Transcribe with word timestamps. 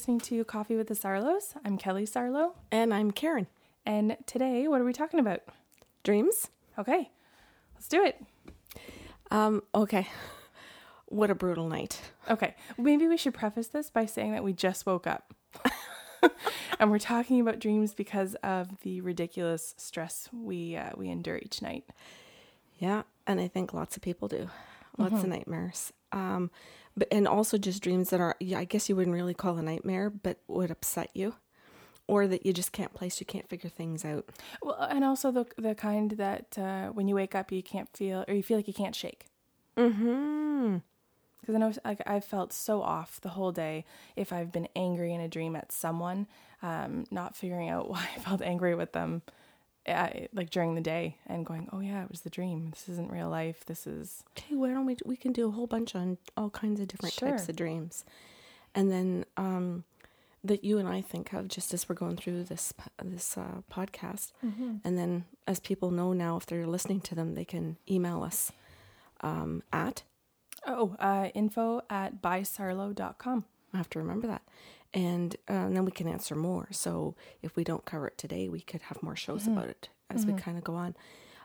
Listening 0.00 0.20
to 0.20 0.44
Coffee 0.44 0.76
with 0.76 0.86
the 0.86 0.94
Sarlos. 0.94 1.54
I'm 1.62 1.76
Kelly 1.76 2.06
Sarlo. 2.06 2.54
And 2.72 2.94
I'm 2.94 3.10
Karen. 3.10 3.48
And 3.84 4.16
today, 4.24 4.66
what 4.66 4.80
are 4.80 4.84
we 4.84 4.94
talking 4.94 5.20
about? 5.20 5.42
Dreams? 6.04 6.48
Okay, 6.78 7.10
let's 7.74 7.86
do 7.86 8.02
it. 8.02 8.18
Um, 9.30 9.62
okay. 9.74 10.08
What 11.04 11.30
a 11.30 11.34
brutal 11.34 11.68
night. 11.68 12.00
Okay, 12.30 12.54
maybe 12.78 13.08
we 13.08 13.18
should 13.18 13.34
preface 13.34 13.66
this 13.66 13.90
by 13.90 14.06
saying 14.06 14.32
that 14.32 14.42
we 14.42 14.54
just 14.54 14.86
woke 14.86 15.06
up. 15.06 15.34
and 16.80 16.90
we're 16.90 16.98
talking 16.98 17.42
about 17.42 17.58
dreams 17.58 17.92
because 17.92 18.36
of 18.36 18.80
the 18.80 19.02
ridiculous 19.02 19.74
stress 19.76 20.30
we 20.32 20.76
uh, 20.76 20.92
we 20.96 21.10
endure 21.10 21.36
each 21.36 21.60
night. 21.60 21.84
Yeah, 22.78 23.02
and 23.26 23.38
I 23.38 23.48
think 23.48 23.74
lots 23.74 23.96
of 23.96 24.02
people 24.02 24.28
do. 24.28 24.48
Lots 24.96 25.22
of 25.22 25.28
nightmares. 25.28 25.92
Um, 26.12 26.50
but 26.96 27.08
and 27.10 27.26
also 27.26 27.58
just 27.58 27.82
dreams 27.82 28.10
that 28.10 28.20
are 28.20 28.36
yeah, 28.40 28.58
I 28.58 28.64
guess 28.64 28.88
you 28.88 28.96
wouldn't 28.96 29.14
really 29.14 29.34
call 29.34 29.56
a 29.56 29.62
nightmare, 29.62 30.10
but 30.10 30.38
would 30.48 30.70
upset 30.70 31.10
you. 31.14 31.34
Or 32.06 32.26
that 32.26 32.44
you 32.44 32.52
just 32.52 32.72
can't 32.72 32.92
place, 32.92 33.20
you 33.20 33.26
can't 33.26 33.48
figure 33.48 33.70
things 33.70 34.04
out. 34.04 34.28
Well, 34.62 34.76
and 34.80 35.04
also 35.04 35.30
the 35.30 35.46
the 35.56 35.74
kind 35.74 36.10
that 36.12 36.58
uh, 36.58 36.88
when 36.88 37.06
you 37.06 37.14
wake 37.14 37.34
up 37.34 37.52
you 37.52 37.62
can't 37.62 37.88
feel 37.96 38.24
or 38.26 38.34
you 38.34 38.42
feel 38.42 38.56
like 38.56 38.68
you 38.68 38.74
can't 38.74 38.96
shake. 38.96 39.26
Mm-hmm. 39.76 40.78
Because 41.40 41.54
I 41.54 41.58
know 41.58 41.72
like 41.84 42.02
I've 42.06 42.24
felt 42.24 42.52
so 42.52 42.82
off 42.82 43.20
the 43.20 43.30
whole 43.30 43.52
day 43.52 43.84
if 44.16 44.32
I've 44.32 44.52
been 44.52 44.68
angry 44.74 45.14
in 45.14 45.20
a 45.20 45.28
dream 45.28 45.54
at 45.54 45.72
someone, 45.72 46.26
um, 46.62 47.04
not 47.10 47.36
figuring 47.36 47.68
out 47.68 47.88
why 47.90 48.08
I 48.16 48.18
felt 48.18 48.42
angry 48.42 48.74
with 48.74 48.92
them, 48.92 49.22
uh, 49.88 50.08
like 50.32 50.50
during 50.50 50.74
the 50.74 50.80
day, 50.80 51.16
and 51.26 51.44
going, 51.46 51.68
"Oh 51.72 51.80
yeah, 51.80 52.02
it 52.04 52.10
was 52.10 52.20
the 52.20 52.30
dream. 52.30 52.70
This 52.70 52.88
isn't 52.88 53.10
real 53.10 53.28
life. 53.28 53.64
This 53.66 53.86
is." 53.86 54.22
Okay, 54.38 54.54
why 54.54 54.70
don't 54.70 54.86
we 54.86 54.96
we 55.04 55.16
can 55.16 55.32
do 55.32 55.48
a 55.48 55.50
whole 55.50 55.66
bunch 55.66 55.94
on 55.94 56.18
all 56.36 56.50
kinds 56.50 56.80
of 56.80 56.88
different 56.88 57.14
types 57.16 57.48
of 57.48 57.56
dreams. 57.56 58.04
And 58.74 58.90
then 58.92 59.24
um 59.36 59.84
that 60.42 60.64
you 60.64 60.78
and 60.78 60.88
I 60.88 61.02
think 61.02 61.32
of 61.34 61.48
just 61.48 61.74
as 61.74 61.86
we're 61.88 61.94
going 61.96 62.16
through 62.16 62.44
this 62.44 62.72
this 63.02 63.36
uh, 63.36 63.60
podcast. 63.70 64.32
And 64.84 64.96
then 64.98 65.24
as 65.46 65.60
people 65.60 65.90
know 65.90 66.12
now 66.14 66.36
if 66.36 66.46
they're 66.46 66.66
listening 66.66 67.00
to 67.02 67.14
them, 67.14 67.34
they 67.34 67.44
can 67.44 67.76
email 67.90 68.22
us 68.22 68.52
um 69.22 69.62
at 69.72 70.02
Oh, 70.66 70.94
uh, 70.98 71.28
info 71.34 71.80
at 71.88 72.20
bysarlo.com. 72.20 73.44
I 73.72 73.76
have 73.78 73.88
to 73.90 73.98
remember 73.98 74.26
that. 74.26 74.42
And, 74.92 75.36
uh, 75.48 75.52
and 75.52 75.76
then 75.76 75.84
we 75.84 75.92
can 75.92 76.08
answer 76.08 76.34
more. 76.34 76.68
So 76.72 77.14
if 77.42 77.54
we 77.56 77.62
don't 77.64 77.84
cover 77.84 78.08
it 78.08 78.18
today, 78.18 78.48
we 78.48 78.60
could 78.60 78.82
have 78.82 79.02
more 79.02 79.14
shows 79.16 79.46
about 79.46 79.68
it 79.68 79.88
as 80.10 80.26
we 80.26 80.32
kind 80.32 80.58
of 80.58 80.64
go 80.64 80.74
on. 80.74 80.96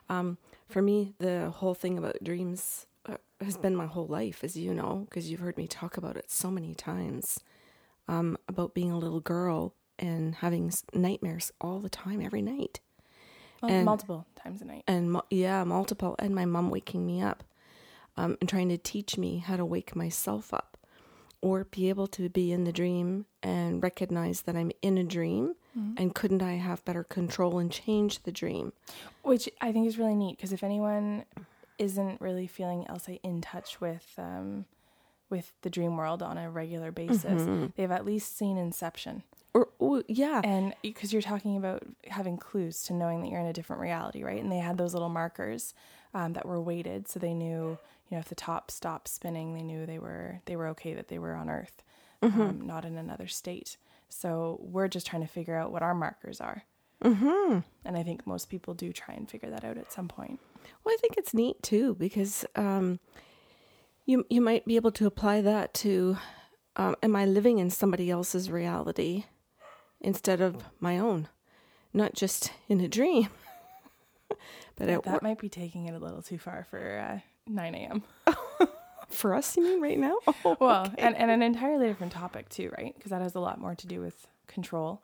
Um, 0.10 0.38
for 0.68 0.82
me, 0.82 1.14
the 1.20 1.52
whole 1.52 1.76
thing 1.76 1.98
about 1.98 2.24
dreams 2.24 2.88
uh, 3.08 3.18
has 3.40 3.56
been 3.58 3.76
my 3.76 3.86
whole 3.86 4.08
life, 4.08 4.44
as 4.44 4.58
you 4.58 4.74
know, 4.74 5.06
because 5.08 5.30
you've 5.30 5.40
heard 5.42 5.58
me 5.58 5.68
talk 5.68 5.98
about 5.98 6.18
it 6.18 6.32
so 6.32 6.50
many 6.50 6.74
times 6.74 7.40
um, 8.08 8.38
about 8.48 8.74
being 8.74 8.92
a 8.92 8.98
little 8.98 9.20
girl 9.20 9.76
and 10.00 10.36
having 10.36 10.72
nightmares 10.94 11.52
all 11.62 11.80
the 11.80 11.90
time, 11.90 12.22
every 12.22 12.42
night. 12.42 12.80
Well, 13.62 13.72
And- 13.72 13.86
multiple 13.86 14.26
times 14.36 14.62
a 14.62 14.66
night. 14.66 14.84
And 14.88 15.22
yeah, 15.30 15.64
multiple. 15.64 16.16
And 16.20 16.34
my 16.36 16.46
mom 16.46 16.70
waking 16.72 17.06
me 17.06 17.22
up 17.22 17.44
um, 18.18 18.38
and 18.42 18.50
trying 18.50 18.70
to 18.70 18.78
teach 18.78 19.18
me 19.18 19.38
how 19.38 19.56
to 19.56 19.66
wake 19.66 19.96
myself 19.96 20.54
up 20.54 20.75
or 21.46 21.66
be 21.66 21.90
able 21.90 22.08
to 22.08 22.28
be 22.28 22.52
in 22.52 22.64
the 22.64 22.72
dream 22.72 23.28
and 23.44 23.84
recognize 23.84 24.42
that 24.42 24.56
I'm 24.56 24.72
in 24.82 24.98
a 24.98 25.04
dream. 25.04 25.54
And 25.98 26.16
couldn't 26.16 26.42
I 26.42 26.54
have 26.54 26.84
better 26.86 27.04
control 27.04 27.60
and 27.60 27.70
change 27.70 28.24
the 28.24 28.32
dream? 28.32 28.72
Which 29.24 29.50
I 29.60 29.74
think 29.74 29.88
is 29.88 29.98
really 29.98 30.16
neat 30.16 30.38
because 30.38 30.54
if 30.54 30.64
anyone 30.64 31.26
isn't 31.78 32.22
really 32.22 32.48
feeling 32.48 32.86
Elsa 32.88 33.16
in 33.24 33.42
touch 33.42 33.82
with 33.82 34.14
um, 34.18 34.66
with 35.30 35.52
the 35.64 35.70
dream 35.70 35.98
world 35.98 36.24
on 36.24 36.38
a 36.38 36.50
regular 36.50 36.92
basis, 36.94 37.44
they've 37.76 37.92
at 37.92 38.06
least 38.06 38.38
seen 38.38 38.58
Inception. 38.58 39.24
Or, 39.54 39.68
or 39.80 40.04
yeah, 40.08 40.40
And 40.44 40.74
because 40.82 41.12
you're 41.14 41.22
talking 41.22 41.58
about 41.58 41.84
having 42.08 42.38
clues 42.38 42.84
to 42.84 42.94
knowing 42.94 43.22
that 43.22 43.30
you're 43.30 43.40
in 43.42 43.46
a 43.46 43.54
different 43.54 43.82
reality, 43.82 44.24
right? 44.24 44.42
And 44.42 44.52
they 44.52 44.60
had 44.60 44.78
those 44.78 44.94
little 44.94 45.10
markers 45.10 45.74
um, 46.14 46.34
that 46.34 46.46
were 46.46 46.62
weighted, 46.62 47.08
so 47.10 47.20
they 47.20 47.34
knew, 47.34 47.78
you 48.10 48.16
know, 48.16 48.20
if 48.20 48.30
the 48.30 48.36
top 48.36 48.70
stopped 48.70 49.08
spinning, 49.08 49.54
they 49.54 49.64
knew 49.64 49.86
they 49.86 50.00
were 50.00 50.42
they 50.46 50.56
were 50.56 50.68
okay 50.70 50.94
that 50.94 51.08
they 51.08 51.20
were 51.20 51.34
on 51.34 51.50
Earth, 51.50 51.84
um, 52.22 52.62
not 52.64 52.86
in 52.86 52.98
another 52.98 53.28
state. 53.28 53.78
So 54.10 54.60
we're 54.62 54.88
just 54.88 55.08
trying 55.08 55.24
to 55.24 55.28
figure 55.28 55.58
out 55.58 55.72
what 55.72 55.82
our 55.82 55.96
markers 55.96 56.40
are. 56.40 56.64
Mm-hmm. 57.04 57.60
And 57.84 57.98
I 57.98 58.04
think 58.04 58.26
most 58.26 58.50
people 58.50 58.74
do 58.74 58.94
try 58.94 59.16
and 59.16 59.30
figure 59.30 59.50
that 59.50 59.64
out 59.64 59.78
at 59.78 59.92
some 59.92 60.08
point. 60.08 60.40
Well, 60.84 60.94
I 60.94 60.98
think 61.02 61.18
it's 61.18 61.34
neat 61.34 61.62
too 61.62 61.96
because 61.96 62.46
um, 62.56 63.00
you 64.06 64.26
you 64.30 64.42
might 64.42 64.66
be 64.66 64.76
able 64.76 64.92
to 64.94 65.06
apply 65.06 65.42
that 65.42 65.74
to 65.76 66.18
um, 66.76 66.96
am 67.02 67.16
I 67.16 67.26
living 67.26 67.60
in 67.60 67.70
somebody 67.70 68.10
else's 68.10 68.52
reality 68.52 69.26
instead 70.02 70.42
of 70.42 70.64
my 70.80 70.98
own, 71.00 71.28
not 71.94 72.14
just 72.14 72.52
in 72.68 72.80
a 72.82 72.88
dream, 72.88 73.30
but 74.76 74.90
at 74.90 75.04
that 75.04 75.24
might 75.24 75.40
be 75.40 75.50
taking 75.50 75.88
it 75.88 75.96
a 75.96 76.00
little 76.00 76.22
too 76.22 76.38
far 76.38 76.66
for 76.70 77.00
uh, 77.00 77.20
9 77.48 77.76
a.m. 77.76 78.04
for 79.10 79.34
us. 79.34 79.56
You 79.58 79.64
mean 79.64 79.82
right 79.82 80.00
now? 80.00 80.18
Oh, 80.46 80.58
Well, 80.60 80.92
and, 80.98 81.16
and 81.16 81.30
an 81.32 81.42
entirely 81.42 81.88
different 81.88 82.14
topic 82.14 82.50
too, 82.50 82.72
right? 82.78 82.94
Because 82.96 83.12
that 83.12 83.22
has 83.22 83.36
a 83.36 83.40
lot 83.40 83.60
more 83.60 83.76
to 83.76 83.88
do 83.88 84.02
with 84.02 84.28
control. 84.48 85.02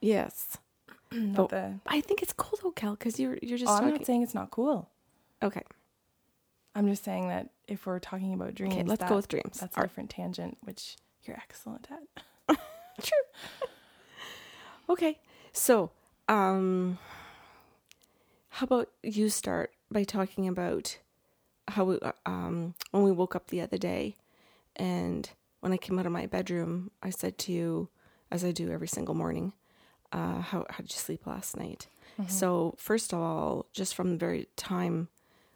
yes. 0.00 0.56
Not 1.12 1.36
But 1.36 1.48
the, 1.50 1.74
I 1.86 2.00
think 2.00 2.22
it's 2.22 2.32
cool 2.32 2.58
though, 2.60 2.72
Cal, 2.72 2.92
because 2.96 3.20
you're 3.20 3.38
you're 3.40 3.58
just 3.58 3.70
oh, 3.70 3.76
I'm 3.76 3.90
not 3.90 4.04
saying 4.04 4.22
it's 4.22 4.34
not 4.34 4.50
cool. 4.50 4.88
okay, 5.42 5.62
I'm 6.74 6.88
just 6.88 7.04
saying 7.04 7.28
that 7.28 7.50
if 7.68 7.86
we're 7.86 8.00
talking 8.00 8.34
about 8.34 8.54
dreams, 8.56 8.74
okay, 8.74 8.82
let's 8.82 8.98
that- 9.00 9.08
go 9.10 9.16
with 9.16 9.28
dreams. 9.28 9.60
That's 9.60 9.76
a 9.76 9.82
different 9.82 10.10
tangent, 10.10 10.58
which 10.62 10.96
you're 11.22 11.36
excellent 11.36 11.86
at. 11.88 12.58
True. 13.00 13.68
okay, 14.88 15.20
so 15.52 15.90
um, 16.28 16.98
how 18.48 18.64
about 18.64 18.88
you 19.04 19.28
start 19.28 19.70
by 19.92 20.02
talking 20.02 20.48
about 20.48 20.98
how 21.68 21.84
we, 21.84 21.98
uh, 22.00 22.12
um 22.26 22.74
when 22.90 23.02
we 23.02 23.12
woke 23.12 23.34
up 23.36 23.48
the 23.48 23.60
other 23.60 23.78
day, 23.78 24.16
and 24.76 25.28
when 25.60 25.72
I 25.72 25.76
came 25.76 25.98
out 25.98 26.06
of 26.06 26.12
my 26.12 26.26
bedroom, 26.26 26.90
I 27.02 27.10
said 27.10 27.38
to 27.38 27.52
you, 27.52 27.88
as 28.30 28.44
I 28.44 28.52
do 28.52 28.70
every 28.70 28.88
single 28.88 29.14
morning, 29.14 29.52
uh, 30.12 30.40
how 30.40 30.66
how 30.70 30.78
did 30.78 30.92
you 30.92 30.98
sleep 30.98 31.26
last 31.26 31.56
night? 31.56 31.86
So 32.28 32.74
first 32.78 33.12
of 33.12 33.18
all, 33.18 33.66
just 33.72 33.94
from 33.94 34.10
the 34.10 34.16
very 34.16 34.46
time 34.56 35.08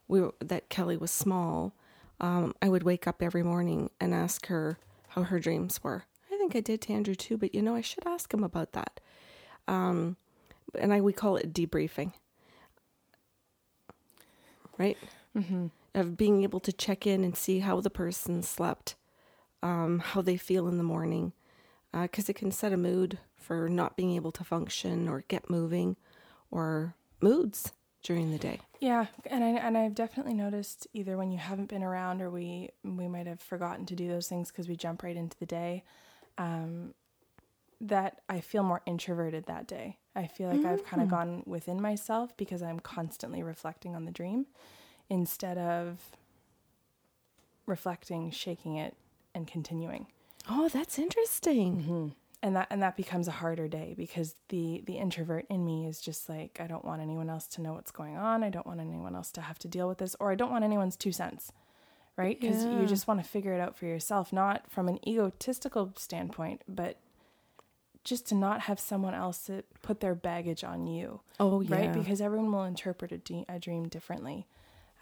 we 0.09 0.21
were, 0.21 0.35
that 0.41 0.69
Kelly 0.71 0.97
was 0.97 1.11
small, 1.13 1.73
um, 2.21 2.53
I 2.61 2.69
would 2.69 2.83
wake 2.83 3.07
up 3.07 3.23
every 3.23 3.45
morning 3.45 3.91
and 4.01 4.13
ask 4.15 4.47
her 4.47 4.79
how 5.09 5.23
her 5.23 5.39
dreams 5.39 5.85
were. 5.85 6.05
I 6.33 6.37
think 6.37 6.57
I 6.57 6.61
did 6.61 6.81
to 6.83 6.93
Andrew 6.93 7.15
too, 7.15 7.37
but 7.37 7.55
you 7.55 7.63
know 7.63 7.77
I 7.77 7.81
should 7.81 8.07
ask 8.07 8.33
him 8.35 8.43
about 8.43 8.73
that. 8.73 8.99
Um, 9.69 10.17
and 10.75 10.93
I 10.93 11.01
we 11.01 11.13
call 11.13 11.37
it 11.37 11.53
debriefing, 11.53 12.13
right? 14.79 14.97
Mm-hmm. 15.37 15.67
Of 15.95 16.17
being 16.17 16.43
able 16.43 16.61
to 16.61 16.73
check 16.73 17.07
in 17.07 17.25
and 17.25 17.37
see 17.37 17.61
how 17.61 17.81
the 17.81 17.91
person 17.91 18.43
slept, 18.43 18.95
um, 19.63 19.99
how 20.01 20.21
they 20.21 20.37
feel 20.37 20.69
in 20.69 20.79
the 20.79 20.85
morning, 20.85 21.33
because 21.93 22.29
it 22.29 22.35
can 22.35 22.53
set 22.53 22.73
a 22.73 22.77
mood 22.77 23.19
for 23.37 23.69
not 23.69 23.97
being 23.97 24.15
able 24.15 24.31
to 24.33 24.45
function 24.45 25.09
or 25.09 25.25
get 25.29 25.51
moving, 25.51 25.97
or 26.51 26.95
moods 27.21 27.73
during 28.03 28.31
the 28.31 28.39
day. 28.39 28.61
Yeah, 28.81 29.07
and 29.27 29.43
I 29.43 29.49
and 29.49 29.77
I've 29.77 29.95
definitely 29.95 30.35
noticed 30.35 30.87
either 30.93 31.17
when 31.17 31.33
you 31.33 31.39
haven't 31.39 31.69
been 31.69 31.83
around 31.83 32.23
or 32.23 32.31
we 32.31 32.71
we 32.85 33.09
might 33.09 33.27
have 33.27 33.41
forgotten 33.41 33.87
to 33.87 33.97
do 33.97 34.07
those 34.09 34.29
things 34.29 34.53
because 34.53 34.69
we 34.69 34.77
jump 34.77 35.03
right 35.03 35.17
into 35.17 35.37
the 35.39 35.47
day, 35.47 35.83
um, 36.37 36.95
that 37.81 38.21
I 38.29 38.41
feel 38.41 38.63
more 38.63 38.83
introverted 38.87 39.47
that 39.47 39.67
day. 39.67 39.99
I 40.15 40.27
feel 40.27 40.49
like 40.49 40.65
I've 40.65 40.85
kind 40.85 41.03
of 41.03 41.09
gone 41.09 41.43
within 41.47 41.81
myself 41.81 42.37
because 42.37 42.63
I'm 42.63 42.79
constantly 42.79 43.43
reflecting 43.43 43.97
on 43.97 44.05
the 44.05 44.11
dream 44.13 44.47
instead 45.11 45.59
of 45.59 45.99
reflecting, 47.67 48.31
shaking 48.31 48.77
it, 48.77 48.95
and 49.35 49.47
continuing. 49.47 50.07
Oh, 50.49 50.69
that's 50.69 50.99
interesting. 50.99 51.77
Mm-hmm. 51.83 52.09
and 52.43 52.57
that 52.57 52.67
and 52.71 52.83
that 52.83 52.97
becomes 52.97 53.29
a 53.29 53.33
harder 53.33 53.69
day 53.69 53.95
because 53.97 54.35
the 54.49 54.83
the 54.87 54.95
introvert 54.97 55.45
in 55.51 55.65
me 55.65 55.87
is 55.87 56.01
just 56.01 56.29
like 56.29 56.59
I 56.63 56.67
don't 56.67 56.85
want 56.85 57.03
anyone 57.03 57.29
else 57.29 57.47
to 57.49 57.61
know 57.61 57.75
what's 57.75 57.91
going 57.91 58.17
on. 58.17 58.43
I 58.43 58.49
don't 58.51 58.67
want 58.67 58.81
anyone 58.81 59.15
else 59.15 59.31
to 59.33 59.41
have 59.43 59.59
to 59.61 59.69
deal 59.69 59.89
with 59.89 59.99
this 59.99 60.17
or 60.21 60.31
I 60.31 60.35
don't 60.37 60.51
want 60.51 60.65
anyone's 60.65 60.97
two 60.97 61.13
cents. 61.13 61.53
Right? 62.17 62.41
Cuz 62.41 62.65
Yeah. 62.65 62.81
you 62.81 62.87
just 62.87 63.07
want 63.07 63.23
to 63.23 63.29
figure 63.29 63.53
it 63.55 63.61
out 63.61 63.77
for 63.77 63.87
yourself, 63.87 64.33
not 64.33 64.71
from 64.71 64.89
an 64.89 64.99
egotistical 65.07 65.93
standpoint, 65.97 66.63
but 66.67 66.97
just 68.05 68.27
to 68.29 68.35
not 68.35 68.63
have 68.63 68.81
someone 68.81 69.15
else 69.15 69.51
put 69.83 70.01
their 70.01 70.15
baggage 70.15 70.65
on 70.65 70.87
you. 70.87 71.21
Oh, 71.39 71.61
yeah. 71.61 71.77
Right? 71.77 71.93
Because 71.93 72.21
everyone 72.23 72.51
will 72.51 72.65
interpret 72.65 73.13
a, 73.13 73.19
de- 73.19 73.45
a 73.49 73.59
dream 73.59 73.87
differently. 73.89 74.47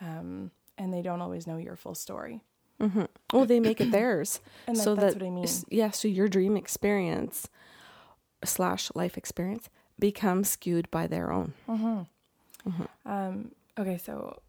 Um, 0.01 0.51
and 0.79 0.93
they 0.93 1.03
don't 1.03 1.23
always 1.23 1.47
know 1.47 1.57
your 1.57 1.77
full 1.77 1.95
story. 1.95 2.43
Well, 3.33 3.47
they 3.47 3.61
make 3.61 3.81
it 3.81 3.91
theirs. 3.91 4.41
And 4.67 4.77
that- 4.77 4.83
so 4.83 4.95
that's 4.95 5.15
that, 5.15 5.23
what 5.23 5.27
I 5.27 5.31
mean. 5.31 5.49
Yeah, 5.71 5.91
so 5.93 6.09
your 6.09 6.29
dream 6.29 6.57
experience 6.57 7.49
slash 8.45 8.91
life 8.95 9.17
experience 9.17 9.69
becomes 9.99 10.51
skewed 10.51 10.91
by 10.91 11.07
their 11.07 11.33
own. 11.33 11.55
Um, 13.05 13.53
okay, 13.79 13.97
so 13.99 14.41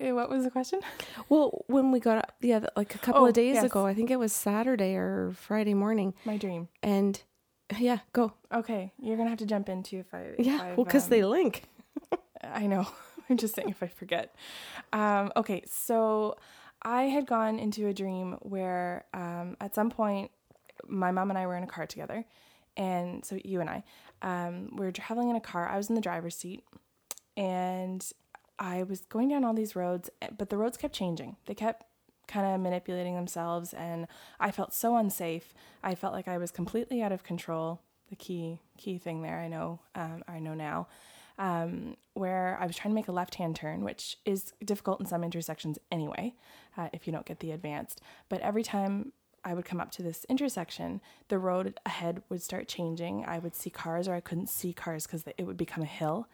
Eh, 0.00 0.10
What 0.12 0.28
was 0.28 0.44
the 0.44 0.50
question? 0.50 0.80
Well, 1.30 1.64
when 1.68 1.90
we 1.92 2.00
got 2.00 2.18
up, 2.18 2.32
yeah, 2.40 2.66
like 2.76 2.94
a 2.94 2.98
couple 2.98 3.22
Oh, 3.22 3.26
of 3.28 3.32
days 3.34 3.54
yes. 3.54 3.64
ago, 3.64 3.86
I 3.86 3.94
think 3.94 4.10
it 4.10 4.18
was 4.18 4.32
Saturday 4.32 4.94
or 4.96 5.32
Friday 5.34 5.74
morning, 5.74 6.12
My 6.24 6.36
dream. 6.36 6.68
and 6.82 7.22
yeah, 7.78 7.98
go. 8.12 8.32
Okay, 8.52 8.92
you're 9.00 9.16
gonna 9.16 9.30
have 9.30 9.38
to 9.38 9.46
jump 9.46 9.68
into 9.68 9.98
if 9.98 10.12
I. 10.12 10.20
if 10.38 10.46
Yeah, 10.46 10.60
I've, 10.62 10.76
well, 10.76 10.84
because 10.84 11.04
um, 11.04 11.10
they 11.10 11.24
link. 11.24 11.62
I 12.42 12.66
know. 12.66 12.86
I'm 13.30 13.36
just 13.36 13.54
saying 13.54 13.68
if 13.68 13.82
I 13.82 13.88
forget. 13.88 14.34
Um, 14.92 15.32
okay, 15.36 15.62
so 15.66 16.36
I 16.82 17.04
had 17.04 17.26
gone 17.26 17.58
into 17.58 17.88
a 17.88 17.92
dream 17.92 18.36
where 18.42 19.04
um, 19.12 19.56
at 19.60 19.74
some 19.74 19.90
point 19.90 20.30
my 20.86 21.10
mom 21.10 21.30
and 21.30 21.38
I 21.38 21.46
were 21.46 21.56
in 21.56 21.64
a 21.64 21.68
car 21.68 21.86
together, 21.86 22.24
and 22.76 23.24
so 23.24 23.38
you 23.44 23.60
and 23.60 23.70
I, 23.70 23.82
um, 24.22 24.70
we 24.76 24.84
were 24.84 24.92
traveling 24.92 25.30
in 25.30 25.36
a 25.36 25.40
car. 25.40 25.68
I 25.68 25.76
was 25.76 25.88
in 25.88 25.94
the 25.94 26.00
driver's 26.00 26.36
seat, 26.36 26.62
and 27.36 28.06
I 28.58 28.84
was 28.84 29.00
going 29.02 29.28
down 29.28 29.44
all 29.44 29.54
these 29.54 29.74
roads, 29.74 30.10
eh, 30.22 30.28
but 30.36 30.50
the 30.50 30.56
roads 30.56 30.76
kept 30.76 30.94
changing. 30.94 31.36
They 31.46 31.54
kept 31.54 31.84
kind 32.28 32.54
of 32.54 32.60
manipulating 32.60 33.14
themselves, 33.14 33.72
and 33.72 34.06
I 34.38 34.50
felt 34.50 34.74
so 34.74 34.96
unsafe. 34.96 35.54
I 35.82 35.94
felt 35.94 36.12
like 36.12 36.28
I 36.28 36.38
was 36.38 36.50
completely 36.50 37.02
out 37.02 37.12
of 37.12 37.24
control. 37.24 37.80
The 38.10 38.16
key 38.16 38.60
key 38.76 38.98
thing 38.98 39.22
there, 39.22 39.40
I 39.40 39.48
know, 39.48 39.80
um, 39.96 40.22
I 40.28 40.38
know 40.38 40.54
now 40.54 40.86
um, 41.38 41.96
where 42.14 42.56
I 42.60 42.66
was 42.66 42.76
trying 42.76 42.92
to 42.92 42.94
make 42.94 43.08
a 43.08 43.12
left 43.12 43.36
hand 43.36 43.56
turn, 43.56 43.84
which 43.84 44.18
is 44.24 44.52
difficult 44.64 45.00
in 45.00 45.06
some 45.06 45.22
intersections 45.22 45.78
anyway, 45.92 46.34
uh, 46.76 46.88
if 46.92 47.06
you 47.06 47.12
don't 47.12 47.26
get 47.26 47.40
the 47.40 47.52
advanced. 47.52 48.00
But 48.28 48.40
every 48.40 48.62
time 48.62 49.12
I 49.44 49.54
would 49.54 49.64
come 49.64 49.80
up 49.80 49.90
to 49.92 50.02
this 50.02 50.24
intersection, 50.28 51.00
the 51.28 51.38
road 51.38 51.78
ahead 51.86 52.22
would 52.28 52.42
start 52.42 52.68
changing. 52.68 53.24
I 53.26 53.38
would 53.38 53.54
see 53.54 53.70
cars, 53.70 54.08
or 54.08 54.14
I 54.14 54.20
couldn't 54.20 54.48
see 54.48 54.72
cars 54.72 55.06
because 55.06 55.24
it 55.36 55.44
would 55.44 55.56
become 55.56 55.82
a 55.82 55.86
hill. 55.86 56.28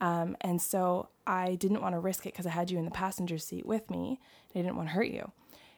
Um, 0.00 0.36
and 0.40 0.60
so 0.60 1.08
I 1.26 1.54
didn't 1.54 1.80
want 1.80 1.94
to 1.94 1.98
risk 1.98 2.26
it 2.26 2.32
because 2.32 2.46
I 2.46 2.50
had 2.50 2.70
you 2.70 2.78
in 2.78 2.84
the 2.84 2.90
passenger 2.90 3.38
seat 3.38 3.66
with 3.66 3.90
me. 3.90 4.20
And 4.54 4.60
I 4.60 4.62
didn't 4.62 4.76
want 4.76 4.88
to 4.90 4.94
hurt 4.94 5.08
you. 5.08 5.32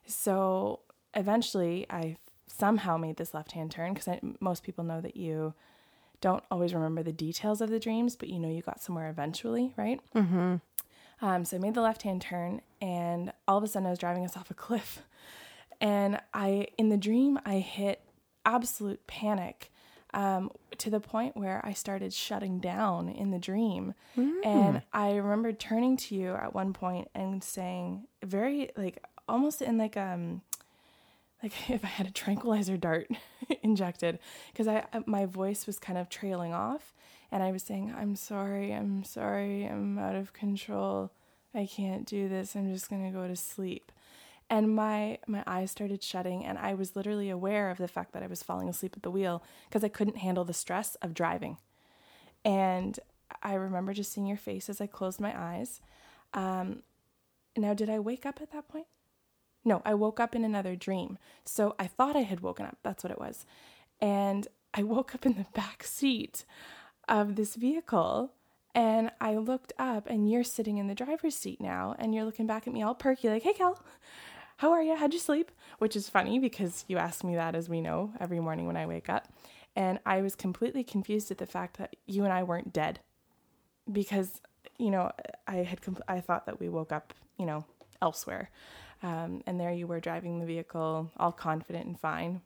So 0.06 0.80
eventually, 1.14 1.86
I 1.88 2.16
somehow 2.46 2.96
made 2.96 3.16
this 3.16 3.34
left 3.34 3.52
hand 3.52 3.70
turn 3.70 3.94
because 3.94 4.18
most 4.40 4.62
people 4.62 4.84
know 4.84 5.00
that 5.00 5.16
you 5.16 5.54
don't 6.20 6.44
always 6.50 6.74
remember 6.74 7.02
the 7.02 7.12
details 7.12 7.60
of 7.60 7.70
the 7.70 7.80
dreams, 7.80 8.16
but 8.16 8.28
you 8.28 8.38
know 8.38 8.48
you 8.48 8.62
got 8.62 8.82
somewhere 8.82 9.08
eventually, 9.08 9.72
right? 9.76 10.00
Mm-hmm. 10.14 10.56
Um, 11.22 11.44
so 11.44 11.56
I 11.56 11.60
made 11.60 11.74
the 11.74 11.82
left 11.82 12.02
hand 12.02 12.22
turn, 12.22 12.60
and 12.80 13.32
all 13.46 13.58
of 13.58 13.64
a 13.64 13.68
sudden 13.68 13.86
I 13.86 13.90
was 13.90 13.98
driving 13.98 14.24
us 14.24 14.36
off 14.36 14.50
a 14.50 14.54
cliff, 14.54 15.02
and 15.80 16.20
I 16.32 16.68
in 16.78 16.88
the 16.88 16.96
dream 16.96 17.38
I 17.44 17.58
hit 17.58 18.02
absolute 18.44 19.06
panic. 19.06 19.70
Um, 20.12 20.50
to 20.78 20.90
the 20.90 20.98
point 20.98 21.36
where 21.36 21.60
I 21.64 21.72
started 21.72 22.12
shutting 22.12 22.58
down 22.58 23.08
in 23.08 23.30
the 23.30 23.38
dream. 23.38 23.94
And 24.44 24.82
I 24.92 25.14
remember 25.14 25.52
turning 25.52 25.96
to 25.98 26.16
you 26.16 26.34
at 26.34 26.52
one 26.52 26.72
point 26.72 27.06
and 27.14 27.44
saying, 27.44 28.08
very 28.24 28.70
like 28.76 29.04
almost 29.28 29.62
in 29.62 29.78
like 29.78 29.96
um 29.96 30.42
like 31.42 31.52
if 31.70 31.84
I 31.84 31.88
had 31.88 32.06
a 32.06 32.12
tranquilizer 32.12 32.76
dart 32.76 33.08
injected 33.62 34.18
because 34.52 34.68
I 34.68 34.84
my 35.06 35.26
voice 35.26 35.66
was 35.66 35.78
kind 35.78 35.98
of 35.98 36.08
trailing 36.08 36.52
off 36.52 36.94
and 37.30 37.42
I 37.42 37.52
was 37.52 37.62
saying 37.62 37.94
I'm 37.96 38.16
sorry 38.16 38.72
I'm 38.72 39.04
sorry 39.04 39.64
I'm 39.64 39.98
out 39.98 40.16
of 40.16 40.32
control. 40.32 41.12
I 41.54 41.66
can't 41.66 42.06
do 42.06 42.28
this. 42.28 42.54
I'm 42.54 42.72
just 42.72 42.88
going 42.88 43.04
to 43.04 43.10
go 43.10 43.26
to 43.26 43.34
sleep. 43.34 43.90
And 44.48 44.74
my 44.74 45.18
my 45.26 45.42
eyes 45.46 45.70
started 45.70 46.02
shutting 46.02 46.44
and 46.44 46.58
I 46.58 46.74
was 46.74 46.96
literally 46.96 47.30
aware 47.30 47.70
of 47.70 47.78
the 47.78 47.88
fact 47.88 48.12
that 48.12 48.22
I 48.22 48.26
was 48.26 48.42
falling 48.42 48.68
asleep 48.68 48.94
at 48.96 49.02
the 49.02 49.10
wheel 49.10 49.42
because 49.68 49.84
I 49.84 49.88
couldn't 49.88 50.18
handle 50.18 50.44
the 50.44 50.52
stress 50.52 50.96
of 50.96 51.14
driving. 51.14 51.58
And 52.44 52.98
I 53.42 53.54
remember 53.54 53.92
just 53.92 54.12
seeing 54.12 54.26
your 54.26 54.36
face 54.36 54.68
as 54.68 54.80
I 54.80 54.86
closed 54.86 55.20
my 55.20 55.32
eyes. 55.38 55.80
Um 56.34 56.82
now 57.56 57.74
did 57.74 57.90
I 57.90 57.98
wake 57.98 58.26
up 58.26 58.40
at 58.40 58.52
that 58.52 58.68
point 58.68 58.86
no, 59.64 59.82
I 59.84 59.94
woke 59.94 60.20
up 60.20 60.34
in 60.34 60.44
another 60.44 60.76
dream. 60.76 61.18
So 61.44 61.74
I 61.78 61.86
thought 61.86 62.16
I 62.16 62.22
had 62.22 62.40
woken 62.40 62.66
up. 62.66 62.78
That's 62.82 63.04
what 63.04 63.10
it 63.10 63.20
was. 63.20 63.46
And 64.00 64.48
I 64.72 64.82
woke 64.84 65.14
up 65.14 65.26
in 65.26 65.34
the 65.34 65.46
back 65.54 65.84
seat 65.84 66.44
of 67.08 67.36
this 67.36 67.56
vehicle 67.56 68.32
and 68.74 69.10
I 69.20 69.34
looked 69.36 69.72
up 69.78 70.06
and 70.08 70.30
you're 70.30 70.44
sitting 70.44 70.78
in 70.78 70.86
the 70.86 70.94
driver's 70.94 71.34
seat 71.34 71.60
now 71.60 71.96
and 71.98 72.14
you're 72.14 72.24
looking 72.24 72.46
back 72.46 72.66
at 72.66 72.72
me 72.72 72.82
all 72.82 72.94
perky 72.94 73.28
like, 73.28 73.42
"Hey 73.42 73.52
Cal, 73.52 73.82
how 74.58 74.70
are 74.72 74.82
you? 74.82 74.94
How'd 74.94 75.12
you 75.12 75.18
sleep?" 75.18 75.50
Which 75.78 75.96
is 75.96 76.08
funny 76.08 76.38
because 76.38 76.84
you 76.86 76.96
ask 76.96 77.24
me 77.24 77.34
that 77.34 77.56
as 77.56 77.68
we 77.68 77.80
know 77.80 78.12
every 78.20 78.38
morning 78.38 78.66
when 78.66 78.76
I 78.76 78.86
wake 78.86 79.08
up. 79.08 79.28
And 79.74 79.98
I 80.06 80.20
was 80.20 80.36
completely 80.36 80.84
confused 80.84 81.30
at 81.30 81.38
the 81.38 81.46
fact 81.46 81.78
that 81.78 81.96
you 82.06 82.24
and 82.24 82.32
I 82.32 82.42
weren't 82.44 82.72
dead 82.72 83.00
because 83.90 84.40
you 84.78 84.90
know 84.90 85.10
I 85.46 85.56
had 85.56 85.80
compl- 85.80 86.02
I 86.06 86.20
thought 86.20 86.46
that 86.46 86.60
we 86.60 86.68
woke 86.68 86.92
up 86.92 87.12
you 87.38 87.46
know 87.46 87.64
elsewhere, 88.00 88.50
um, 89.02 89.42
and 89.46 89.58
there 89.58 89.72
you 89.72 89.86
were 89.86 90.00
driving 90.00 90.38
the 90.38 90.46
vehicle 90.46 91.10
all 91.16 91.32
confident 91.32 91.86
and 91.86 91.98
fine. 91.98 92.42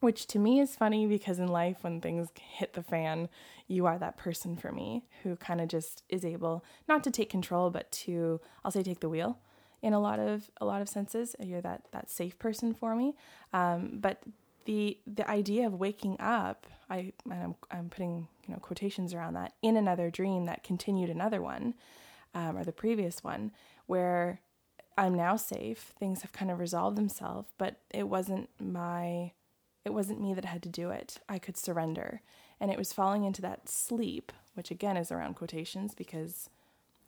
Which 0.00 0.26
to 0.28 0.38
me 0.38 0.60
is 0.60 0.76
funny 0.76 1.06
because 1.06 1.38
in 1.38 1.48
life, 1.48 1.78
when 1.80 2.00
things 2.00 2.28
hit 2.38 2.74
the 2.74 2.82
fan, 2.82 3.28
you 3.66 3.86
are 3.86 3.98
that 3.98 4.18
person 4.18 4.56
for 4.56 4.70
me 4.70 5.04
who 5.22 5.36
kind 5.36 5.60
of 5.60 5.68
just 5.68 6.02
is 6.08 6.24
able 6.24 6.64
not 6.86 7.02
to 7.04 7.10
take 7.10 7.30
control, 7.30 7.70
but 7.70 7.90
to 7.92 8.40
I'll 8.64 8.70
say 8.70 8.82
take 8.82 9.00
the 9.00 9.08
wheel 9.08 9.38
in 9.82 9.92
a 9.92 10.00
lot 10.00 10.18
of 10.18 10.50
a 10.60 10.66
lot 10.66 10.82
of 10.82 10.88
senses. 10.88 11.34
You're 11.40 11.62
that 11.62 11.82
that 11.92 12.10
safe 12.10 12.38
person 12.38 12.74
for 12.74 12.94
me. 12.94 13.14
Um, 13.52 13.98
but 14.00 14.22
the 14.66 14.98
the 15.06 15.28
idea 15.30 15.66
of 15.66 15.74
waking 15.74 16.16
up, 16.20 16.66
I 16.90 17.12
and 17.30 17.42
I'm 17.42 17.54
I'm 17.70 17.88
putting 17.88 18.28
you 18.46 18.52
know 18.52 18.60
quotations 18.60 19.14
around 19.14 19.34
that 19.34 19.54
in 19.62 19.76
another 19.76 20.10
dream 20.10 20.44
that 20.44 20.62
continued 20.62 21.08
another 21.08 21.40
one, 21.40 21.74
um, 22.34 22.58
or 22.58 22.64
the 22.64 22.72
previous 22.72 23.24
one, 23.24 23.52
where 23.86 24.40
I'm 24.98 25.14
now 25.14 25.36
safe. 25.36 25.92
Things 25.98 26.22
have 26.22 26.32
kind 26.32 26.50
of 26.50 26.58
resolved 26.58 26.96
themselves, 26.96 27.48
but 27.58 27.76
it 27.90 28.08
wasn't 28.08 28.48
my 28.60 29.32
it 29.84 29.94
wasn't 29.94 30.20
me 30.20 30.34
that 30.34 30.44
had 30.44 30.64
to 30.64 30.68
do 30.68 30.90
it. 30.90 31.18
I 31.28 31.38
could 31.38 31.56
surrender. 31.56 32.20
And 32.60 32.72
it 32.72 32.78
was 32.78 32.92
falling 32.92 33.22
into 33.22 33.40
that 33.42 33.68
sleep, 33.68 34.32
which 34.54 34.72
again 34.72 34.96
is 34.96 35.12
around 35.12 35.36
quotations 35.36 35.94
because 35.94 36.50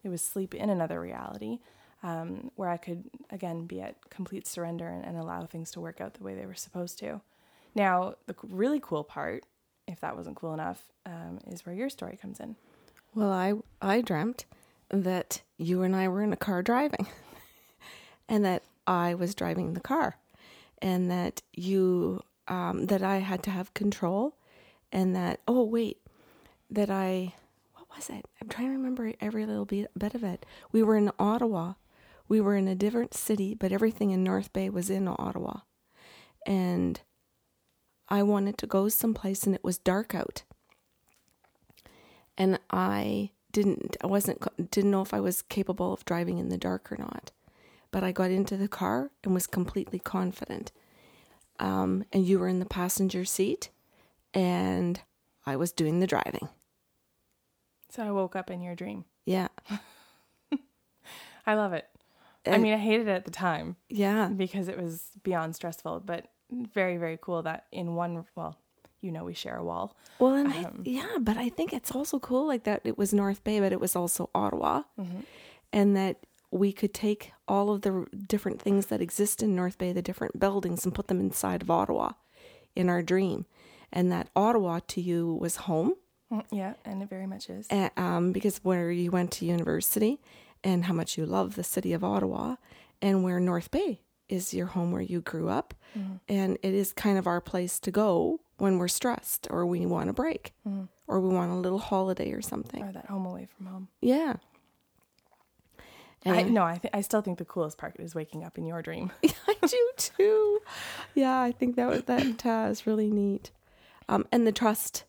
it 0.05 0.08
was 0.11 0.23
sleep 0.23 0.55
in 0.55 0.70
another 0.70 1.00
reality, 1.00 1.58
um, 2.05 2.52
where 2.55 2.69
I 2.69 2.76
could 2.76 3.05
again 3.31 3.67
be 3.67 3.81
at 3.81 4.11
complete 4.11 4.46
surrender 4.46 4.87
and, 4.87 5.05
and 5.05 5.17
allow 5.17 5.44
things 5.44 5.73
to 5.73 5.81
work 5.81 6.00
out 6.00 6.14
the 6.14 6.23
way 6.23 6.35
they 6.35 6.46
were 6.46 6.55
supposed 6.55 6.99
to. 7.00 7.20
Now, 7.75 8.14
the 8.26 8.37
really 8.43 8.81
cool 8.81 9.02
part, 9.02 9.44
if 9.88 10.00
that 10.00 10.16
wasn't 10.16 10.37
cool 10.37 10.54
enough, 10.54 10.85
um, 11.04 11.40
is 11.47 11.66
where 11.66 11.75
your 11.75 11.90
story 11.90 12.18
comes 12.21 12.38
in. 12.38 12.57
Well, 13.14 13.33
I 13.33 13.54
I 13.83 14.00
dreamt 14.02 14.45
that 14.90 15.42
you 15.57 15.83
and 15.83 15.97
I 15.97 16.09
were 16.09 16.23
in 16.23 16.33
a 16.33 16.37
car 16.37 16.62
driving, 16.62 17.07
and 18.28 18.44
that 18.44 18.62
I 18.87 19.14
was 19.14 19.35
driving 19.35 19.75
the 19.75 19.80
car, 19.80 20.18
and 20.80 21.11
that 21.11 21.42
you 21.54 22.23
um, 22.47 22.87
that 22.87 23.02
I 23.02 23.18
had 23.18 23.42
to 23.44 23.50
have 23.50 23.75
control, 23.75 24.37
and 24.92 25.14
that 25.14 25.40
oh 25.47 25.64
wait, 25.64 25.99
that 26.70 26.90
I 26.90 27.35
what 27.75 27.87
was 27.97 28.11
it? 28.11 28.26
I'm 28.40 28.49
trying 28.49 28.68
to 28.68 28.73
remember 28.73 29.12
every 29.20 29.47
little 29.47 29.64
bit, 29.64 29.90
bit 29.97 30.14
of 30.14 30.25
it. 30.25 30.44
We 30.73 30.82
were 30.82 30.97
in 30.97 31.11
Ottawa. 31.18 31.75
We 32.28 32.40
were 32.40 32.56
in 32.56 32.68
a 32.68 32.75
different 32.75 33.14
city, 33.14 33.54
but 33.54 33.73
everything 33.73 34.11
in 34.11 34.23
North 34.23 34.52
Bay 34.52 34.68
was 34.68 34.90
in 34.90 35.08
Ottawa, 35.08 35.61
and 36.47 37.00
I 38.08 38.23
wanted 38.23 38.58
to 38.58 38.66
go 38.66 38.88
someplace, 38.88 39.44
and 39.44 39.54
it 39.54 39.64
was 39.64 39.78
dark 39.78 40.14
out 40.14 40.42
and 42.38 42.58
I 42.70 43.32
didn't 43.52 43.97
I 44.00 44.06
wasn't 44.06 44.70
didn't 44.70 44.92
know 44.92 45.02
if 45.02 45.12
I 45.12 45.20
was 45.20 45.42
capable 45.42 45.92
of 45.92 46.04
driving 46.04 46.38
in 46.38 46.49
the 46.49 46.56
dark 46.56 46.90
or 46.90 46.97
not. 46.97 47.32
But 47.90 48.04
I 48.04 48.12
got 48.12 48.30
into 48.30 48.57
the 48.57 48.68
car 48.68 49.11
and 49.25 49.33
was 49.35 49.47
completely 49.47 49.99
confident. 49.99 50.73
Um, 51.59 52.04
and 52.12 52.26
you 52.26 52.38
were 52.38 52.49
in 52.49 52.59
the 52.61 52.66
passenger 52.66 53.25
seat, 53.25 53.71
and 54.35 55.00
I 55.47 55.57
was 55.57 55.73
doing 55.73 56.00
the 56.00 56.07
driving. 56.07 56.49
So 57.90 58.02
I 58.02 58.11
woke 58.11 58.37
up 58.37 58.50
in 58.50 58.61
your 58.61 58.75
dream. 58.75 59.04
Yeah, 59.25 59.49
I 61.47 61.54
love 61.54 61.73
it. 61.73 61.87
I 62.47 62.59
mean, 62.59 62.73
I 62.73 62.78
hated 62.78 63.09
it 63.09 63.12
at 63.12 63.25
the 63.25 63.30
time 63.30 63.76
yeah, 63.90 64.28
because 64.28 64.68
it 64.68 64.80
was 64.80 65.02
beyond 65.23 65.54
stressful, 65.57 66.00
but 66.00 66.28
very, 66.50 66.97
very 66.97 67.18
cool 67.21 67.42
that 67.42 67.66
in 67.73 67.95
one, 67.95 68.25
well, 68.37 68.57
you 69.00 69.12
know, 69.12 69.25
we 69.25 69.35
share 69.35 69.57
a 69.57 69.64
wall. 69.64 69.97
Well, 70.18 70.35
and 70.35 70.49
I, 70.52 70.64
Um, 70.64 70.83
yeah, 70.85 71.16
but 71.21 71.37
I 71.37 71.49
think 71.50 71.73
it's 71.73 71.90
also 71.95 72.18
cool 72.18 72.47
like 72.47 72.64
that. 72.64 72.83
It 72.85 72.97
was 72.97 73.12
North 73.12 73.45
Bay, 73.45 73.61
but 73.61 73.73
it 73.73 73.80
was 73.80 73.95
also 73.97 74.30
Ottawa, 74.35 74.83
and 75.73 75.97
that 75.97 76.16
we 76.50 76.73
could 76.73 76.95
take 76.95 77.33
all 77.47 77.71
of 77.71 77.83
the 77.83 78.07
different 78.26 78.61
things 78.62 78.87
that 78.87 79.00
exist 79.02 79.43
in 79.43 79.55
North 79.55 79.76
Bay, 79.78 79.93
the 79.93 80.02
different 80.02 80.38
buildings, 80.38 80.85
and 80.85 80.95
put 80.95 81.09
them 81.09 81.21
inside 81.21 81.62
of 81.62 81.71
Ottawa, 81.71 82.12
in 82.75 82.88
our 82.88 83.02
dream, 83.02 83.47
and 83.93 84.11
that 84.12 84.28
Ottawa 84.37 84.81
to 84.88 85.00
you 85.00 85.35
was 85.40 85.57
home, 85.57 85.95
Mm, 86.31 86.45
Yeah, 86.50 86.75
and 86.85 87.02
it 87.02 87.09
very 87.09 87.26
much 87.26 87.49
is. 87.49 87.67
uh, 87.71 87.88
um, 87.97 88.33
because 88.33 88.59
where 88.59 88.90
you 88.93 89.11
went 89.11 89.31
to 89.33 89.47
university, 89.47 90.21
and 90.62 90.85
how 90.85 90.93
much 90.93 91.17
you 91.17 91.25
love 91.25 91.55
the 91.55 91.64
city 91.64 91.93
of 91.95 92.05
Ottawa, 92.05 92.57
and 93.00 93.25
where 93.25 93.40
North 93.40 93.71
Bay 93.71 94.00
is 94.28 94.52
your 94.52 94.67
home 94.67 94.93
where 94.93 95.00
you 95.00 95.23
grew 95.23 95.49
up, 95.49 95.73
and 96.28 96.59
it 96.62 96.75
is 96.75 96.93
kind 96.93 97.17
of 97.19 97.26
our 97.26 97.40
place 97.40 97.81
to 97.81 97.90
go 97.90 98.40
when 98.59 98.76
we're 98.76 98.88
stressed 98.88 99.47
or 99.50 99.64
we 99.67 99.87
want 99.87 100.11
a 100.11 100.12
break 100.12 100.52
or 101.07 101.19
we 101.21 101.33
want 101.35 101.50
a 101.50 101.55
little 101.55 101.78
holiday 101.78 102.31
or 102.33 102.43
something. 102.43 102.83
Or 102.83 102.93
that 102.93 103.07
home 103.07 103.25
away 103.25 103.47
from 103.57 103.67
home. 103.67 103.88
Yeah. 104.02 104.35
I, 106.27 106.37
And- 106.41 106.53
no, 106.55 106.65
I 106.65 106.77
th- 106.79 106.93
I 106.93 107.01
still 107.01 107.23
think 107.23 107.39
the 107.39 107.45
coolest 107.45 107.79
part 107.79 107.97
is 107.99 108.15
waking 108.15 108.45
up 108.45 108.59
in 108.59 108.67
your 108.67 108.83
dream. 108.83 109.13
I 109.25 109.55
do 109.67 109.91
too. 109.97 110.61
Yeah, 111.15 111.41
I 111.41 111.53
think 111.53 111.77
that 111.77 111.89
was, 111.89 112.03
that 112.05 112.45
uh, 112.47 112.69
is 112.71 112.87
really 112.87 113.11
neat. 113.11 113.51
Um, 114.09 114.27
and 114.33 114.47
the 114.47 114.53
trust, 114.53 115.05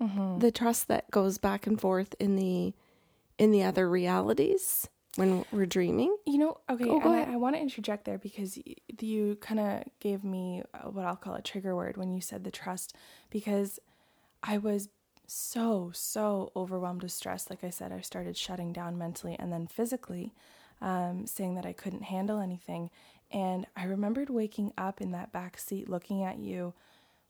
the 0.00 0.50
trust 0.52 0.88
that 0.88 1.10
goes 1.12 1.38
back 1.38 1.66
and 1.66 1.80
forth 1.80 2.14
in 2.18 2.34
the 2.36 2.74
in 3.38 3.50
the 3.52 3.62
other 3.62 3.88
realities 3.88 4.88
when 5.16 5.44
we're 5.52 5.64
dreaming. 5.66 6.14
You 6.26 6.38
know, 6.38 6.58
okay, 6.68 6.84
Oh, 6.88 6.98
go 7.00 7.10
and 7.10 7.14
ahead. 7.20 7.28
I, 7.28 7.32
I 7.34 7.36
want 7.36 7.54
to 7.56 7.62
interject 7.62 8.04
there 8.04 8.18
because 8.18 8.58
you 9.00 9.36
kind 9.40 9.60
of 9.60 9.84
gave 10.00 10.22
me 10.24 10.62
uh, 10.74 10.90
what 10.90 11.06
I'll 11.06 11.16
call 11.16 11.34
a 11.34 11.42
trigger 11.42 11.74
word 11.76 11.96
when 11.96 12.10
you 12.12 12.20
said 12.20 12.42
the 12.44 12.50
trust, 12.50 12.94
because 13.30 13.78
I 14.42 14.58
was 14.58 14.88
so, 15.32 15.90
so 15.94 16.52
overwhelmed 16.54 17.02
with 17.02 17.12
stress. 17.12 17.48
Like 17.48 17.64
I 17.64 17.70
said, 17.70 17.90
I 17.90 18.00
started 18.02 18.36
shutting 18.36 18.72
down 18.72 18.98
mentally 18.98 19.34
and 19.38 19.50
then 19.50 19.66
physically, 19.66 20.34
um, 20.80 21.26
saying 21.26 21.54
that 21.54 21.64
I 21.64 21.72
couldn't 21.72 22.02
handle 22.02 22.38
anything. 22.38 22.90
And 23.30 23.66
I 23.74 23.84
remembered 23.84 24.28
waking 24.28 24.74
up 24.76 25.00
in 25.00 25.12
that 25.12 25.32
back 25.32 25.58
seat 25.58 25.88
looking 25.88 26.22
at 26.22 26.38
you, 26.38 26.74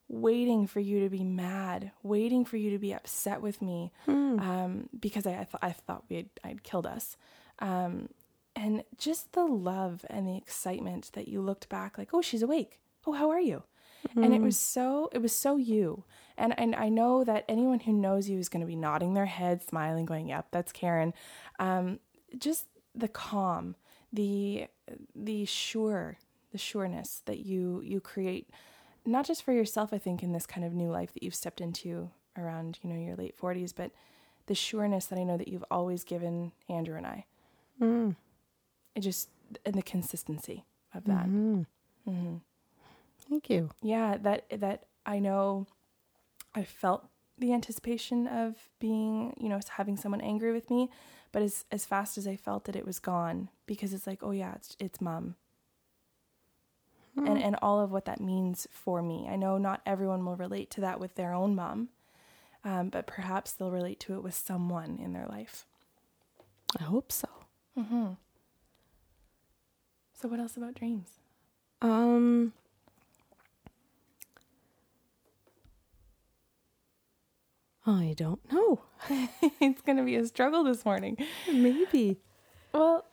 waiting 0.08 0.66
for 0.66 0.80
you 0.80 1.00
to 1.00 1.08
be 1.08 1.22
mad, 1.22 1.92
waiting 2.02 2.44
for 2.44 2.56
you 2.56 2.70
to 2.70 2.78
be 2.78 2.92
upset 2.92 3.40
with 3.40 3.62
me, 3.62 3.92
um, 4.40 4.88
because 4.98 5.24
I, 5.24 5.32
I, 5.32 5.44
th- 5.44 5.62
I 5.62 5.70
thought 5.70 6.04
we 6.08 6.16
had, 6.16 6.26
I'd 6.42 6.64
killed 6.64 6.86
us. 6.86 7.16
Um, 7.60 8.08
and 8.56 8.82
just 8.98 9.32
the 9.32 9.44
love 9.44 10.04
and 10.10 10.26
the 10.26 10.36
excitement 10.36 11.10
that 11.12 11.28
you 11.28 11.40
looked 11.40 11.68
back 11.68 11.96
like, 11.98 12.12
oh, 12.12 12.20
she's 12.20 12.42
awake. 12.42 12.80
Oh, 13.06 13.12
how 13.12 13.30
are 13.30 13.40
you? 13.40 13.62
And 14.16 14.34
it 14.34 14.40
mm. 14.40 14.44
was 14.44 14.58
so 14.58 15.08
it 15.12 15.18
was 15.18 15.34
so 15.34 15.56
you. 15.56 16.04
And 16.36 16.58
and 16.58 16.74
I 16.74 16.88
know 16.88 17.24
that 17.24 17.44
anyone 17.48 17.80
who 17.80 17.92
knows 17.92 18.28
you 18.28 18.38
is 18.38 18.48
going 18.48 18.60
to 18.60 18.66
be 18.66 18.76
nodding 18.76 19.14
their 19.14 19.26
head, 19.26 19.62
smiling, 19.62 20.06
going, 20.06 20.28
"Yep, 20.28 20.48
that's 20.50 20.72
Karen." 20.72 21.14
Um, 21.58 22.00
just 22.38 22.66
the 22.94 23.08
calm, 23.08 23.76
the 24.12 24.66
the 25.14 25.44
sure, 25.44 26.18
the 26.50 26.58
sureness 26.58 27.22
that 27.26 27.40
you 27.40 27.80
you 27.84 28.00
create, 28.00 28.50
not 29.06 29.26
just 29.26 29.42
for 29.42 29.52
yourself. 29.52 29.92
I 29.92 29.98
think 29.98 30.22
in 30.22 30.32
this 30.32 30.46
kind 30.46 30.66
of 30.66 30.72
new 30.72 30.90
life 30.90 31.12
that 31.12 31.22
you've 31.22 31.34
stepped 31.34 31.60
into 31.60 32.10
around 32.36 32.78
you 32.82 32.90
know 32.90 32.98
your 32.98 33.16
late 33.16 33.36
forties, 33.36 33.72
but 33.72 33.92
the 34.46 34.54
sureness 34.54 35.06
that 35.06 35.18
I 35.18 35.24
know 35.24 35.36
that 35.36 35.48
you've 35.48 35.64
always 35.70 36.04
given 36.04 36.52
Andrew 36.68 36.96
and 36.96 37.06
I. 37.06 37.26
Mm. 37.80 38.16
It 38.94 39.00
just 39.00 39.28
and 39.64 39.74
the 39.74 39.82
consistency 39.82 40.64
of 40.94 41.04
that. 41.04 41.26
Mm-hmm. 41.26 41.62
Mm-hmm. 42.08 42.36
Thank 43.32 43.48
you. 43.48 43.70
Yeah, 43.80 44.18
that 44.18 44.44
that 44.60 44.84
I 45.06 45.18
know. 45.18 45.66
I 46.54 46.64
felt 46.64 47.08
the 47.38 47.54
anticipation 47.54 48.26
of 48.26 48.56
being, 48.78 49.34
you 49.40 49.48
know, 49.48 49.58
having 49.70 49.96
someone 49.96 50.20
angry 50.20 50.52
with 50.52 50.68
me, 50.68 50.90
but 51.32 51.40
as 51.40 51.64
as 51.72 51.86
fast 51.86 52.18
as 52.18 52.28
I 52.28 52.36
felt 52.36 52.68
it, 52.68 52.76
it 52.76 52.84
was 52.84 52.98
gone 52.98 53.48
because 53.64 53.94
it's 53.94 54.06
like, 54.06 54.22
oh 54.22 54.32
yeah, 54.32 54.52
it's 54.56 54.76
it's 54.78 55.00
mom. 55.00 55.36
And 57.16 57.42
and 57.42 57.56
all 57.62 57.80
of 57.80 57.90
what 57.90 58.04
that 58.04 58.20
means 58.20 58.68
for 58.70 59.02
me. 59.02 59.28
I 59.30 59.36
know 59.36 59.56
not 59.56 59.80
everyone 59.86 60.26
will 60.26 60.36
relate 60.36 60.70
to 60.72 60.82
that 60.82 61.00
with 61.00 61.14
their 61.14 61.32
own 61.32 61.54
mom, 61.54 61.88
um, 62.64 62.90
but 62.90 63.06
perhaps 63.06 63.52
they'll 63.52 63.70
relate 63.70 64.00
to 64.00 64.14
it 64.14 64.22
with 64.22 64.34
someone 64.34 64.98
in 65.02 65.14
their 65.14 65.26
life. 65.26 65.64
I 66.78 66.82
hope 66.82 67.10
so. 67.10 67.28
So 70.12 70.28
what 70.28 70.38
else 70.38 70.56
about 70.58 70.74
dreams? 70.74 71.08
Um. 71.80 72.52
I 77.86 78.14
don't 78.16 78.40
know. 78.52 78.82
it's 79.60 79.80
gonna 79.82 80.04
be 80.04 80.16
a 80.16 80.26
struggle 80.26 80.64
this 80.64 80.84
morning. 80.84 81.16
Maybe. 81.52 82.18
Well, 82.72 83.04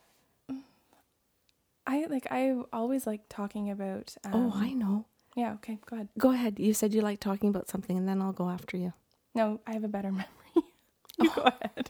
I 1.87 2.05
like 2.07 2.27
I 2.31 2.55
always 2.71 3.07
like 3.07 3.21
talking 3.29 3.71
about. 3.71 4.15
Um, 4.23 4.31
oh, 4.33 4.51
I 4.55 4.73
know. 4.73 5.05
yeah. 5.35 5.53
Okay, 5.53 5.79
go 5.85 5.95
ahead. 5.95 6.09
Go 6.17 6.31
ahead. 6.31 6.59
You 6.59 6.73
said 6.73 6.93
you 6.93 7.01
like 7.01 7.19
talking 7.19 7.49
about 7.49 7.67
something, 7.69 7.97
and 7.97 8.07
then 8.07 8.21
I'll 8.21 8.31
go 8.33 8.49
after 8.49 8.77
you. 8.77 8.93
No, 9.33 9.59
I 9.65 9.73
have 9.73 9.83
a 9.83 9.87
better 9.87 10.11
memory. 10.11 10.27
you 11.19 11.31
go 11.35 11.41
ahead. 11.43 11.89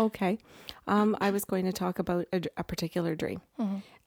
Okay. 0.00 0.38
Um, 0.88 1.16
I 1.20 1.30
was 1.30 1.44
going 1.44 1.64
to 1.64 1.72
talk 1.72 1.98
about 2.00 2.26
a, 2.32 2.42
a 2.56 2.64
particular 2.64 3.14
dream, 3.14 3.40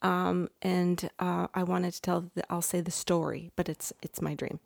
um, 0.01 0.49
and 0.61 1.09
uh, 1.19 1.47
I 1.53 1.63
wanted 1.63 1.93
to 1.93 2.01
tell. 2.01 2.29
The, 2.35 2.43
I'll 2.49 2.61
say 2.61 2.81
the 2.81 2.91
story, 2.91 3.51
but 3.55 3.69
it's 3.69 3.91
it's 4.03 4.21
my 4.21 4.35
dream. 4.35 4.59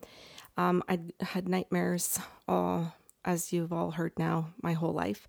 Um, 0.56 0.82
I 0.88 1.00
had 1.20 1.48
nightmares, 1.48 2.18
all 2.46 2.94
as 3.24 3.52
you've 3.52 3.72
all 3.72 3.92
heard 3.92 4.12
now, 4.18 4.50
my 4.62 4.74
whole 4.74 4.92
life, 4.92 5.28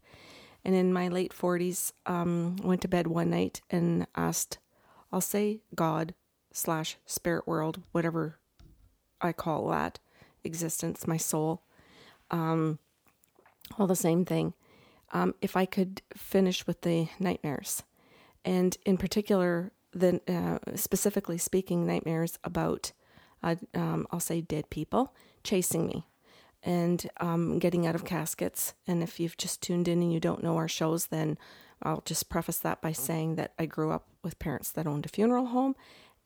and 0.64 0.76
in 0.76 0.94
my 0.94 1.08
late 1.08 1.34
forties, 1.34 1.94
um, 2.06 2.58
went 2.64 2.82
to 2.82 2.88
bed 2.88 3.08
one 3.08 3.30
night 3.30 3.62
and 3.70 4.06
asked, 4.16 4.58
I'll 5.12 5.22
say 5.22 5.62
God 5.74 6.14
slash 6.52 6.98
spirit 7.06 7.48
world, 7.48 7.82
whatever 7.92 8.38
I 9.22 9.32
call 9.34 9.70
that 9.70 10.00
existence, 10.44 11.08
my 11.08 11.18
soul, 11.18 11.64
um, 12.32 12.80
all 13.80 13.88
the 13.88 13.96
same 13.96 14.26
thing. 14.26 14.54
Um, 15.12 15.34
if 15.42 15.56
I 15.56 15.66
could 15.66 16.02
finish 16.16 16.68
with 16.68 16.82
the 16.82 17.08
nightmares, 17.20 17.84
and 18.44 18.78
in 18.86 18.98
particular, 18.98 19.72
the 19.92 20.22
uh, 20.28 20.76
specifically 20.76 21.38
speaking, 21.38 21.88
nightmares 21.88 22.38
about, 22.44 22.92
uh, 23.46 23.56
um, 23.74 24.06
I'll 24.12 24.20
say, 24.20 24.42
dead 24.42 24.70
people 24.70 25.14
chasing 25.44 25.86
me, 25.88 26.06
and 26.64 27.10
um, 27.22 27.60
getting 27.60 27.86
out 27.88 27.96
of 27.96 28.04
caskets. 28.04 28.74
And 28.88 29.02
if 29.04 29.20
you've 29.20 29.38
just 29.38 29.62
tuned 29.62 29.88
in 29.88 30.02
and 30.02 30.12
you 30.12 30.20
don't 30.20 30.44
know 30.44 30.58
our 30.58 30.68
shows, 30.68 31.08
then 31.08 31.38
I'll 31.84 32.02
just 32.06 32.28
preface 32.30 32.58
that 32.60 32.82
by 32.82 32.92
saying 32.92 33.36
that 33.36 33.54
I 33.60 33.66
grew 33.66 33.92
up 33.92 34.06
with 34.24 34.40
parents 34.40 34.72
that 34.72 34.88
owned 34.88 35.06
a 35.06 35.10
funeral 35.10 35.46
home, 35.48 35.76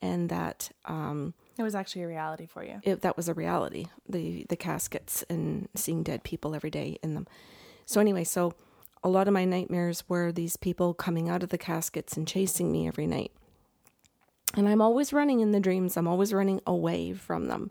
and 0.02 0.28
that 0.30 0.70
um, 0.86 1.34
It 1.58 1.62
was 1.62 1.74
actually 1.74 2.02
a 2.02 2.08
reality 2.08 2.46
for 2.46 2.64
you. 2.64 2.80
it, 2.82 3.02
that 3.02 3.16
was 3.18 3.28
a 3.28 3.34
reality 3.34 3.86
the 4.08 4.46
the 4.48 4.56
caskets 4.56 5.22
and 5.28 5.68
seeing 5.74 6.02
dead 6.02 6.22
people 6.24 6.54
every 6.54 6.70
day 6.70 6.98
in 7.02 7.14
them 7.14 7.26
so 7.84 8.00
anyway 8.00 8.24
so 8.24 8.54
a 9.04 9.08
lot 9.10 9.28
of 9.28 9.34
my 9.34 9.44
nightmares 9.44 10.04
were 10.08 10.32
these 10.32 10.56
people 10.56 10.94
coming 10.94 11.28
out 11.28 11.42
of 11.42 11.50
the 11.50 11.58
caskets 11.58 12.16
and 12.16 12.26
chasing 12.26 12.72
me 12.72 12.88
every 12.88 13.06
night 13.06 13.32
and 14.56 14.68
i'm 14.68 14.80
always 14.80 15.12
running 15.12 15.40
in 15.40 15.52
the 15.52 15.60
dreams. 15.60 15.96
I'm 15.96 16.08
always 16.08 16.32
running 16.32 16.60
away 16.66 17.12
from 17.12 17.46
them. 17.46 17.70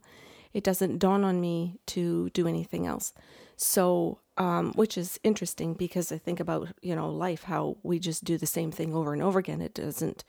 It 0.53 0.63
doesn't 0.63 0.99
dawn 0.99 1.23
on 1.23 1.39
me 1.39 1.79
to 1.87 2.29
do 2.31 2.47
anything 2.47 2.87
else. 2.87 3.13
So 3.55 4.19
um, 4.37 4.71
which 4.73 4.97
is 4.97 5.19
interesting 5.23 5.73
because 5.73 6.11
i 6.11 6.17
think 6.17 6.39
about 6.39 6.69
you 6.81 6.95
know 6.95 7.09
life 7.09 7.43
how 7.43 7.77
we 7.83 7.99
just 7.99 8.23
do 8.23 8.37
the 8.37 8.45
same 8.45 8.71
thing 8.71 8.93
over 8.93 9.13
and 9.13 9.21
over 9.21 9.39
again. 9.39 9.61
It 9.61 9.73
doesn't 9.73 10.23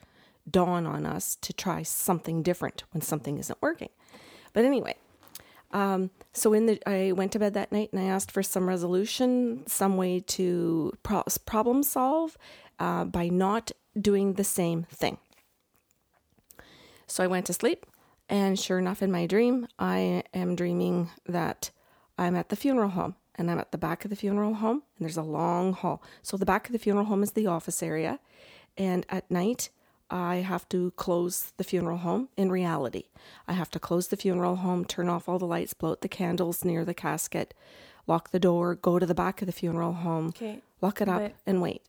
dawn 0.50 0.86
on 0.86 1.06
us 1.06 1.36
to 1.36 1.52
try 1.52 1.82
something 1.82 2.42
different 2.42 2.84
when 2.92 3.02
something 3.02 3.38
isn't 3.38 3.62
working. 3.62 3.90
But 4.52 4.64
anyway 4.64 4.96
um, 5.72 6.10
so 6.32 6.52
in 6.52 6.66
the, 6.66 6.80
I 6.86 7.12
went 7.12 7.32
to 7.32 7.38
bed 7.38 7.54
that 7.54 7.72
night 7.72 7.90
and 7.92 8.00
I 8.00 8.04
asked 8.04 8.30
for 8.30 8.42
some 8.42 8.68
resolution, 8.68 9.64
some 9.66 9.96
way 9.96 10.20
to 10.20 10.92
pro- 11.02 11.24
problem 11.46 11.82
solve 11.82 12.36
uh, 12.78 13.04
by 13.04 13.28
not 13.28 13.70
doing 13.98 14.34
the 14.34 14.44
same 14.44 14.84
thing. 14.84 15.18
So 17.10 17.24
I 17.24 17.26
went 17.26 17.46
to 17.46 17.52
sleep, 17.52 17.86
and 18.28 18.56
sure 18.56 18.78
enough, 18.78 19.02
in 19.02 19.10
my 19.10 19.26
dream, 19.26 19.66
I 19.80 20.22
am 20.32 20.54
dreaming 20.54 21.10
that 21.26 21.70
I'm 22.16 22.36
at 22.36 22.50
the 22.50 22.56
funeral 22.56 22.90
home, 22.90 23.16
and 23.34 23.50
I'm 23.50 23.58
at 23.58 23.72
the 23.72 23.78
back 23.78 24.04
of 24.04 24.10
the 24.10 24.16
funeral 24.16 24.54
home, 24.54 24.84
and 24.96 25.04
there's 25.04 25.16
a 25.16 25.22
long 25.22 25.72
hall. 25.72 26.02
So 26.22 26.36
the 26.36 26.46
back 26.46 26.66
of 26.68 26.72
the 26.72 26.78
funeral 26.78 27.06
home 27.06 27.24
is 27.24 27.32
the 27.32 27.48
office 27.48 27.82
area, 27.82 28.20
and 28.78 29.04
at 29.08 29.28
night, 29.28 29.70
I 30.08 30.36
have 30.36 30.68
to 30.68 30.92
close 30.92 31.52
the 31.56 31.64
funeral 31.64 31.98
home 31.98 32.28
in 32.36 32.50
reality. 32.52 33.04
I 33.48 33.54
have 33.54 33.70
to 33.72 33.80
close 33.80 34.06
the 34.08 34.16
funeral 34.16 34.56
home, 34.56 34.84
turn 34.84 35.08
off 35.08 35.28
all 35.28 35.38
the 35.40 35.46
lights, 35.46 35.74
blow 35.74 35.90
out 35.92 36.02
the 36.02 36.08
candles 36.08 36.64
near 36.64 36.84
the 36.84 36.94
casket, 36.94 37.54
lock 38.06 38.30
the 38.30 38.40
door, 38.40 38.76
go 38.76 39.00
to 39.00 39.06
the 39.06 39.14
back 39.16 39.42
of 39.42 39.46
the 39.46 39.52
funeral 39.52 39.94
home, 39.94 40.28
Okay. 40.28 40.62
lock 40.80 41.00
it 41.00 41.08
up, 41.08 41.32
and 41.44 41.60
wait 41.60 41.82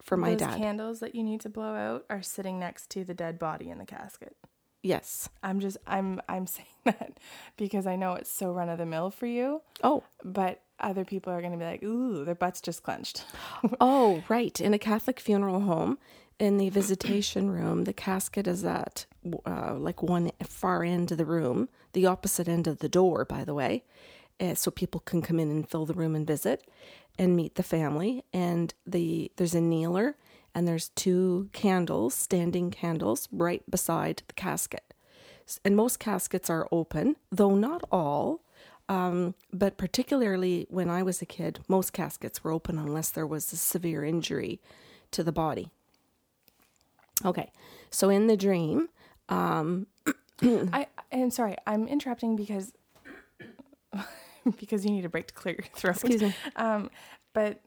for 0.00 0.16
my 0.16 0.30
Those 0.30 0.38
dad. 0.40 0.58
candles 0.58 1.00
that 1.00 1.14
you 1.14 1.22
need 1.22 1.40
to 1.42 1.48
blow 1.50 1.74
out 1.74 2.04
are 2.08 2.22
sitting 2.22 2.58
next 2.58 2.88
to 2.90 3.04
the 3.04 3.14
dead 3.14 3.38
body 3.38 3.68
in 3.70 3.76
the 3.78 3.86
casket. 3.86 4.36
Yes. 4.84 5.28
I'm 5.42 5.58
just 5.58 5.76
I'm 5.86 6.20
I'm 6.28 6.46
saying 6.56 6.68
that 6.84 7.18
because 7.56 7.86
I 7.86 7.96
know 7.96 8.14
it's 8.14 8.30
so 8.30 8.52
run 8.52 8.68
of 8.68 8.78
the 8.78 8.86
mill 8.86 9.10
for 9.10 9.26
you, 9.26 9.62
Oh, 9.82 10.04
but 10.22 10.60
other 10.80 11.04
people 11.04 11.32
are 11.32 11.40
going 11.40 11.52
to 11.52 11.58
be 11.58 11.64
like, 11.64 11.82
"Ooh, 11.82 12.24
their 12.24 12.34
butts 12.34 12.60
just 12.60 12.82
clenched." 12.82 13.24
oh, 13.80 14.22
right. 14.28 14.60
In 14.60 14.74
a 14.74 14.78
Catholic 14.78 15.18
funeral 15.18 15.60
home, 15.60 15.98
in 16.38 16.58
the 16.58 16.68
visitation 16.68 17.50
room, 17.50 17.84
the 17.84 17.92
casket 17.92 18.46
is 18.46 18.64
at 18.64 19.06
uh, 19.46 19.74
like 19.74 20.02
one 20.02 20.30
far 20.42 20.84
end 20.84 21.10
of 21.12 21.18
the 21.18 21.24
room, 21.24 21.68
the 21.92 22.06
opposite 22.06 22.48
end 22.48 22.66
of 22.66 22.78
the 22.78 22.88
door, 22.88 23.24
by 23.24 23.44
the 23.44 23.54
way, 23.54 23.84
uh, 24.40 24.54
so 24.54 24.70
people 24.70 25.00
can 25.00 25.22
come 25.22 25.38
in 25.38 25.50
and 25.50 25.68
fill 25.68 25.86
the 25.86 25.94
room 25.94 26.14
and 26.14 26.26
visit 26.26 26.68
and 27.18 27.36
meet 27.36 27.54
the 27.54 27.62
family. 27.62 28.24
And 28.32 28.74
the 28.84 29.30
there's 29.36 29.54
a 29.54 29.60
kneeler 29.60 30.16
and 30.54 30.68
there's 30.68 30.90
two 30.90 31.48
candles, 31.52 32.14
standing 32.14 32.70
candles, 32.70 33.28
right 33.32 33.68
beside 33.68 34.22
the 34.28 34.34
casket. 34.34 34.94
And 35.64 35.76
most 35.76 35.98
caskets 35.98 36.48
are 36.48 36.68
open, 36.70 37.16
though 37.30 37.54
not 37.54 37.82
all. 37.90 38.40
Um, 38.88 39.34
but 39.52 39.76
particularly 39.78 40.66
when 40.68 40.90
I 40.90 41.02
was 41.02 41.22
a 41.22 41.26
kid, 41.26 41.60
most 41.68 41.92
caskets 41.92 42.44
were 42.44 42.50
open 42.50 42.78
unless 42.78 43.10
there 43.10 43.26
was 43.26 43.52
a 43.52 43.56
severe 43.56 44.04
injury 44.04 44.60
to 45.10 45.22
the 45.22 45.32
body. 45.32 45.70
Okay. 47.24 47.50
So 47.90 48.10
in 48.10 48.26
the 48.26 48.36
dream, 48.36 48.88
um, 49.28 49.86
I 50.42 50.86
am 51.12 51.30
sorry. 51.30 51.56
I'm 51.66 51.86
interrupting 51.88 52.36
because 52.36 52.72
because 54.58 54.84
you 54.84 54.90
need 54.90 55.04
a 55.04 55.08
break 55.08 55.28
to 55.28 55.34
clear 55.34 55.56
your 55.56 55.66
throat. 55.74 55.96
excuse 55.96 56.22
me. 56.22 56.34
Um, 56.56 56.90
but 57.32 57.60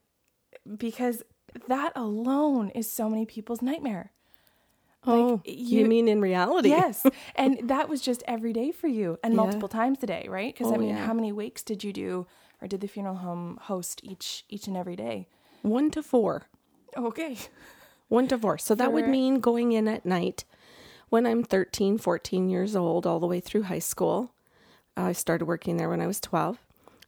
because 0.77 1.23
that 1.67 1.91
alone 1.95 2.69
is 2.69 2.91
so 2.91 3.09
many 3.09 3.25
people's 3.25 3.61
nightmare. 3.61 4.11
Oh, 5.05 5.41
you, 5.45 5.79
you- 5.81 5.85
mean 5.85 6.07
in 6.07 6.19
reality? 6.21 6.69
Yes, 6.69 7.05
and 7.35 7.69
that 7.69 7.87
was 7.87 8.01
just 8.01 8.23
every 8.27 8.51
day 8.53 8.71
for 8.71 8.87
you, 8.87 9.17
and 9.23 9.33
Yeah. 9.33 9.37
multiple 9.41 9.69
times 9.69 10.03
a 10.03 10.07
day, 10.07 10.25
right? 10.29 10.53
Because 10.53 10.71
I 10.71 10.75
Oh, 10.75 10.79
mean, 10.79 10.89
yeah. 10.89 11.05
how 11.05 11.13
many 11.13 11.31
wakes 11.31 11.63
did 11.63 11.83
you 11.83 11.93
do, 11.93 12.27
or 12.61 12.67
did 12.67 12.81
the 12.81 12.87
funeral 12.87 13.15
home 13.15 13.57
host 13.63 14.01
each 14.03 14.43
each 14.49 14.67
and 14.67 14.75
every 14.75 14.95
day? 14.95 15.27
One 15.61 15.91
to 15.91 16.03
four. 16.03 16.47
Okay. 16.97 17.37
One 18.09 18.27
to 18.29 18.37
four. 18.37 18.57
So 18.57 18.73
that 18.75 18.91
would 18.93 19.07
mean 19.07 19.39
going 19.39 19.71
in 19.73 19.87
at 19.87 20.05
night 20.05 20.43
when 21.09 21.25
I'm 21.25 21.43
13, 21.43 21.97
14 21.97 22.49
years 22.49 22.75
old, 22.75 23.05
all 23.05 23.19
the 23.19 23.27
way 23.27 23.39
through 23.39 23.63
high 23.63 23.79
school. 23.79 24.33
I 24.95 25.11
started 25.13 25.45
working 25.45 25.77
there 25.77 25.89
when 25.89 26.01
I 26.01 26.07
was 26.07 26.19
12. 26.19 26.57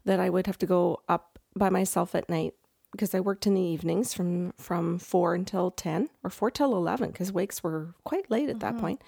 That 0.05 0.19
I 0.19 0.29
would 0.29 0.45
have 0.47 0.57
to 0.59 0.65
go 0.65 1.01
up 1.09 1.39
by 1.55 1.69
myself 1.69 2.15
at 2.15 2.29
night 2.29 2.53
because 2.91 3.13
I 3.13 3.19
worked 3.19 3.45
in 3.47 3.53
the 3.53 3.61
evenings 3.61 4.13
from 4.13 4.53
from 4.57 4.97
4 4.99 5.35
until 5.35 5.71
10 5.71 6.09
or 6.23 6.29
4 6.29 6.51
till 6.51 6.75
11 6.75 7.11
because 7.11 7.31
wakes 7.31 7.63
were 7.63 7.93
quite 8.03 8.29
late 8.31 8.49
at 8.49 8.59
that 8.61 8.77
point. 8.77 9.01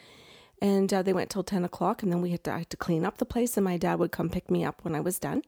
And 0.62 0.94
uh, 0.94 1.02
they 1.02 1.14
went 1.14 1.32
till 1.32 1.44
10 1.44 1.64
o'clock 1.66 2.04
and 2.04 2.12
then 2.12 2.22
we 2.22 2.30
had 2.30 2.44
to, 2.44 2.54
I 2.54 2.58
had 2.60 2.70
to 2.70 2.78
clean 2.78 3.04
up 3.04 3.18
the 3.18 3.26
place 3.26 3.58
and 3.58 3.64
my 3.64 3.78
dad 3.78 3.98
would 3.98 4.12
come 4.12 4.30
pick 4.30 4.52
me 4.52 4.64
up 4.64 4.84
when 4.84 4.94
I 4.94 5.00
was 5.00 5.18
done. 5.18 5.42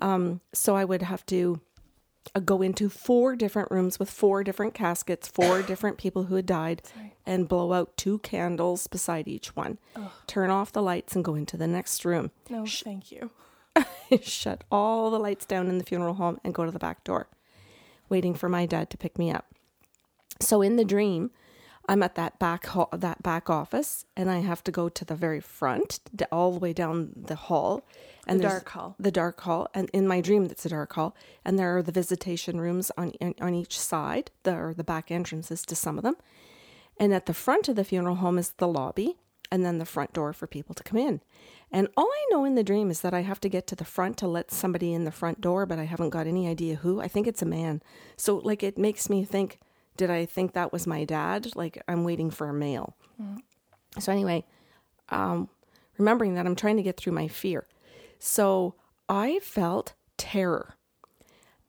Um, 0.00 0.40
so 0.52 0.76
I 0.76 0.84
would 0.84 1.02
have 1.02 1.26
to 1.26 1.60
uh, 2.36 2.40
go 2.40 2.62
into 2.62 2.88
four 2.88 3.34
different 3.34 3.70
rooms 3.72 3.98
with 3.98 4.08
four 4.08 4.44
different 4.44 4.74
caskets, 4.74 5.26
four 5.26 5.62
different 5.70 5.98
people 5.98 6.24
who 6.24 6.36
had 6.36 6.46
died, 6.46 6.82
Sorry. 6.94 7.14
and 7.26 7.48
blow 7.48 7.72
out 7.72 7.96
two 7.96 8.18
candles 8.20 8.86
beside 8.86 9.26
each 9.26 9.56
one. 9.56 9.78
Turn 10.28 10.50
off 10.50 10.70
the 10.70 10.82
lights 10.82 11.16
and 11.16 11.24
go 11.24 11.34
into 11.34 11.56
the 11.56 11.66
next 11.66 12.04
room. 12.04 12.30
No, 12.48 12.64
thank 12.64 13.10
you. 13.10 13.30
Shut 14.22 14.62
all 14.70 15.10
the 15.10 15.18
lights 15.18 15.46
down 15.46 15.66
in 15.68 15.78
the 15.78 15.84
funeral 15.84 16.14
home 16.14 16.38
and 16.44 16.54
go 16.54 16.64
to 16.64 16.70
the 16.70 16.78
back 16.78 17.02
door, 17.02 17.26
waiting 18.08 18.34
for 18.34 18.48
my 18.48 18.66
dad 18.66 18.90
to 18.90 18.96
pick 18.96 19.18
me 19.18 19.30
up. 19.30 19.46
So 20.40 20.62
in 20.62 20.76
the 20.76 20.84
dream, 20.84 21.30
I'm 21.88 22.02
at 22.02 22.14
that 22.16 22.38
back 22.38 22.66
hall, 22.66 22.88
that 22.92 23.22
back 23.22 23.48
office, 23.48 24.04
and 24.16 24.30
I 24.30 24.40
have 24.40 24.62
to 24.64 24.70
go 24.70 24.88
to 24.90 25.04
the 25.04 25.14
very 25.14 25.40
front, 25.40 26.00
d- 26.14 26.26
all 26.30 26.52
the 26.52 26.58
way 26.58 26.72
down 26.74 27.10
the 27.16 27.34
hall, 27.34 27.82
and 28.26 28.38
The 28.40 28.44
dark 28.44 28.68
hall. 28.68 28.94
the 29.00 29.10
dark 29.10 29.40
hall, 29.40 29.68
and 29.74 29.88
in 29.94 30.06
my 30.06 30.20
dream, 30.20 30.44
that's 30.46 30.66
a 30.66 30.68
dark 30.68 30.92
hall, 30.92 31.16
and 31.46 31.58
there 31.58 31.76
are 31.78 31.82
the 31.82 31.90
visitation 31.92 32.60
rooms 32.60 32.92
on 32.98 33.12
on 33.40 33.54
each 33.54 33.80
side, 33.80 34.30
there 34.42 34.68
are 34.68 34.74
the 34.74 34.84
back 34.84 35.10
entrances 35.10 35.62
to 35.64 35.74
some 35.74 35.96
of 35.96 36.04
them, 36.04 36.16
and 37.00 37.14
at 37.14 37.24
the 37.24 37.32
front 37.34 37.68
of 37.68 37.76
the 37.76 37.84
funeral 37.84 38.16
home 38.16 38.36
is 38.38 38.50
the 38.58 38.68
lobby, 38.68 39.16
and 39.50 39.64
then 39.64 39.78
the 39.78 39.84
front 39.84 40.12
door 40.12 40.32
for 40.32 40.46
people 40.46 40.74
to 40.74 40.82
come 40.82 40.98
in. 40.98 41.20
And 41.70 41.88
all 41.96 42.08
I 42.10 42.26
know 42.30 42.44
in 42.44 42.54
the 42.54 42.64
dream 42.64 42.90
is 42.90 43.00
that 43.02 43.14
I 43.14 43.20
have 43.20 43.40
to 43.40 43.48
get 43.48 43.66
to 43.68 43.76
the 43.76 43.84
front 43.84 44.16
to 44.18 44.28
let 44.28 44.50
somebody 44.50 44.92
in 44.92 45.04
the 45.04 45.10
front 45.10 45.40
door, 45.40 45.66
but 45.66 45.78
I 45.78 45.84
haven't 45.84 46.10
got 46.10 46.26
any 46.26 46.48
idea 46.48 46.76
who. 46.76 47.00
I 47.00 47.08
think 47.08 47.26
it's 47.26 47.42
a 47.42 47.46
man. 47.46 47.82
So 48.16 48.36
like 48.36 48.62
it 48.62 48.78
makes 48.78 49.10
me 49.10 49.24
think, 49.24 49.58
did 49.96 50.10
I 50.10 50.24
think 50.24 50.52
that 50.52 50.72
was 50.72 50.86
my 50.86 51.04
dad? 51.04 51.54
Like 51.54 51.82
I'm 51.88 52.04
waiting 52.04 52.30
for 52.30 52.48
a 52.48 52.54
male. 52.54 52.96
So 53.98 54.12
anyway, 54.12 54.44
um, 55.10 55.48
remembering 55.98 56.34
that 56.34 56.46
I'm 56.46 56.56
trying 56.56 56.76
to 56.76 56.82
get 56.82 56.96
through 56.96 57.12
my 57.12 57.28
fear. 57.28 57.66
So 58.18 58.74
I 59.08 59.40
felt 59.42 59.94
terror. 60.16 60.74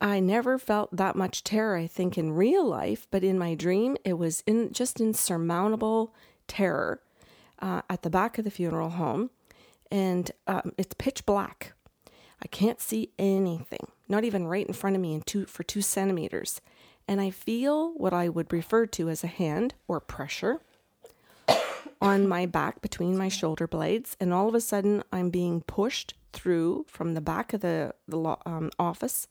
I 0.01 0.19
never 0.21 0.57
felt 0.57 0.95
that 0.95 1.15
much 1.15 1.43
terror, 1.43 1.75
I 1.75 1.87
think, 1.87 2.17
in 2.17 2.31
real 2.31 2.65
life, 2.65 3.05
but 3.11 3.23
in 3.23 3.37
my 3.37 3.53
dream, 3.53 3.97
it 4.05 4.13
was 4.13 4.43
in 4.47 4.71
just 4.71 5.01
insurmountable 5.01 6.13
terror 6.47 7.01
uh, 7.61 7.81
at 7.89 8.03
the 8.03 8.09
back 8.09 8.37
of 8.37 8.45
the 8.45 8.51
funeral 8.51 8.91
home, 8.91 9.29
and 9.91 10.31
um, 10.47 10.73
it's 10.77 10.93
pitch 10.97 11.25
black. 11.25 11.73
I 12.41 12.47
can't 12.47 12.79
see 12.79 13.11
anything, 13.19 13.87
not 14.07 14.23
even 14.23 14.47
right 14.47 14.65
in 14.65 14.73
front 14.73 14.95
of 14.95 15.01
me, 15.01 15.13
in 15.13 15.21
two 15.21 15.45
for 15.45 15.63
two 15.63 15.81
centimeters, 15.81 16.61
and 17.07 17.19
I 17.19 17.31
feel 17.31 17.93
what 17.93 18.13
I 18.13 18.29
would 18.29 18.53
refer 18.53 18.85
to 18.85 19.09
as 19.09 19.23
a 19.23 19.27
hand 19.27 19.73
or 19.87 19.99
pressure 19.99 20.61
on 22.01 22.27
my 22.27 22.45
back 22.45 22.81
between 22.81 23.17
my 23.17 23.27
shoulder 23.27 23.67
blades, 23.67 24.15
and 24.19 24.33
all 24.33 24.47
of 24.47 24.55
a 24.55 24.61
sudden 24.61 25.03
I'm 25.11 25.29
being 25.29 25.61
pushed 25.61 26.13
through 26.31 26.85
from 26.87 27.13
the 27.13 27.21
back 27.21 27.53
of 27.53 27.61
the 27.61 27.93
the 28.07 28.37
um, 28.45 28.71
office 28.79 29.27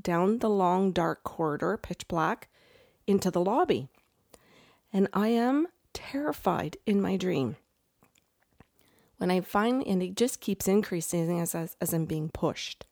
down 0.00 0.38
the 0.38 0.50
long 0.50 0.92
dark 0.92 1.22
corridor, 1.22 1.76
pitch 1.76 2.08
black, 2.08 2.48
into 3.06 3.30
the 3.30 3.42
lobby, 3.42 3.88
and 4.92 5.08
I 5.12 5.28
am 5.28 5.68
terrified 5.92 6.76
in 6.86 7.00
my 7.00 7.16
dream. 7.16 7.56
When 9.22 9.30
I 9.30 9.40
find, 9.40 9.86
and 9.86 10.02
it 10.02 10.16
just 10.16 10.40
keeps 10.40 10.66
increasing 10.66 11.38
as 11.38 11.54
as, 11.54 11.76
as 11.80 11.94
I'm 11.94 12.06
being 12.06 12.28
pushed. 12.28 12.86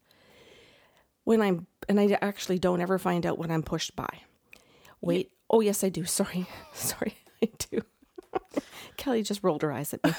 When 1.24 1.42
I'm, 1.42 1.66
and 1.88 1.98
I 1.98 2.16
actually 2.22 2.60
don't 2.60 2.80
ever 2.80 3.00
find 3.00 3.26
out 3.26 3.36
what 3.36 3.50
I'm 3.50 3.64
pushed 3.64 3.96
by. 3.96 4.20
Wait, 5.00 5.32
oh 5.50 5.58
yes, 5.58 5.82
I 5.82 5.88
do. 5.88 6.04
Sorry, 6.20 6.46
sorry, 6.72 7.16
I 7.42 7.48
do. 7.68 7.82
Kelly 8.96 9.24
just 9.24 9.42
rolled 9.42 9.62
her 9.62 9.72
eyes 9.72 9.92
at 9.92 10.04
me. 10.04 10.12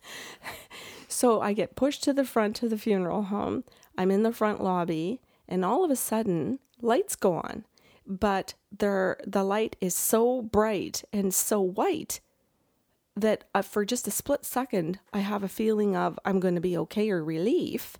so 1.08 1.42
I 1.42 1.52
get 1.52 1.76
pushed 1.76 2.02
to 2.04 2.14
the 2.14 2.24
front 2.24 2.62
of 2.62 2.70
the 2.70 2.78
funeral 2.78 3.24
home. 3.24 3.64
I'm 3.98 4.10
in 4.10 4.22
the 4.22 4.32
front 4.32 4.64
lobby, 4.64 5.20
and 5.46 5.66
all 5.66 5.84
of 5.84 5.90
a 5.90 5.96
sudden, 5.96 6.60
lights 6.80 7.14
go 7.14 7.34
on. 7.34 7.66
But 8.06 8.54
there, 8.72 9.18
the 9.26 9.44
light 9.44 9.76
is 9.82 9.94
so 9.94 10.40
bright 10.40 11.04
and 11.12 11.34
so 11.34 11.60
white 11.60 12.20
that 13.20 13.44
uh, 13.54 13.62
for 13.62 13.84
just 13.84 14.06
a 14.06 14.10
split 14.10 14.44
second, 14.44 14.98
I 15.12 15.20
have 15.20 15.42
a 15.42 15.48
feeling 15.48 15.96
of 15.96 16.18
I'm 16.24 16.40
going 16.40 16.54
to 16.54 16.60
be 16.60 16.76
okay 16.78 17.10
or 17.10 17.24
relief, 17.24 17.96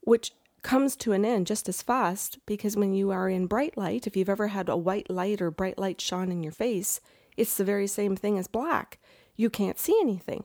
which 0.00 0.32
comes 0.62 0.96
to 0.96 1.12
an 1.12 1.24
end 1.24 1.46
just 1.46 1.68
as 1.68 1.82
fast 1.82 2.38
because 2.44 2.76
when 2.76 2.92
you 2.92 3.10
are 3.10 3.28
in 3.28 3.46
bright 3.46 3.76
light, 3.76 4.06
if 4.06 4.16
you've 4.16 4.28
ever 4.28 4.48
had 4.48 4.68
a 4.68 4.76
white 4.76 5.08
light 5.08 5.40
or 5.40 5.50
bright 5.50 5.78
light 5.78 6.00
shone 6.00 6.32
in 6.32 6.42
your 6.42 6.52
face, 6.52 7.00
it's 7.36 7.56
the 7.56 7.64
very 7.64 7.86
same 7.86 8.16
thing 8.16 8.38
as 8.38 8.48
black. 8.48 8.98
You 9.36 9.50
can't 9.50 9.78
see 9.78 9.96
anything. 10.00 10.44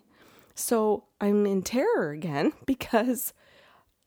So 0.53 1.05
I'm 1.19 1.45
in 1.45 1.61
terror 1.63 2.11
again 2.11 2.53
because 2.65 3.33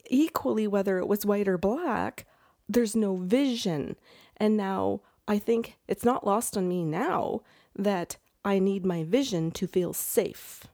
equally, 0.09 0.67
whether 0.67 0.99
it 0.99 1.09
was 1.09 1.27
white 1.27 1.49
or 1.49 1.59
black, 1.59 2.27
there's 2.69 2.95
no 2.95 3.17
vision. 3.17 3.97
And 4.37 4.57
now 4.57 5.01
I 5.27 5.39
think 5.39 5.79
it's 5.89 6.05
not 6.05 6.27
lost 6.27 6.57
on 6.57 6.69
me 6.69 6.85
now 6.85 7.41
that 7.77 8.17
I 8.45 8.59
need 8.59 8.85
my 8.85 9.05
vision 9.05 9.51
to 9.53 9.67
feel 9.67 9.93
safe. 9.93 10.65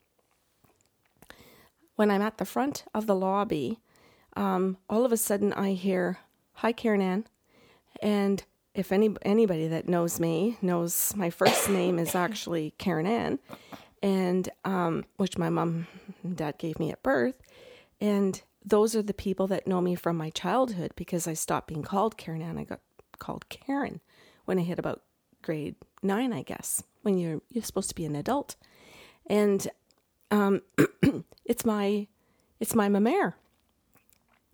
When 1.97 2.11
I'm 2.11 2.23
at 2.23 2.39
the 2.39 2.45
front 2.45 2.85
of 2.95 3.07
the 3.07 3.15
lobby, 3.15 3.79
um, 4.37 4.79
all 4.89 5.05
of 5.05 5.13
a 5.13 5.17
sudden 5.17 5.53
I 5.53 5.73
hear, 5.73 6.19
Hi, 6.55 6.73
Karen 6.73 7.01
Ann. 7.01 7.27
And 8.03 8.43
if 8.75 8.93
any 8.93 9.15
anybody 9.23 9.69
that 9.69 9.89
knows 9.89 10.21
me 10.21 10.57
knows 10.63 11.15
my 11.17 11.31
first 11.31 11.69
name 11.69 11.99
is 11.99 12.15
actually 12.15 12.73
Karen 12.79 13.07
Ann, 13.07 13.39
and 14.03 14.49
um, 14.65 15.05
which 15.17 15.39
my 15.39 15.51
mom 15.51 15.87
and 16.23 16.37
dad 16.37 16.59
gave 16.59 16.79
me 16.79 16.91
at 16.91 17.03
birth, 17.03 17.35
and 18.01 18.41
those 18.65 18.95
are 18.95 19.03
the 19.03 19.15
people 19.15 19.47
that 19.49 19.67
know 19.67 19.81
me 19.81 19.95
from 19.95 20.17
my 20.17 20.31
childhood 20.31 20.93
because 20.97 21.27
I 21.27 21.35
stopped 21.35 21.69
being 21.69 21.83
called 21.83 22.17
Karen 22.17 22.43
Ann. 22.43 22.59
I 22.59 22.65
got 22.65 22.81
called 23.19 23.49
Karen 23.49 24.01
when 24.45 24.59
I 24.59 24.63
hit 24.63 24.79
about 24.79 25.03
grade 25.43 25.77
nine, 26.03 26.33
I 26.33 26.43
guess, 26.43 26.83
when 27.03 27.19
you're 27.19 27.41
you're 27.51 27.65
supposed 27.65 27.89
to 27.91 27.95
be 27.95 28.05
an 28.05 28.17
adult, 28.17 28.57
and 29.27 29.69
um, 30.31 30.63
it's 31.45 31.65
my 31.65 32.07
it's 32.59 32.75
my 32.75 32.89
mamere. 32.89 33.35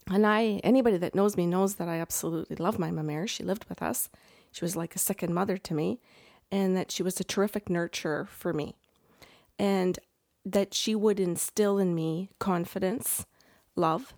And 0.09 0.25
I, 0.25 0.61
anybody 0.63 0.99
that 0.99 1.17
knows 1.17 1.37
me 1.37 1.47
knows 1.47 1.75
that 1.77 1.89
I 1.89 1.99
absolutely 1.99 2.55
love 2.57 2.79
my 2.79 2.91
mamere. 2.91 3.29
She 3.29 3.43
lived 3.43 3.65
with 3.69 3.83
us. 3.83 4.09
She 4.53 4.65
was 4.65 4.77
like 4.77 4.95
a 4.95 5.01
second 5.01 5.35
mother 5.35 5.59
to 5.59 5.75
me, 5.75 6.01
and 6.51 6.77
that 6.77 6.93
she 6.93 7.03
was 7.03 7.19
a 7.19 7.25
terrific 7.25 7.67
nurturer 7.67 8.29
for 8.29 8.53
me, 8.53 8.77
and 9.59 9.99
that 10.45 10.75
she 10.75 10.95
would 10.95 11.19
instill 11.19 11.79
in 11.79 11.95
me 11.95 12.31
confidence, 12.39 13.27
love, 13.75 14.15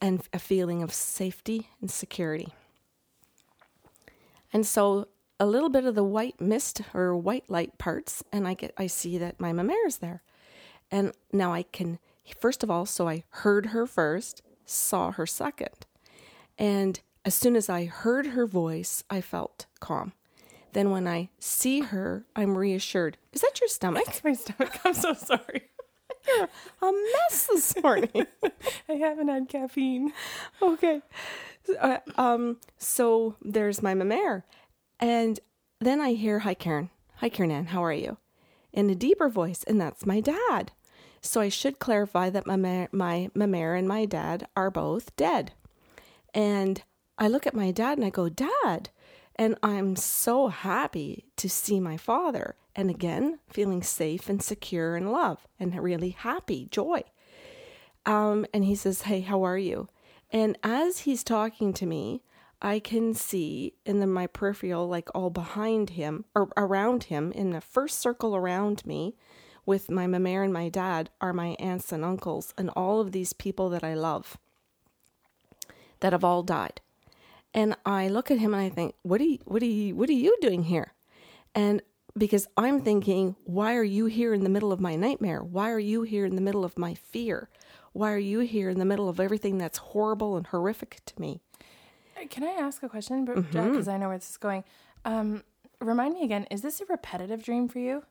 and 0.00 0.22
a 0.32 0.38
feeling 0.38 0.82
of 0.82 0.92
safety 0.92 1.68
and 1.80 1.90
security. 1.90 2.54
And 4.52 4.64
so 4.64 5.08
a 5.38 5.46
little 5.46 5.68
bit 5.68 5.84
of 5.84 5.94
the 5.94 6.04
white 6.04 6.40
mist 6.40 6.82
or 6.94 7.16
white 7.16 7.48
light 7.48 7.78
parts, 7.78 8.22
and 8.32 8.46
I 8.46 8.54
get 8.54 8.72
I 8.76 8.86
see 8.86 9.18
that 9.18 9.40
my 9.40 9.52
mamere 9.52 9.86
is 9.86 9.98
there, 9.98 10.22
and 10.90 11.12
now 11.32 11.52
I 11.52 11.62
can 11.62 11.98
first 12.38 12.62
of 12.62 12.70
all, 12.70 12.86
so 12.86 13.08
I 13.08 13.24
heard 13.30 13.66
her 13.66 13.86
first, 13.86 14.42
saw 14.64 15.12
her 15.12 15.26
second, 15.26 15.86
and 16.58 17.00
as 17.24 17.34
soon 17.34 17.56
as 17.56 17.68
I 17.68 17.86
heard 17.86 18.28
her 18.28 18.46
voice, 18.46 19.02
I 19.10 19.20
felt 19.20 19.66
calm. 19.80 20.12
Then 20.72 20.90
when 20.90 21.08
I 21.08 21.30
see 21.38 21.80
her, 21.80 22.24
I'm 22.36 22.56
reassured. 22.56 23.16
Is 23.32 23.40
that 23.40 23.60
your 23.60 23.68
stomach? 23.68 24.20
My 24.24 24.34
stomach. 24.34 24.78
I'm 24.84 24.94
so 24.94 25.14
sorry. 25.14 25.70
You're 26.28 26.48
a 26.82 26.92
mess 26.92 27.48
this 27.50 27.82
morning. 27.82 28.26
I 28.88 28.92
haven't 28.92 29.28
had 29.28 29.48
caffeine. 29.48 30.12
okay. 30.60 31.00
Uh, 31.80 31.98
um, 32.16 32.58
so 32.78 33.36
there's 33.42 33.82
my 33.82 33.94
mamere. 33.94 34.42
And 34.98 35.40
then 35.80 36.00
I 36.00 36.12
hear, 36.12 36.40
Hi, 36.40 36.54
Karen. 36.54 36.90
Hi, 37.16 37.28
Karen 37.28 37.50
Ann. 37.50 37.66
How 37.66 37.84
are 37.84 37.92
you? 37.92 38.18
In 38.72 38.90
a 38.90 38.94
deeper 38.94 39.28
voice, 39.28 39.64
and 39.64 39.80
that's 39.80 40.06
my 40.06 40.20
dad. 40.20 40.72
So 41.20 41.40
I 41.40 41.48
should 41.48 41.78
clarify 41.78 42.30
that 42.30 42.46
my, 42.46 42.56
ma- 42.56 42.86
my, 42.92 43.30
my 43.34 43.46
and 43.46 43.88
my 43.88 44.04
dad 44.04 44.46
are 44.56 44.70
both 44.70 45.14
dead. 45.16 45.52
And 46.32 46.82
I 47.18 47.28
look 47.28 47.46
at 47.46 47.54
my 47.54 47.70
dad 47.70 47.98
and 47.98 48.06
I 48.06 48.10
go, 48.10 48.28
Dad. 48.28 48.90
And 49.34 49.56
I'm 49.62 49.96
so 49.96 50.48
happy 50.48 51.26
to 51.36 51.48
see 51.48 51.80
my 51.80 51.96
father. 51.96 52.56
And 52.74 52.90
again, 52.90 53.38
feeling 53.48 53.82
safe 53.82 54.28
and 54.28 54.42
secure 54.42 54.96
and 54.96 55.10
love 55.10 55.46
and 55.58 55.74
really 55.82 56.10
happy, 56.10 56.68
joy. 56.70 57.02
Um, 58.04 58.46
and 58.52 58.64
he 58.64 58.74
says, 58.74 59.02
Hey, 59.02 59.20
how 59.20 59.42
are 59.42 59.58
you? 59.58 59.88
And 60.30 60.58
as 60.62 61.00
he's 61.00 61.24
talking 61.24 61.72
to 61.74 61.86
me, 61.86 62.22
I 62.60 62.78
can 62.78 63.14
see 63.14 63.74
in 63.84 64.00
the, 64.00 64.06
my 64.06 64.26
peripheral, 64.26 64.88
like 64.88 65.08
all 65.14 65.30
behind 65.30 65.90
him 65.90 66.24
or 66.34 66.48
around 66.56 67.04
him, 67.04 67.32
in 67.32 67.50
the 67.50 67.60
first 67.60 68.00
circle 68.00 68.34
around 68.34 68.84
me, 68.86 69.14
with 69.66 69.90
my 69.90 70.06
mama 70.06 70.42
and 70.42 70.52
my 70.52 70.68
dad, 70.68 71.10
are 71.20 71.32
my 71.32 71.56
aunts 71.58 71.92
and 71.92 72.04
uncles 72.04 72.54
and 72.56 72.70
all 72.70 73.00
of 73.00 73.12
these 73.12 73.32
people 73.32 73.68
that 73.70 73.84
I 73.84 73.94
love 73.94 74.38
that 76.00 76.12
have 76.12 76.24
all 76.24 76.42
died. 76.42 76.80
And 77.52 77.76
I 77.84 78.08
look 78.08 78.30
at 78.30 78.38
him 78.38 78.54
and 78.54 78.62
I 78.62 78.68
think, 78.68 78.94
what 79.02 79.20
are 79.20 79.24
you, 79.24 79.38
what 79.44 79.62
are 79.62 79.66
you, 79.66 79.96
what 79.96 80.08
are 80.08 80.12
you 80.12 80.36
doing 80.40 80.64
here? 80.64 80.92
And 81.54 81.82
because 82.16 82.46
I'm 82.56 82.80
thinking, 82.80 83.36
why 83.44 83.74
are 83.76 83.84
you 83.84 84.06
here 84.06 84.32
in 84.32 84.44
the 84.44 84.50
middle 84.50 84.72
of 84.72 84.80
my 84.80 84.94
nightmare? 84.96 85.42
Why 85.42 85.70
are 85.70 85.78
you 85.78 86.02
here 86.02 86.24
in 86.24 86.34
the 86.34 86.42
middle 86.42 86.64
of 86.64 86.78
my 86.78 86.94
fear? 86.94 87.48
Why 87.92 88.12
are 88.12 88.18
you 88.18 88.40
here 88.40 88.68
in 88.68 88.78
the 88.78 88.84
middle 88.84 89.08
of 89.08 89.20
everything 89.20 89.58
that's 89.58 89.78
horrible 89.78 90.36
and 90.36 90.46
horrific 90.46 91.00
to 91.06 91.20
me? 91.20 91.40
Can 92.30 92.44
I 92.44 92.52
ask 92.52 92.82
a 92.82 92.88
question, 92.88 93.24
because 93.24 93.44
mm-hmm. 93.44 93.90
I 93.90 93.96
know 93.96 94.08
where 94.08 94.18
this 94.18 94.30
is 94.30 94.36
going? 94.36 94.64
Um, 95.04 95.44
remind 95.80 96.14
me 96.14 96.24
again, 96.24 96.46
is 96.50 96.62
this 96.62 96.80
a 96.80 96.84
repetitive 96.86 97.42
dream 97.42 97.68
for 97.68 97.78
you? 97.78 98.02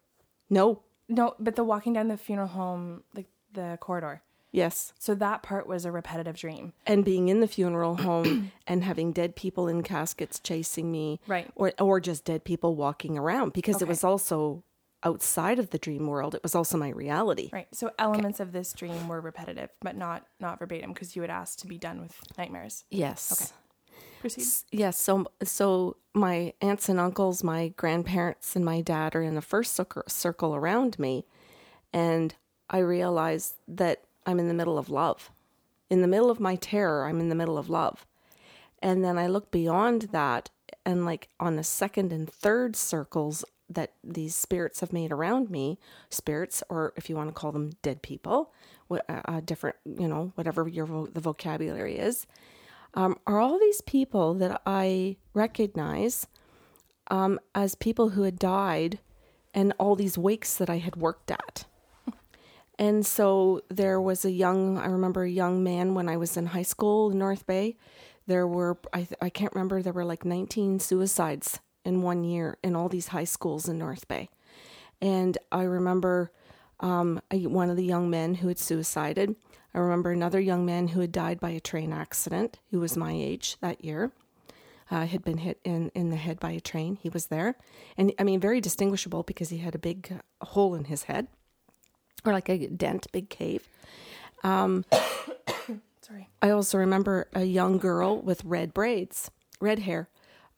No. 0.50 0.82
No, 1.08 1.36
but 1.40 1.56
the 1.56 1.64
walking 1.64 1.94
down 1.94 2.08
the 2.08 2.18
funeral 2.18 2.48
home, 2.48 3.04
like 3.16 3.28
the, 3.54 3.62
the 3.62 3.78
corridor. 3.80 4.22
Yes. 4.56 4.94
So 4.98 5.16
that 5.16 5.44
part 5.44 5.68
was 5.68 5.84
a 5.84 5.92
repetitive 5.92 6.38
dream. 6.38 6.72
And 6.88 7.04
being 7.04 7.28
in 7.28 7.42
the 7.42 7.48
funeral 7.48 7.98
home 7.98 8.54
and 8.68 8.86
having 8.86 9.12
dead 9.12 9.36
people 9.36 9.68
in 9.68 9.84
caskets 9.84 10.40
chasing 10.40 10.92
me. 10.92 11.20
Right. 11.28 11.52
Or 11.56 11.74
or 11.78 12.00
just 12.00 12.24
dead 12.24 12.46
people 12.46 12.76
walking 12.76 13.18
around 13.18 13.52
because 13.52 13.76
okay. 13.76 13.86
it 13.86 13.90
was 13.90 14.04
also 14.06 14.64
outside 15.04 15.60
of 15.60 15.72
the 15.72 15.78
dream 15.78 16.08
world. 16.08 16.36
It 16.36 16.42
was 16.42 16.56
also 16.56 16.78
my 16.78 16.90
reality. 16.90 17.50
Right. 17.52 17.68
So 17.74 17.92
elements 18.00 18.40
okay. 18.40 18.48
of 18.48 18.54
this 18.54 18.72
dream 18.72 19.10
were 19.10 19.20
repetitive, 19.20 19.72
but 19.82 19.98
not 19.98 20.26
not 20.40 20.58
verbatim 20.58 20.94
because 20.94 21.18
you 21.18 21.22
had 21.22 21.32
asked 21.32 21.60
to 21.60 21.68
be 21.68 21.78
done 21.78 22.00
with 22.00 22.18
nightmares. 22.38 22.86
Yes. 22.90 23.34
Okay. 23.34 23.52
Proceed. 24.26 24.48
Yes. 24.72 25.00
So 25.00 25.28
so 25.44 25.98
my 26.16 26.54
aunts 26.60 26.90
and 26.90 27.00
uncles, 27.00 27.44
my 27.44 27.68
grandparents, 27.78 28.56
and 28.56 28.66
my 28.66 28.82
dad 28.82 29.16
are 29.16 29.22
in 29.22 29.36
the 29.36 29.42
first 29.42 29.80
circle 30.08 30.56
around 30.56 30.98
me, 30.98 31.26
and 31.94 32.34
I 32.68 32.80
realize 32.80 33.54
that 33.68 34.02
I'm 34.26 34.40
in 34.40 34.48
the 34.48 34.56
middle 34.56 34.80
of 34.80 34.90
love. 34.90 35.30
In 35.92 36.02
the 36.02 36.08
middle 36.08 36.32
of 36.32 36.40
my 36.40 36.56
terror, 36.56 37.06
I'm 37.06 37.20
in 37.20 37.30
the 37.30 37.36
middle 37.36 37.56
of 37.56 37.70
love. 37.70 38.08
And 38.82 39.04
then 39.04 39.20
I 39.20 39.28
look 39.28 39.52
beyond 39.52 40.10
that, 40.12 40.50
and 40.84 41.06
like 41.06 41.30
on 41.40 41.56
the 41.56 41.64
second 41.64 42.12
and 42.12 42.28
third 42.28 42.76
circles 42.76 43.46
that 43.70 43.94
these 44.04 44.36
spirits 44.36 44.80
have 44.80 44.92
made 44.92 45.12
around 45.12 45.52
me, 45.52 45.78
spirits, 46.10 46.64
or 46.68 46.94
if 46.96 47.12
you 47.12 47.16
want 47.16 47.30
to 47.30 47.34
call 47.34 47.52
them 47.52 47.74
dead 47.84 48.02
people, 48.02 48.52
uh, 48.90 49.42
different, 49.42 49.76
you 49.86 50.08
know, 50.08 50.32
whatever 50.34 50.68
your 50.68 50.88
vo- 50.88 51.06
the 51.06 51.22
vocabulary 51.22 52.00
is, 52.00 52.26
um, 52.96 53.18
are 53.28 53.40
all 53.40 53.60
these 53.60 53.82
people 53.82 54.34
that 54.36 54.62
I 54.66 55.18
recognize 55.34 56.28
um, 57.12 57.40
as 57.54 57.76
people 57.76 58.10
who 58.10 58.24
had 58.24 58.40
died 58.40 59.00
and 59.54 59.74
all 59.78 59.96
these 59.96 60.18
wakes 60.18 60.56
that 60.56 60.70
I 60.70 60.78
had 60.78 60.96
worked 60.96 61.32
at. 61.32 61.66
And 62.78 63.06
so 63.06 63.62
there 63.70 64.02
was 64.02 64.26
a 64.26 64.32
young, 64.32 64.78
I 64.78 64.88
remember 64.88 65.24
a 65.24 65.30
young 65.30 65.64
man 65.64 65.94
when 65.94 66.10
I 66.10 66.18
was 66.18 66.36
in 66.36 66.48
high 66.48 66.64
school 66.64 67.10
in 67.10 67.18
North 67.18 67.48
Bay. 67.48 67.78
There 68.28 68.46
were, 68.46 68.78
I, 68.94 69.08
I 69.22 69.30
can't 69.30 69.54
remember, 69.54 69.82
there 69.82 69.94
were 69.94 70.04
like 70.04 70.26
19 70.26 70.82
suicides 70.82 71.62
in 71.86 72.02
one 72.02 72.26
year 72.26 72.58
in 72.62 72.76
all 72.76 72.90
these 72.90 73.08
high 73.08 73.24
schools 73.24 73.70
in 73.70 73.78
North 73.78 74.10
Bay. 74.10 74.30
And 75.02 75.38
I 75.54 75.64
remember 75.64 76.34
um, 76.82 77.22
one 77.32 77.70
of 77.70 77.78
the 77.78 77.86
young 77.86 78.10
men 78.10 78.36
who 78.36 78.50
had 78.50 78.60
suicided. 78.60 79.36
I 79.76 79.80
remember 79.80 80.12
another 80.12 80.40
young 80.40 80.66
man 80.66 80.88
who 80.88 81.02
had 81.02 81.12
died 81.12 81.42
by 81.42 81.50
a 81.50 81.60
train 81.60 81.92
accident, 81.92 82.60
who 82.72 82.80
was 82.80 82.96
my 82.96 83.12
age 83.12 83.58
that 83.60 83.84
year. 83.84 84.14
Uh, 84.90 85.06
had 85.06 85.24
been 85.24 85.40
hit 85.40 85.60
in, 85.64 85.92
in 85.96 86.12
the 86.12 86.16
head 86.16 86.40
by 86.40 86.52
a 86.52 86.60
train. 86.60 86.96
He 87.02 87.10
was 87.10 87.26
there. 87.26 87.56
And 87.98 88.14
I 88.20 88.24
mean, 88.24 88.40
very 88.40 88.62
distinguishable 88.62 89.24
because 89.24 89.50
he 89.50 89.58
had 89.58 89.74
a 89.74 89.80
big 89.80 90.22
hole 90.42 90.76
in 90.76 90.86
his 90.86 91.04
head 91.04 91.28
or 92.24 92.32
like 92.32 92.50
a 92.50 92.68
dent, 92.68 93.08
big 93.12 93.30
cave. 93.30 93.68
Um, 94.44 94.86
Sorry. 96.02 96.30
I 96.42 96.52
also 96.52 96.78
remember 96.78 97.28
a 97.34 97.44
young 97.44 97.80
girl 97.80 98.22
with 98.22 98.46
red 98.46 98.76
braids, 98.76 99.32
red 99.60 99.80
hair, 99.80 100.08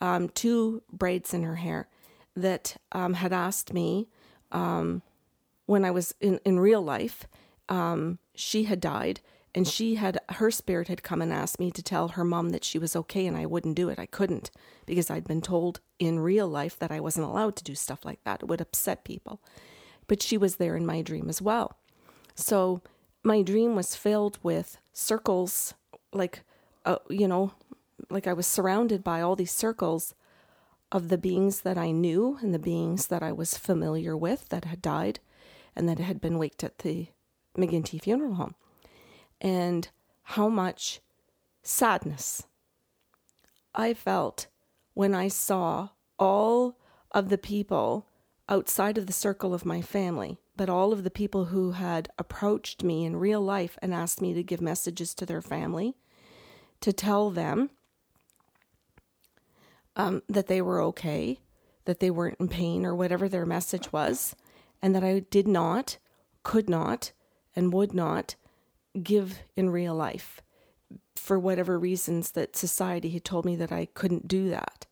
um, 0.01 0.27
two 0.29 0.83
braids 0.91 1.33
in 1.33 1.43
her 1.43 1.55
hair, 1.55 1.87
that 2.35 2.75
um, 2.91 3.13
had 3.13 3.31
asked 3.31 3.73
me 3.73 4.09
um, 4.51 5.01
when 5.65 5.85
I 5.85 5.91
was 5.91 6.13
in, 6.19 6.39
in 6.45 6.59
real 6.59 6.81
life. 6.81 7.27
Um, 7.69 8.19
she 8.37 8.63
had 8.63 8.79
died, 8.79 9.21
and 9.55 9.67
she 9.67 9.95
had 9.95 10.19
her 10.29 10.51
spirit 10.51 10.87
had 10.87 11.03
come 11.03 11.21
and 11.21 11.33
asked 11.33 11.59
me 11.59 11.71
to 11.71 11.81
tell 11.81 12.09
her 12.09 12.23
mom 12.23 12.49
that 12.49 12.63
she 12.63 12.79
was 12.79 12.95
okay, 12.95 13.25
and 13.25 13.35
I 13.35 13.45
wouldn't 13.45 13.75
do 13.75 13.89
it. 13.89 13.99
I 13.99 14.05
couldn't 14.05 14.51
because 14.85 15.09
I'd 15.09 15.27
been 15.27 15.41
told 15.41 15.79
in 15.99 16.19
real 16.19 16.47
life 16.47 16.77
that 16.79 16.91
I 16.91 16.99
wasn't 16.99 17.27
allowed 17.27 17.55
to 17.57 17.63
do 17.63 17.75
stuff 17.75 18.05
like 18.05 18.23
that. 18.23 18.43
It 18.43 18.47
would 18.47 18.61
upset 18.61 19.03
people 19.03 19.41
but 20.07 20.23
she 20.23 20.37
was 20.37 20.55
there 20.55 20.75
in 20.75 20.85
my 20.85 21.01
dream 21.01 21.29
as 21.29 21.41
well. 21.41 21.77
So 22.35 22.81
my 23.23 23.41
dream 23.41 23.75
was 23.75 23.95
filled 23.95 24.39
with 24.41 24.77
circles, 24.93 25.73
like, 26.13 26.43
uh, 26.85 26.97
you 27.09 27.27
know, 27.27 27.51
like 28.09 28.27
I 28.27 28.33
was 28.33 28.47
surrounded 28.47 29.03
by 29.03 29.21
all 29.21 29.35
these 29.35 29.51
circles 29.51 30.15
of 30.91 31.09
the 31.09 31.17
beings 31.17 31.61
that 31.61 31.77
I 31.77 31.91
knew 31.91 32.37
and 32.41 32.53
the 32.53 32.59
beings 32.59 33.07
that 33.07 33.21
I 33.21 33.33
was 33.33 33.57
familiar 33.57 34.15
with 34.15 34.47
that 34.49 34.65
had 34.65 34.81
died 34.81 35.19
and 35.75 35.89
that 35.89 35.99
had 35.99 36.21
been 36.21 36.37
waked 36.37 36.63
at 36.63 36.79
the 36.79 37.07
McGinty 37.57 38.01
Funeral 38.01 38.35
Home. 38.35 38.55
And 39.41 39.89
how 40.23 40.49
much 40.49 41.01
sadness 41.63 42.43
I 43.75 43.93
felt 43.93 44.47
when 44.93 45.13
I 45.13 45.27
saw 45.27 45.89
all 46.17 46.77
of 47.11 47.29
the 47.29 47.37
people 47.37 48.07
outside 48.49 48.97
of 48.97 49.07
the 49.07 49.13
circle 49.13 49.53
of 49.53 49.65
my 49.65 49.81
family, 49.81 50.37
but 50.55 50.69
all 50.69 50.91
of 50.93 51.03
the 51.03 51.11
people 51.11 51.45
who 51.45 51.71
had 51.71 52.09
approached 52.17 52.83
me 52.83 53.05
in 53.05 53.17
real 53.17 53.41
life 53.41 53.77
and 53.81 53.93
asked 53.93 54.21
me 54.21 54.33
to 54.33 54.43
give 54.43 54.61
messages 54.61 55.13
to 55.13 55.25
their 55.25 55.41
family, 55.41 55.95
to 56.81 56.91
tell 56.93 57.29
them 57.29 57.69
um, 59.95 60.23
that 60.29 60.47
they 60.47 60.61
were 60.61 60.81
okay, 60.81 61.39
that 61.85 61.99
they 61.99 62.09
weren't 62.09 62.39
in 62.39 62.47
pain, 62.47 62.85
or 62.85 62.95
whatever 62.95 63.27
their 63.27 63.45
message 63.45 63.91
was, 63.91 64.35
and 64.81 64.95
that 64.95 65.03
I 65.03 65.19
did 65.19 65.47
not, 65.47 65.97
could 66.43 66.69
not, 66.69 67.11
and 67.57 67.73
would 67.73 67.91
not 67.93 68.35
give 69.01 69.39
in 69.55 69.71
real 69.71 69.95
life 69.95 70.41
for 71.15 71.39
whatever 71.39 71.79
reasons 71.79 72.31
that 72.31 72.55
society 72.55 73.09
had 73.09 73.25
told 73.25 73.43
me 73.43 73.55
that 73.55 73.71
I 73.71 73.87
couldn't 73.95 74.27
do 74.27 74.49
that, 74.49 74.85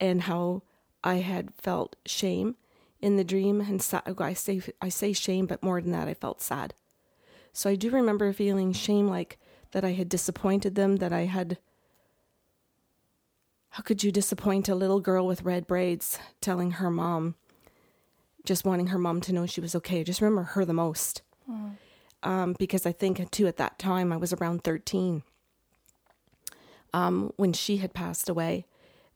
and 0.00 0.22
how 0.22 0.62
I 1.04 1.16
had 1.16 1.54
felt 1.54 1.96
shame 2.06 2.56
in 3.00 3.16
the 3.16 3.24
dream 3.24 3.60
and 3.60 3.86
I 4.18 4.32
say 4.32 4.62
I 4.80 4.88
say 4.88 5.12
shame 5.12 5.46
but 5.46 5.62
more 5.62 5.80
than 5.80 5.92
that 5.92 6.08
I 6.08 6.14
felt 6.14 6.42
sad. 6.42 6.74
So 7.52 7.68
I 7.68 7.74
do 7.76 7.90
remember 7.90 8.32
feeling 8.32 8.72
shame 8.72 9.06
like 9.06 9.38
that 9.72 9.84
I 9.84 9.92
had 9.92 10.08
disappointed 10.08 10.74
them 10.74 10.96
that 10.96 11.12
I 11.12 11.26
had 11.26 11.58
how 13.70 13.82
could 13.82 14.02
you 14.02 14.10
disappoint 14.10 14.68
a 14.68 14.74
little 14.74 15.00
girl 15.00 15.26
with 15.26 15.42
red 15.42 15.66
braids 15.66 16.18
telling 16.40 16.72
her 16.72 16.90
mom 16.90 17.36
just 18.44 18.64
wanting 18.64 18.88
her 18.88 18.98
mom 18.98 19.20
to 19.22 19.32
know 19.32 19.46
she 19.46 19.60
was 19.60 19.74
okay. 19.74 20.02
Just 20.02 20.20
remember 20.20 20.42
her 20.42 20.64
the 20.64 20.72
most. 20.72 21.22
Mm. 21.50 21.76
Um, 22.22 22.54
because 22.58 22.84
I 22.84 22.92
think 22.92 23.30
too 23.30 23.46
at 23.46 23.56
that 23.56 23.78
time 23.78 24.12
I 24.12 24.18
was 24.18 24.32
around 24.34 24.62
13 24.62 25.22
um, 26.92 27.32
when 27.36 27.54
she 27.54 27.78
had 27.78 27.94
passed 27.94 28.28
away 28.28 28.66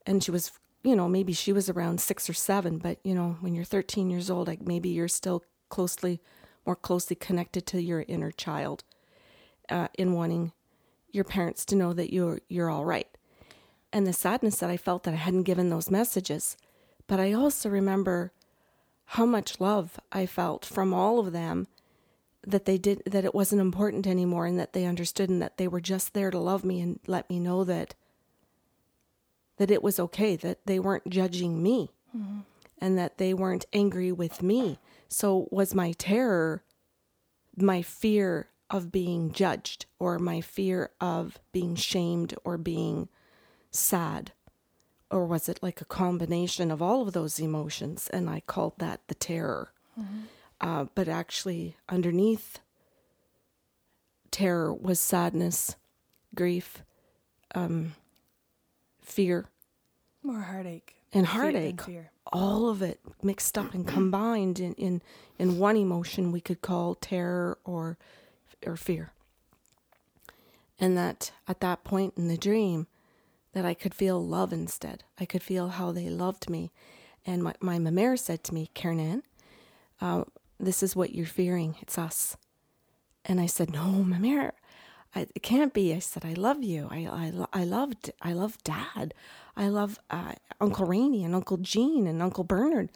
and 0.07 0.25
she 0.25 0.31
was 0.31 0.53
you 0.85 0.95
know, 0.95 1.09
maybe 1.09 1.33
she 1.33 1.53
was 1.53 1.71
around 1.71 2.01
six 2.01 2.29
or 2.29 2.35
seven, 2.35 2.77
but 2.77 2.99
you 3.03 3.15
know, 3.15 3.39
when 3.41 3.55
you're 3.55 3.65
13 3.65 4.11
years 4.11 4.31
old, 4.31 4.47
like 4.47 4.61
maybe 4.61 4.91
you're 4.91 5.09
still 5.09 5.43
closely, 5.71 6.21
more 6.67 6.77
closely 6.77 7.17
connected 7.17 7.67
to 7.67 7.83
your 7.83 8.05
inner 8.07 8.31
child, 8.31 8.85
uh, 9.71 9.89
in 9.99 10.13
wanting 10.13 10.53
your 11.11 11.25
parents 11.25 11.65
to 11.65 11.75
know 11.75 11.95
that 11.95 12.13
you're 12.13 12.41
you're 12.49 12.71
all 12.71 12.85
right. 12.85 13.09
And 13.93 14.07
the 14.07 14.13
sadness 14.13 14.59
that 14.59 14.71
I 14.71 14.77
felt 14.77 15.05
that 15.05 15.15
I 15.15 15.17
hadn't 15.17 15.45
given 15.45 15.71
those 15.71 15.91
messages, 15.91 16.57
but 17.07 17.19
I 17.19 17.33
also 17.33 17.71
remember 17.71 18.33
how 19.07 19.25
much 19.25 19.61
love 19.61 19.99
I 20.13 20.27
felt 20.27 20.67
from 20.67 20.93
all 20.93 21.19
of 21.19 21.33
them 21.33 21.67
that 22.47 22.65
they 22.65 22.79
did 22.79 23.03
that 23.07 23.25
it 23.25 23.35
wasn't 23.35 23.61
important 23.61 24.07
anymore 24.07 24.47
and 24.47 24.59
that 24.59 24.73
they 24.73 24.85
understood 24.85 25.31
and 25.31 25.41
that 25.43 25.57
they 25.57 25.69
were 25.69 25.81
just 25.81 26.15
there 26.15 26.31
to 26.31 26.39
love 26.39 26.65
me 26.65 26.81
and 26.81 27.01
let 27.07 27.29
me 27.31 27.41
know 27.41 27.65
that 27.65 27.95
that 29.57 29.71
it 29.71 29.83
was 29.83 30.01
okay, 30.01 30.35
that 30.37 30.67
they 30.67 30.79
weren't 30.79 31.09
judging 31.09 31.63
me. 31.63 31.91
Mm-hmm. 32.17 32.41
and 32.79 32.97
that 32.97 33.19
they 33.19 33.35
weren't 33.35 33.65
angry 33.73 34.13
with 34.13 34.41
me. 34.41 34.79
So, 35.09 35.49
was 35.51 35.75
my 35.75 35.91
terror 35.93 36.63
my 37.57 37.83
fear 37.83 38.49
of 38.71 38.91
being 38.91 39.33
judged 39.33 39.87
or 39.99 40.19
my 40.19 40.41
fear 40.41 40.91
of 41.01 41.39
being 41.53 41.75
shamed 41.75 42.35
or 42.45 42.59
being 42.59 43.09
sad? 43.71 44.33
Or 45.11 45.27
was 45.27 45.49
it 45.49 45.61
like 45.63 45.81
a 45.81 45.87
combination 45.87 46.71
of 46.71 46.83
all 46.83 47.03
of 47.03 47.13
those 47.13 47.39
emotions? 47.39 48.09
And 48.13 48.29
I 48.29 48.41
called 48.41 48.75
that 48.79 49.01
the 49.09 49.15
terror. 49.15 49.73
Mm-hmm. 49.99 50.21
Uh, 50.65 50.87
but 50.95 51.09
actually, 51.09 51.77
underneath 51.91 52.59
terror 54.31 54.73
was 54.73 54.99
sadness, 54.99 55.77
grief, 56.35 56.83
um, 57.55 57.95
fear, 59.03 59.45
more 60.23 60.41
heartache, 60.41 60.97
and 61.13 61.27
heartache. 61.27 61.83
Fear. 61.83 62.11
All 62.33 62.71
of 62.71 62.81
it 62.81 62.99
mixed 63.23 63.59
up 63.59 63.75
and 63.75 63.87
combined 63.87 64.59
in, 64.59 64.73
in 64.75 65.03
in 65.39 65.59
one 65.59 65.77
emotion 65.77 66.33
we 66.33 66.41
could 66.41 66.63
call 66.63 66.95
terror 66.95 67.59
or 67.67 67.99
or 68.67 68.79
fear. 68.79 69.13
And 70.81 70.97
that 70.97 71.31
at 71.47 71.61
that 71.61 71.85
point 71.85 72.15
in 72.17 72.29
the 72.29 72.39
dream, 72.39 72.87
that 73.53 73.67
I 73.67 73.75
could 73.75 73.93
feel 73.95 74.27
love 74.27 74.51
instead. 74.51 75.05
I 75.21 75.27
could 75.27 75.43
feel 75.43 75.69
how 75.69 75.93
they 75.93 76.09
loved 76.09 76.49
me. 76.49 76.73
And 77.27 77.43
my, 77.43 77.55
my 77.61 77.79
mamere 77.79 78.19
said 78.19 78.43
to 78.45 78.55
me, 78.55 78.71
Karen 78.73 78.99
Ann, 78.99 79.23
uh, 80.01 80.25
this 80.65 80.83
is 80.83 80.97
what 80.97 81.15
you're 81.15 81.27
fearing. 81.27 81.77
It's 81.81 81.99
us. 81.99 82.37
And 83.25 83.41
I 83.41 83.47
said, 83.47 83.73
no, 83.73 84.05
mamere, 84.07 84.53
it 85.15 85.43
can't 85.43 85.73
be. 85.73 85.95
I 85.95 86.01
said, 86.01 86.25
I 86.25 86.35
love 86.35 86.63
you. 86.63 86.89
I, 86.91 87.07
I, 87.53 87.61
I 87.61 87.65
loved, 87.65 88.11
I 88.21 88.33
love 88.33 88.63
dad. 88.65 89.15
I 89.57 89.69
love 89.69 89.99
uh, 90.11 90.33
Uncle 90.61 90.87
Rainey 90.87 91.25
and 91.25 91.35
Uncle 91.35 91.59
Jean 91.59 92.07
and 92.07 92.21
Uncle 92.21 92.45
Bernard. 92.45 92.91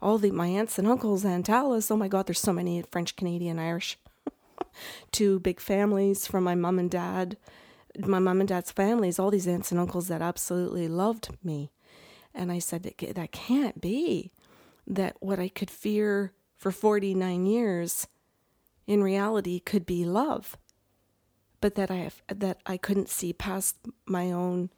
All 0.00 0.18
the 0.18 0.30
my 0.30 0.46
aunts 0.46 0.78
and 0.78 0.86
uncles 0.86 1.24
and 1.24 1.48
Alice. 1.48 1.90
Oh 1.90 1.96
my 1.96 2.08
God, 2.08 2.26
there's 2.26 2.38
so 2.38 2.52
many 2.52 2.82
French, 2.82 3.16
Canadian, 3.16 3.58
Irish. 3.58 3.98
Two 5.12 5.40
big 5.40 5.60
families 5.60 6.26
from 6.26 6.44
my 6.44 6.54
mom 6.54 6.78
and 6.78 6.90
dad 6.90 7.36
my 7.98 8.18
mom 8.18 8.40
and 8.40 8.48
dad's 8.48 8.72
families, 8.72 9.18
all 9.18 9.30
these 9.30 9.46
aunts 9.46 9.70
and 9.70 9.80
uncles 9.80 10.08
that 10.08 10.22
absolutely 10.22 10.88
loved 10.88 11.28
me. 11.42 11.70
And 12.34 12.50
I 12.50 12.58
said, 12.58 12.82
that 12.82 13.32
can't 13.32 13.80
be. 13.80 14.32
That 14.86 15.16
what 15.20 15.38
I 15.38 15.48
could 15.48 15.70
fear 15.70 16.32
for 16.64 16.72
49 16.72 17.44
years 17.44 18.06
in 18.86 19.02
reality 19.02 19.60
could 19.60 19.84
be 19.84 20.06
love. 20.06 20.56
But 21.60 21.74
that 21.74 21.90
I 21.90 21.96
have, 21.96 22.22
that 22.28 22.56
I 22.64 22.78
couldn't 22.78 23.10
see 23.10 23.34
past 23.34 23.76
my 24.06 24.32
own 24.32 24.70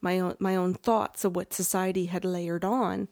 my 0.00 0.18
own 0.18 0.36
my 0.38 0.56
own 0.56 0.72
thoughts 0.72 1.26
of 1.26 1.36
what 1.36 1.52
society 1.52 2.06
had 2.06 2.24
layered 2.24 2.64
on 2.64 3.08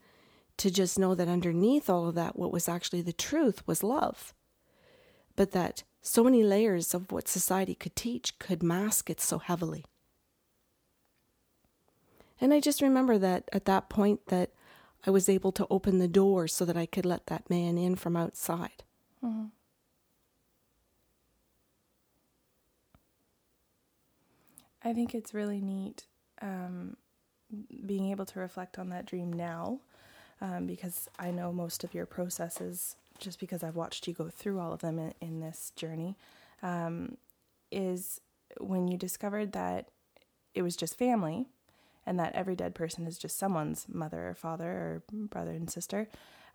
to 0.57 0.71
just 0.71 0.97
know 0.97 1.13
that 1.13 1.27
underneath 1.27 1.87
all 1.87 2.07
of 2.07 2.15
that 2.15 2.35
what 2.35 2.51
was 2.51 2.67
actually 2.67 3.03
the 3.03 3.13
truth 3.13 3.61
was 3.67 3.83
love. 3.83 4.33
But 5.35 5.51
that 5.51 5.83
so 6.01 6.23
many 6.23 6.43
layers 6.43 6.95
of 6.95 7.11
what 7.11 7.27
society 7.27 7.75
could 7.75 7.95
teach 7.95 8.39
could 8.39 8.63
mask 8.63 9.11
it 9.11 9.21
so 9.21 9.37
heavily. 9.37 9.85
And 12.41 12.55
I 12.55 12.59
just 12.59 12.81
remember 12.81 13.19
that 13.19 13.47
at 13.53 13.65
that 13.65 13.87
point 13.87 14.25
that 14.29 14.49
I 15.05 15.11
was 15.11 15.29
able 15.29 15.51
to 15.53 15.67
open 15.69 15.99
the 15.99 16.07
door 16.07 16.47
so 16.47 16.65
that 16.65 16.77
I 16.77 16.85
could 16.85 17.05
let 17.05 17.27
that 17.27 17.49
man 17.49 17.77
in 17.77 17.95
from 17.95 18.17
outside. 18.17 18.83
Mm-hmm. 19.23 19.45
I 24.83 24.93
think 24.93 25.15
it's 25.15 25.33
really 25.33 25.61
neat 25.61 26.05
um, 26.41 26.95
being 27.85 28.11
able 28.11 28.25
to 28.25 28.39
reflect 28.39 28.77
on 28.77 28.89
that 28.89 29.05
dream 29.05 29.33
now 29.33 29.79
um, 30.41 30.67
because 30.67 31.07
I 31.17 31.31
know 31.31 31.51
most 31.51 31.83
of 31.83 31.93
your 31.93 32.05
processes 32.05 32.95
just 33.17 33.39
because 33.39 33.63
I've 33.63 33.75
watched 33.75 34.07
you 34.07 34.13
go 34.13 34.29
through 34.29 34.59
all 34.59 34.73
of 34.73 34.81
them 34.81 34.99
in, 34.99 35.13
in 35.21 35.39
this 35.39 35.71
journey, 35.75 36.17
um, 36.61 37.17
is 37.71 38.21
when 38.59 38.87
you 38.87 38.97
discovered 38.97 39.53
that 39.53 39.89
it 40.53 40.61
was 40.61 40.75
just 40.75 40.97
family 40.97 41.47
and 42.05 42.19
that 42.19 42.35
every 42.35 42.55
dead 42.55 42.75
person 42.75 43.07
is 43.07 43.17
just 43.17 43.37
someone's 43.37 43.87
mother 43.87 44.29
or 44.29 44.35
father 44.35 44.69
or 44.69 45.03
brother 45.11 45.51
and 45.51 45.69
sister, 45.69 46.07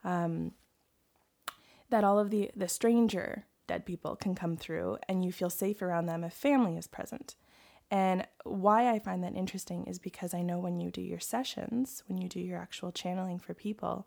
um, 0.04 0.52
that 1.90 2.04
all 2.04 2.18
of 2.18 2.30
the, 2.30 2.50
the 2.56 2.68
stranger 2.68 3.44
dead 3.66 3.86
people 3.86 4.16
can 4.16 4.34
come 4.34 4.56
through 4.56 4.98
and 5.08 5.24
you 5.24 5.30
feel 5.32 5.50
safe 5.50 5.80
around 5.82 6.06
them 6.06 6.24
if 6.24 6.32
family 6.32 6.76
is 6.76 6.86
present. 6.86 7.36
And 7.90 8.26
why 8.44 8.88
I 8.88 8.98
find 8.98 9.24
that 9.24 9.34
interesting 9.34 9.84
is 9.86 9.98
because 9.98 10.32
I 10.32 10.42
know 10.42 10.58
when 10.58 10.78
you 10.78 10.90
do 10.90 11.00
your 11.00 11.18
sessions, 11.18 12.04
when 12.06 12.18
you 12.18 12.28
do 12.28 12.40
your 12.40 12.58
actual 12.58 12.92
channeling 12.92 13.38
for 13.38 13.52
people, 13.52 14.06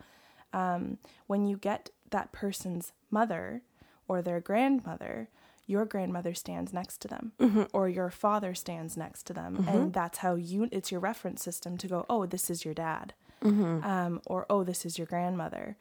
um, 0.53 0.97
when 1.27 1.45
you 1.45 1.57
get 1.57 1.89
that 2.11 2.31
person's 2.31 2.93
mother 3.11 3.61
or 4.07 4.21
their 4.21 4.39
grandmother, 4.39 5.29
your 5.65 5.85
grandmother 5.85 6.33
stands 6.33 6.73
next 6.73 6.99
to 6.99 7.07
them 7.07 7.31
mm-hmm. 7.39 7.63
or 7.73 7.87
your 7.87 8.09
father 8.09 8.53
stands 8.53 8.97
next 8.97 9.23
to 9.23 9.33
them. 9.33 9.57
Mm-hmm. 9.57 9.69
And 9.69 9.93
that's 9.93 10.19
how 10.19 10.35
you, 10.35 10.67
it's 10.71 10.91
your 10.91 10.99
reference 10.99 11.43
system 11.43 11.77
to 11.77 11.87
go, 11.87 12.05
oh, 12.09 12.25
this 12.25 12.49
is 12.49 12.65
your 12.65 12.73
dad. 12.73 13.13
Mm-hmm. 13.43 13.85
Um, 13.85 14.21
or, 14.25 14.45
oh, 14.49 14.63
this 14.63 14.85
is 14.85 14.97
your 14.97 15.07
grandmother. 15.07 15.77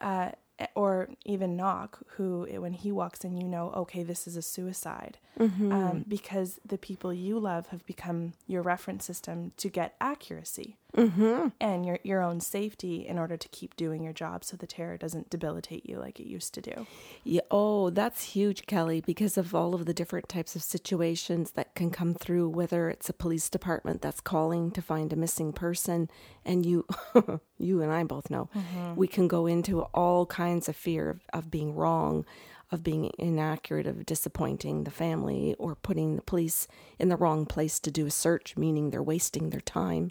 Uh, 0.00 0.30
or 0.74 1.08
even 1.24 1.56
knock 1.56 1.98
who 2.16 2.46
when 2.60 2.72
he 2.72 2.92
walks 2.92 3.24
in 3.24 3.36
you 3.36 3.48
know 3.48 3.70
okay 3.70 4.04
this 4.04 4.28
is 4.28 4.36
a 4.36 4.42
suicide 4.42 5.18
mm-hmm. 5.38 5.72
um, 5.72 6.04
because 6.06 6.60
the 6.64 6.78
people 6.78 7.12
you 7.12 7.38
love 7.38 7.68
have 7.68 7.84
become 7.86 8.34
your 8.46 8.62
reference 8.62 9.04
system 9.04 9.50
to 9.56 9.68
get 9.68 9.96
accuracy 10.00 10.76
mm-hmm. 10.96 11.48
and 11.60 11.84
your, 11.86 11.98
your 12.02 12.22
own 12.22 12.40
safety 12.40 13.06
in 13.06 13.18
order 13.18 13.36
to 13.36 13.48
keep 13.48 13.76
doing 13.76 14.02
your 14.02 14.12
job 14.12 14.44
so 14.44 14.56
the 14.56 14.66
terror 14.66 14.96
doesn't 14.96 15.30
debilitate 15.30 15.88
you 15.88 15.98
like 15.98 16.20
it 16.20 16.26
used 16.26 16.54
to 16.54 16.60
do 16.60 16.86
yeah 17.24 17.40
oh 17.50 17.90
that's 17.90 18.22
huge 18.22 18.66
kelly 18.66 19.00
because 19.00 19.36
of 19.36 19.54
all 19.54 19.74
of 19.74 19.86
the 19.86 19.94
different 19.94 20.28
types 20.28 20.56
of 20.56 20.62
situations 20.62 21.52
that 21.52 21.74
can 21.74 21.90
come 21.90 22.14
through 22.14 22.48
whether 22.48 22.88
it's 22.88 23.08
a 23.08 23.12
police 23.14 23.48
department 23.48 24.02
that's 24.02 24.20
calling 24.20 24.70
to 24.70 24.82
find 24.82 25.12
a 25.12 25.16
missing 25.16 25.52
person 25.52 26.08
and 26.44 26.64
you 26.64 26.86
you 27.58 27.82
and 27.82 27.92
i 27.92 28.02
both 28.04 28.30
know 28.30 28.48
mm-hmm. 28.54 28.94
we 28.94 29.06
can 29.06 29.28
go 29.28 29.46
into 29.46 29.82
all 29.82 30.26
kinds 30.26 30.68
of 30.68 30.76
fear 30.76 31.10
of, 31.10 31.20
of 31.32 31.50
being 31.50 31.74
wrong 31.74 32.24
of 32.70 32.82
being 32.82 33.10
inaccurate, 33.18 33.86
of 33.86 34.04
disappointing 34.04 34.84
the 34.84 34.90
family, 34.90 35.54
or 35.58 35.74
putting 35.76 36.16
the 36.16 36.22
police 36.22 36.66
in 36.98 37.08
the 37.08 37.16
wrong 37.16 37.46
place 37.46 37.78
to 37.78 37.90
do 37.90 38.06
a 38.06 38.10
search, 38.10 38.56
meaning 38.56 38.90
they're 38.90 39.02
wasting 39.02 39.50
their 39.50 39.60
time. 39.60 40.10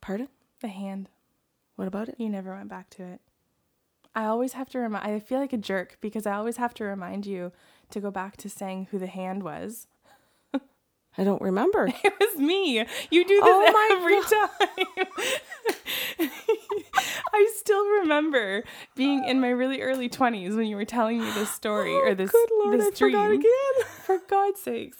Pardon? 0.00 0.28
The 0.60 0.68
hand. 0.68 1.08
What 1.76 1.88
about 1.88 2.08
it? 2.08 2.16
You 2.18 2.28
never 2.28 2.54
went 2.54 2.68
back 2.68 2.90
to 2.90 3.04
it. 3.04 3.20
I 4.14 4.24
always 4.24 4.54
have 4.54 4.70
to 4.70 4.78
remind. 4.78 5.06
I 5.06 5.18
feel 5.20 5.38
like 5.38 5.52
a 5.52 5.58
jerk 5.58 5.98
because 6.00 6.26
I 6.26 6.34
always 6.34 6.56
have 6.56 6.72
to 6.74 6.84
remind 6.84 7.26
you 7.26 7.52
to 7.90 8.00
go 8.00 8.10
back 8.10 8.38
to 8.38 8.48
saying 8.48 8.88
who 8.90 8.98
the 8.98 9.06
hand 9.06 9.42
was. 9.42 9.88
I 11.18 11.24
don't 11.24 11.42
remember. 11.42 11.88
It 12.04 12.12
was 12.20 12.36
me. 12.38 12.84
You 13.10 13.24
do 13.24 13.34
this 13.34 13.42
oh 13.42 13.92
every 13.92 14.20
time. 14.22 14.48
I 17.32 17.52
still 17.56 17.84
remember 18.00 18.64
being 18.94 19.24
in 19.24 19.40
my 19.40 19.48
really 19.48 19.82
early 19.82 20.08
twenties 20.08 20.54
when 20.54 20.66
you 20.66 20.76
were 20.76 20.84
telling 20.84 21.20
me 21.20 21.30
this 21.32 21.50
story 21.50 21.92
oh, 21.92 22.02
or 22.06 22.14
this 22.14 22.30
good 22.30 22.48
Lord, 22.64 22.80
this 22.80 22.86
I 22.86 22.90
dream. 22.98 23.12
Forgot 23.12 23.30
again. 23.32 23.86
For 24.04 24.18
God's 24.28 24.60
sakes. 24.60 24.96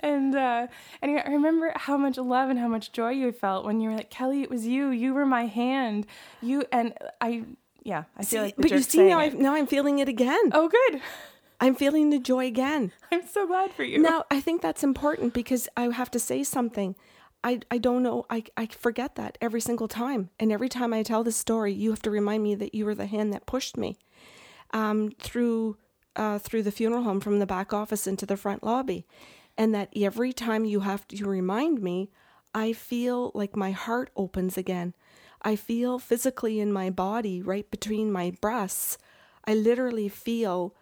and 0.00 0.34
uh, 0.34 0.66
anyway, 1.02 1.22
I 1.24 1.30
remember 1.30 1.72
how 1.76 1.96
much 1.96 2.18
love 2.18 2.50
and 2.50 2.58
how 2.58 2.68
much 2.68 2.92
joy 2.92 3.10
you 3.10 3.32
felt 3.32 3.64
when 3.64 3.80
you 3.80 3.90
were 3.90 3.96
like, 3.96 4.10
Kelly, 4.10 4.42
it 4.42 4.50
was 4.50 4.66
you. 4.66 4.90
You 4.90 5.14
were 5.14 5.26
my 5.26 5.46
hand. 5.46 6.06
You 6.42 6.64
and 6.72 6.92
I. 7.20 7.44
Yeah, 7.84 8.04
I 8.18 8.24
feel 8.24 8.42
like. 8.42 8.56
but 8.56 8.70
you 8.70 8.82
see 8.82 9.08
now, 9.08 9.18
I, 9.18 9.28
now 9.30 9.54
I'm 9.54 9.66
feeling 9.66 9.98
it 9.98 10.08
again. 10.08 10.50
Oh, 10.52 10.68
good. 10.68 11.00
I'm 11.60 11.74
feeling 11.74 12.10
the 12.10 12.18
joy 12.18 12.46
again. 12.46 12.92
I'm 13.10 13.26
so 13.26 13.46
glad 13.46 13.72
for 13.72 13.82
you. 13.82 13.98
Now, 13.98 14.24
I 14.30 14.40
think 14.40 14.62
that's 14.62 14.84
important 14.84 15.34
because 15.34 15.68
I 15.76 15.82
have 15.84 16.10
to 16.12 16.18
say 16.18 16.44
something. 16.44 16.94
I, 17.42 17.60
I 17.70 17.78
don't 17.78 18.02
know. 18.02 18.26
I, 18.30 18.44
I 18.56 18.66
forget 18.66 19.16
that 19.16 19.38
every 19.40 19.60
single 19.60 19.88
time. 19.88 20.30
And 20.38 20.52
every 20.52 20.68
time 20.68 20.92
I 20.92 21.02
tell 21.02 21.24
this 21.24 21.36
story, 21.36 21.72
you 21.72 21.90
have 21.90 22.02
to 22.02 22.10
remind 22.10 22.42
me 22.42 22.54
that 22.56 22.74
you 22.74 22.84
were 22.84 22.94
the 22.94 23.06
hand 23.06 23.32
that 23.32 23.46
pushed 23.46 23.76
me 23.76 23.96
um, 24.72 25.10
through, 25.18 25.76
uh, 26.16 26.38
through 26.38 26.62
the 26.62 26.72
funeral 26.72 27.02
home 27.02 27.20
from 27.20 27.38
the 27.38 27.46
back 27.46 27.72
office 27.72 28.06
into 28.06 28.26
the 28.26 28.36
front 28.36 28.62
lobby. 28.62 29.06
And 29.56 29.74
that 29.74 29.92
every 29.96 30.32
time 30.32 30.64
you 30.64 30.80
have 30.80 31.06
to 31.08 31.24
remind 31.26 31.82
me, 31.82 32.10
I 32.54 32.72
feel 32.72 33.32
like 33.34 33.56
my 33.56 33.72
heart 33.72 34.10
opens 34.16 34.56
again. 34.56 34.94
I 35.42 35.56
feel 35.56 35.98
physically 35.98 36.60
in 36.60 36.72
my 36.72 36.90
body, 36.90 37.42
right 37.42 37.68
between 37.70 38.10
my 38.10 38.32
breasts. 38.40 38.98
I 39.44 39.54
literally 39.54 40.08
feel 40.08 40.74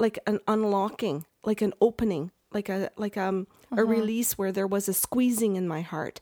like 0.00 0.18
an 0.26 0.40
unlocking, 0.48 1.26
like 1.44 1.62
an 1.62 1.72
opening, 1.80 2.30
like 2.52 2.68
a 2.68 2.90
like 2.96 3.16
um 3.16 3.46
uh-huh. 3.70 3.82
a 3.82 3.84
release 3.84 4.36
where 4.38 4.52
there 4.52 4.66
was 4.66 4.88
a 4.88 4.94
squeezing 4.94 5.56
in 5.56 5.68
my 5.68 5.82
heart. 5.82 6.20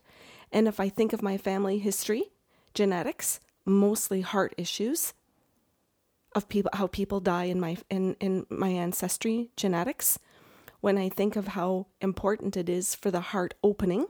And 0.53 0.67
if 0.67 0.81
I 0.81 0.89
think 0.89 1.13
of 1.13 1.23
my 1.23 1.37
family 1.37 1.79
history, 1.79 2.25
genetics, 2.75 3.41
mostly 3.65 4.23
heart 4.23 4.55
issues 4.57 5.15
of 6.35 6.49
people 6.49 6.71
how 6.75 6.87
people 6.87 7.21
die 7.21 7.45
in 7.45 7.61
my 7.61 7.77
in, 7.89 8.15
in 8.21 8.47
my 8.51 8.69
ancestry 8.69 9.51
genetics, 9.57 10.19
when 10.81 10.99
I 10.99 11.09
think 11.09 11.37
of 11.37 11.49
how 11.49 11.87
important 12.01 12.57
it 12.57 12.69
is 12.69 12.95
for 12.95 13.11
the 13.11 13.21
heart 13.21 13.55
opening 13.63 14.07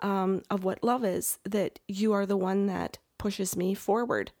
um, 0.00 0.42
of 0.50 0.64
what 0.64 0.84
love 0.84 1.04
is, 1.04 1.38
that 1.44 1.80
you 1.88 2.12
are 2.12 2.26
the 2.26 2.36
one 2.36 2.66
that 2.66 2.98
pushes 3.16 3.56
me 3.56 3.74
forward. 3.74 4.32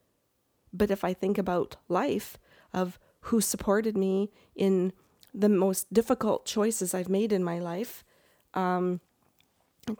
But 0.72 0.90
if 0.90 1.02
I 1.02 1.14
think 1.14 1.38
about 1.38 1.76
life, 1.88 2.38
of 2.72 2.98
who 3.22 3.40
supported 3.40 3.96
me 3.96 4.30
in 4.54 4.92
the 5.34 5.48
most 5.48 5.92
difficult 5.92 6.46
choices 6.46 6.94
I've 6.94 7.08
made 7.08 7.32
in 7.32 7.44
my 7.44 7.58
life, 7.58 8.04
um, 8.54 9.00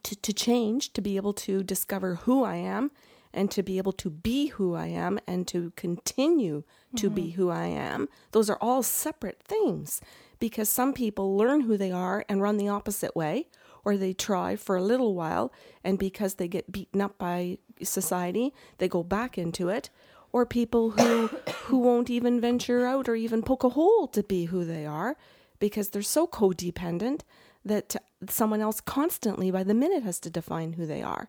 to, 0.02 0.16
to 0.16 0.32
change, 0.32 0.92
to 0.94 1.00
be 1.00 1.16
able 1.16 1.32
to 1.34 1.62
discover 1.62 2.16
who 2.16 2.44
I 2.44 2.56
am, 2.56 2.90
and 3.32 3.50
to 3.50 3.62
be 3.62 3.78
able 3.78 3.92
to 3.92 4.10
be 4.10 4.46
who 4.48 4.74
I 4.74 4.86
am, 4.86 5.18
and 5.26 5.46
to 5.48 5.72
continue 5.76 6.64
to 6.96 7.06
mm-hmm. 7.06 7.14
be 7.14 7.30
who 7.30 7.50
I 7.50 7.66
am, 7.66 8.08
those 8.32 8.48
are 8.48 8.58
all 8.60 8.82
separate 8.82 9.42
things 9.42 10.00
because 10.38 10.68
some 10.68 10.92
people 10.92 11.36
learn 11.36 11.62
who 11.62 11.76
they 11.76 11.90
are 11.90 12.24
and 12.28 12.40
run 12.40 12.56
the 12.56 12.68
opposite 12.68 13.14
way, 13.16 13.48
or 13.84 13.96
they 13.96 14.12
try 14.12 14.56
for 14.56 14.76
a 14.76 14.82
little 14.82 15.14
while, 15.14 15.52
and 15.84 15.98
because 15.98 16.34
they 16.34 16.48
get 16.48 16.72
beaten 16.72 17.00
up 17.00 17.18
by 17.18 17.58
society, 17.82 18.52
they 18.78 18.88
go 18.88 19.02
back 19.02 19.38
into 19.38 19.68
it, 19.68 19.90
or 20.32 20.46
people 20.46 20.90
who 20.90 21.28
who 21.64 21.78
won't 21.78 22.10
even 22.10 22.40
venture 22.40 22.86
out 22.86 23.08
or 23.08 23.16
even 23.16 23.42
poke 23.42 23.64
a 23.64 23.70
hole 23.70 24.06
to 24.08 24.22
be 24.22 24.46
who 24.46 24.64
they 24.64 24.86
are 24.86 25.16
because 25.58 25.90
they're 25.90 26.02
so 26.02 26.26
codependent 26.26 27.20
that 27.64 27.96
someone 28.28 28.60
else 28.60 28.80
constantly 28.80 29.50
by 29.50 29.62
the 29.62 29.74
minute 29.74 30.02
has 30.02 30.20
to 30.20 30.30
define 30.30 30.74
who 30.74 30.86
they 30.86 31.02
are. 31.02 31.28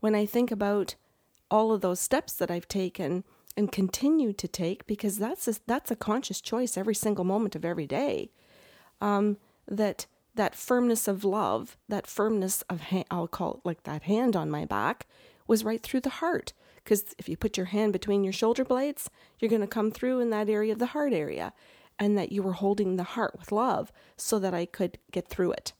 When 0.00 0.14
I 0.14 0.26
think 0.26 0.50
about 0.50 0.94
all 1.50 1.72
of 1.72 1.80
those 1.80 2.00
steps 2.00 2.32
that 2.34 2.50
I've 2.50 2.68
taken 2.68 3.24
and 3.56 3.72
continue 3.72 4.32
to 4.32 4.46
take 4.48 4.86
because 4.86 5.18
that's 5.18 5.48
a, 5.48 5.54
that's 5.66 5.90
a 5.90 5.96
conscious 5.96 6.40
choice 6.40 6.76
every 6.76 6.94
single 6.94 7.24
moment 7.24 7.56
of 7.56 7.64
every 7.64 7.86
day. 7.86 8.30
Um, 9.00 9.36
that 9.66 10.06
that 10.34 10.54
firmness 10.54 11.08
of 11.08 11.24
love, 11.24 11.76
that 11.88 12.06
firmness 12.06 12.62
of 12.70 12.80
ha- 12.82 13.04
I'll 13.10 13.26
call 13.26 13.54
it 13.54 13.60
like 13.64 13.82
that 13.82 14.04
hand 14.04 14.36
on 14.36 14.50
my 14.50 14.64
back, 14.64 15.06
was 15.48 15.64
right 15.64 15.82
through 15.82 16.00
the 16.00 16.08
heart. 16.10 16.52
Because 16.88 17.14
if 17.18 17.28
you 17.28 17.36
put 17.36 17.58
your 17.58 17.66
hand 17.66 17.92
between 17.92 18.24
your 18.24 18.32
shoulder 18.32 18.64
blades, 18.64 19.10
you're 19.38 19.50
going 19.50 19.60
to 19.60 19.66
come 19.66 19.90
through 19.90 20.20
in 20.20 20.30
that 20.30 20.48
area 20.48 20.72
of 20.72 20.78
the 20.78 20.86
heart 20.86 21.12
area, 21.12 21.52
and 21.98 22.16
that 22.16 22.32
you 22.32 22.42
were 22.42 22.54
holding 22.54 22.96
the 22.96 23.02
heart 23.02 23.36
with 23.38 23.52
love 23.52 23.92
so 24.16 24.38
that 24.38 24.54
I 24.54 24.64
could 24.64 24.96
get 25.12 25.28
through 25.28 25.52
it. 25.52 25.74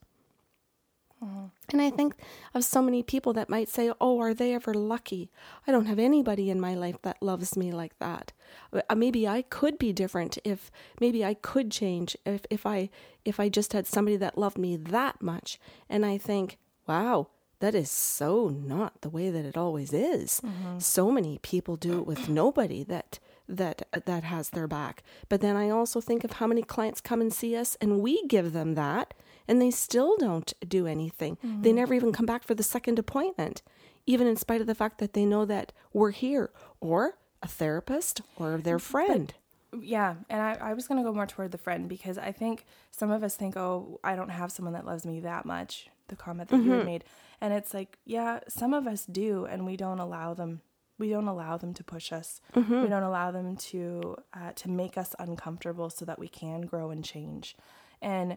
Mm-hmm. 1.25 1.47
And 1.71 1.81
I 1.81 1.89
think 1.89 2.15
of 2.53 2.63
so 2.63 2.83
many 2.83 3.03
people 3.03 3.33
that 3.33 3.49
might 3.49 3.71
say, 3.71 3.91
Oh, 4.03 4.21
are 4.21 4.35
they 4.35 4.53
ever 4.53 4.75
lucky? 4.75 5.31
I 5.67 5.73
don't 5.73 5.87
have 5.87 5.99
anybody 5.99 6.51
in 6.51 6.61
my 6.61 6.75
life 6.75 7.01
that 7.01 7.23
loves 7.23 7.57
me 7.57 7.73
like 7.73 7.99
that. 8.01 8.33
Uh, 8.71 8.95
maybe 8.95 9.27
I 9.27 9.41
could 9.41 9.79
be 9.79 9.95
different 9.95 10.37
if 10.45 10.71
maybe 11.01 11.25
I 11.25 11.33
could 11.33 11.71
change 11.71 12.19
if, 12.27 12.45
if 12.51 12.67
I 12.67 12.91
if 13.25 13.41
I 13.41 13.49
just 13.49 13.73
had 13.73 13.87
somebody 13.87 14.19
that 14.19 14.37
loved 14.37 14.59
me 14.59 14.77
that 14.77 15.23
much. 15.23 15.59
And 15.89 16.05
I 16.05 16.19
think, 16.19 16.59
wow, 16.87 17.29
that 17.61 17.75
is 17.75 17.91
so 17.91 18.49
not 18.49 19.01
the 19.01 19.09
way 19.09 19.31
that 19.31 19.45
it 19.45 19.57
always 19.57 19.93
is. 19.93 20.41
Mm-hmm. 20.45 20.79
So 20.79 21.11
many 21.11 21.39
people 21.39 21.77
do 21.77 21.99
it 21.99 22.07
with 22.07 22.29
nobody 22.29 22.85
that 22.85 23.19
that 23.49 23.83
that 24.05 24.25
has 24.25 24.51
their 24.51 24.69
back. 24.69 25.03
But 25.29 25.41
then 25.41 25.57
I 25.57 25.71
also 25.71 26.01
think 26.01 26.23
of 26.23 26.33
how 26.33 26.47
many 26.47 26.63
clients 26.63 27.01
come 27.01 27.21
and 27.21 27.33
see 27.33 27.57
us 27.57 27.77
and 27.81 28.01
we 28.01 28.27
give 28.27 28.53
them 28.53 28.75
that 28.75 29.15
and 29.49 29.61
they 29.61 29.71
still 29.71 30.17
don't 30.19 30.53
do 30.67 30.87
anything. 30.87 31.37
Mm-hmm. 31.37 31.63
They 31.63 31.73
never 31.73 31.95
even 31.95 32.13
come 32.13 32.27
back 32.27 32.45
for 32.45 32.55
the 32.55 32.63
second 32.63 32.99
appointment, 32.99 33.63
even 34.07 34.27
in 34.27 34.37
spite 34.37 34.61
of 34.61 34.67
the 34.67 34.75
fact 34.75 34.99
that 34.99 35.15
they 35.15 35.25
know 35.25 35.47
that 35.47 35.73
we're 35.93 36.11
here 36.11 36.51
or 36.81 37.17
a 37.43 37.49
therapist 37.49 38.21
or 38.37 38.59
their 38.59 38.79
friend. 38.79 39.33
But, 39.71 39.83
yeah, 39.83 40.17
and 40.29 40.41
I, 40.41 40.59
I 40.61 40.75
was 40.75 40.87
going 40.87 41.03
to 41.03 41.09
go 41.09 41.15
more 41.15 41.27
toward 41.27 41.53
the 41.53 41.59
friend 41.59 41.89
because 41.89 42.19
I 42.19 42.33
think 42.33 42.65
some 42.91 43.11
of 43.11 43.23
us 43.23 43.37
think, 43.37 43.57
oh, 43.57 44.01
I 44.05 44.17
don't 44.17 44.31
have 44.31 44.53
someone 44.53 44.75
that 44.75 44.87
loves 44.87 45.07
me 45.07 45.21
that 45.21 45.45
much, 45.45 45.89
the 46.09 46.17
comment 46.17 46.51
that 46.51 46.57
mm-hmm. 46.57 46.71
you 46.71 46.85
made. 46.85 47.05
And 47.41 47.55
it's 47.55 47.73
like, 47.73 47.99
yeah, 48.05 48.41
some 48.49 48.75
of 48.75 48.87
us 48.87 49.07
do, 49.07 49.45
and 49.45 49.65
we 49.65 49.77
don't 49.77 50.01
allow 50.01 50.35
them 50.35 50.63
we 50.99 51.11
don't 51.11 51.29
allow 51.29 51.57
them 51.57 51.73
to 51.75 51.85
push 51.85 52.13
us. 52.13 52.41
Mm-hmm. 52.55 52.83
We 52.83 52.89
don't 52.89 53.05
allow 53.05 53.31
them 53.31 53.57
to 53.57 54.17
uh, 54.35 54.53
to 54.57 54.69
make 54.69 54.99
us 54.99 55.15
uncomfortable 55.19 55.91
so 55.91 56.05
that 56.05 56.19
we 56.19 56.29
can 56.29 56.63
grow 56.63 56.91
and 56.91 57.05
change. 57.05 57.57
And 58.03 58.37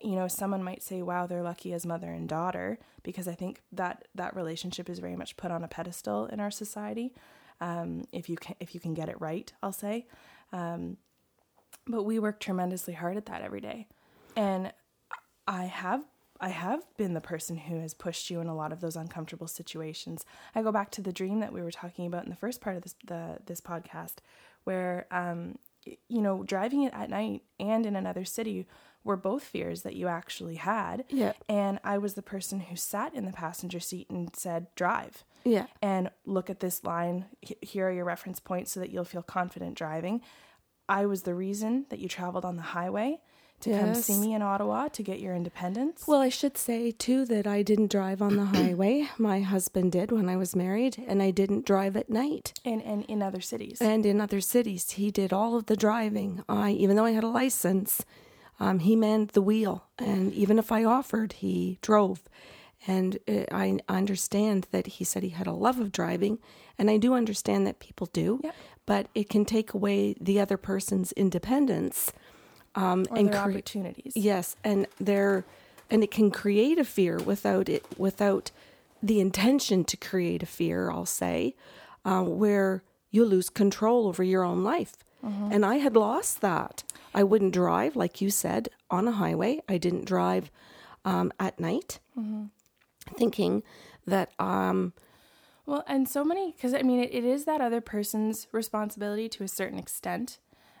you 0.00 0.14
know, 0.14 0.28
someone 0.28 0.62
might 0.62 0.82
say, 0.82 1.02
"Wow, 1.02 1.26
they're 1.26 1.42
lucky 1.42 1.72
as 1.72 1.84
mother 1.84 2.10
and 2.10 2.28
daughter," 2.28 2.78
because 3.02 3.28
I 3.28 3.34
think 3.34 3.60
that 3.72 4.08
that 4.14 4.34
relationship 4.34 4.88
is 4.88 4.98
very 5.00 5.16
much 5.16 5.36
put 5.36 5.50
on 5.50 5.62
a 5.62 5.68
pedestal 5.68 6.26
in 6.26 6.40
our 6.40 6.50
society. 6.50 7.12
Um, 7.60 8.04
if 8.12 8.28
you 8.28 8.36
can, 8.36 8.54
if 8.60 8.74
you 8.74 8.80
can 8.80 8.94
get 8.94 9.08
it 9.08 9.20
right, 9.20 9.52
I'll 9.62 9.72
say. 9.72 10.06
Um, 10.52 10.96
but 11.86 12.04
we 12.04 12.18
work 12.18 12.40
tremendously 12.40 12.94
hard 12.94 13.16
at 13.16 13.26
that 13.26 13.42
every 13.42 13.60
day, 13.60 13.88
and 14.36 14.72
I 15.46 15.64
have 15.64 16.04
I 16.40 16.50
have 16.50 16.84
been 16.96 17.14
the 17.14 17.20
person 17.20 17.56
who 17.56 17.80
has 17.80 17.94
pushed 17.94 18.30
you 18.30 18.40
in 18.40 18.46
a 18.46 18.54
lot 18.54 18.72
of 18.72 18.80
those 18.80 18.96
uncomfortable 18.96 19.48
situations. 19.48 20.24
I 20.54 20.62
go 20.62 20.72
back 20.72 20.90
to 20.92 21.02
the 21.02 21.12
dream 21.12 21.40
that 21.40 21.52
we 21.52 21.62
were 21.62 21.70
talking 21.70 22.06
about 22.06 22.24
in 22.24 22.30
the 22.30 22.36
first 22.36 22.60
part 22.60 22.76
of 22.76 22.82
this 22.82 22.94
the 23.04 23.38
this 23.46 23.60
podcast, 23.60 24.16
where 24.64 25.06
um, 25.10 25.58
you 25.84 26.22
know 26.22 26.42
driving 26.42 26.82
it 26.82 26.94
at 26.94 27.10
night 27.10 27.42
and 27.58 27.86
in 27.86 27.96
another 27.96 28.24
city 28.24 28.66
were 29.04 29.16
both 29.16 29.42
fears 29.42 29.82
that 29.82 29.96
you 29.96 30.06
actually 30.06 30.56
had. 30.56 31.04
Yeah. 31.08 31.32
And 31.48 31.80
I 31.82 31.98
was 31.98 32.14
the 32.14 32.22
person 32.22 32.60
who 32.60 32.76
sat 32.76 33.14
in 33.14 33.24
the 33.24 33.32
passenger 33.32 33.80
seat 33.80 34.10
and 34.10 34.34
said, 34.36 34.66
drive. 34.74 35.24
Yeah. 35.44 35.66
And 35.80 36.10
look 36.26 36.50
at 36.50 36.60
this 36.60 36.84
line. 36.84 37.24
Here 37.40 37.88
are 37.88 37.92
your 37.92 38.04
reference 38.04 38.38
points 38.38 38.72
so 38.72 38.80
that 38.80 38.90
you'll 38.90 39.04
feel 39.04 39.22
confident 39.22 39.76
driving. 39.76 40.20
I 40.88 41.06
was 41.06 41.22
the 41.22 41.34
reason 41.34 41.86
that 41.90 42.00
you 42.00 42.08
traveled 42.08 42.44
on 42.44 42.56
the 42.56 42.62
highway 42.62 43.20
to 43.60 43.70
yes. 43.70 43.82
come 43.82 43.94
see 43.94 44.18
me 44.18 44.34
in 44.34 44.42
Ottawa 44.42 44.88
to 44.88 45.02
get 45.02 45.20
your 45.20 45.34
independence. 45.34 46.04
Well, 46.06 46.20
I 46.20 46.28
should 46.28 46.56
say 46.56 46.92
too 46.92 47.24
that 47.26 47.46
I 47.46 47.62
didn't 47.62 47.90
drive 47.90 48.22
on 48.22 48.36
the 48.36 48.44
highway. 48.58 49.08
My 49.18 49.40
husband 49.40 49.92
did 49.92 50.12
when 50.12 50.28
I 50.28 50.36
was 50.36 50.54
married, 50.54 51.02
and 51.06 51.22
I 51.22 51.30
didn't 51.30 51.66
drive 51.66 51.96
at 51.96 52.10
night. 52.10 52.58
And 52.64 52.82
and 52.82 53.04
in 53.06 53.22
other 53.22 53.40
cities. 53.40 53.80
And 53.80 54.06
in 54.06 54.20
other 54.20 54.40
cities, 54.40 54.90
he 54.92 55.10
did 55.10 55.32
all 55.32 55.56
of 55.56 55.66
the 55.66 55.76
driving. 55.76 56.44
I 56.48 56.70
even 56.72 56.96
though 56.96 57.04
I 57.04 57.12
had 57.12 57.24
a 57.24 57.28
license, 57.28 58.04
um, 58.60 58.80
he 58.80 58.96
manned 58.96 59.30
the 59.30 59.42
wheel, 59.42 59.84
and 59.98 60.32
even 60.32 60.58
if 60.58 60.70
I 60.72 60.84
offered, 60.84 61.34
he 61.34 61.78
drove. 61.82 62.22
And 62.86 63.18
uh, 63.28 63.44
I 63.50 63.78
understand 63.88 64.68
that 64.70 64.86
he 64.86 65.04
said 65.04 65.24
he 65.24 65.30
had 65.30 65.48
a 65.48 65.52
love 65.52 65.80
of 65.80 65.90
driving, 65.90 66.38
and 66.78 66.88
I 66.90 66.96
do 66.96 67.14
understand 67.14 67.66
that 67.66 67.80
people 67.80 68.06
do, 68.12 68.40
yep. 68.42 68.54
but 68.86 69.08
it 69.16 69.28
can 69.28 69.44
take 69.44 69.74
away 69.74 70.14
the 70.20 70.38
other 70.38 70.56
person's 70.56 71.10
independence 71.12 72.12
um, 72.78 73.04
and 73.14 73.30
cre- 73.30 73.36
opportunities. 73.36 74.12
Yes, 74.14 74.56
and 74.62 74.86
there, 75.00 75.44
and 75.90 76.02
it 76.04 76.10
can 76.10 76.30
create 76.30 76.78
a 76.78 76.84
fear 76.84 77.18
without 77.18 77.68
it, 77.68 77.84
without 77.98 78.50
the 79.02 79.20
intention 79.20 79.84
to 79.84 79.96
create 79.96 80.42
a 80.42 80.46
fear. 80.46 80.90
I'll 80.90 81.06
say, 81.06 81.54
uh, 82.04 82.22
where 82.22 82.82
you 83.10 83.24
lose 83.24 83.50
control 83.50 84.06
over 84.06 84.22
your 84.22 84.44
own 84.44 84.62
life. 84.62 84.94
Mm-hmm. 85.24 85.52
And 85.52 85.66
I 85.66 85.76
had 85.76 85.96
lost 85.96 86.40
that. 86.42 86.84
I 87.12 87.24
wouldn't 87.24 87.52
drive, 87.52 87.96
like 87.96 88.20
you 88.20 88.30
said, 88.30 88.68
on 88.90 89.08
a 89.08 89.12
highway. 89.12 89.60
I 89.68 89.78
didn't 89.78 90.04
drive 90.04 90.50
um, 91.04 91.32
at 91.40 91.58
night, 91.58 91.98
mm-hmm. 92.16 92.44
thinking 93.16 93.64
that. 94.06 94.30
Um, 94.38 94.92
well, 95.66 95.84
and 95.86 96.08
so 96.08 96.24
many, 96.24 96.52
because 96.52 96.72
I 96.72 96.82
mean, 96.82 97.00
it, 97.00 97.10
it 97.12 97.24
is 97.24 97.44
that 97.44 97.60
other 97.60 97.80
person's 97.80 98.46
responsibility 98.52 99.28
to 99.30 99.42
a 99.42 99.48
certain 99.48 99.78
extent 99.78 100.38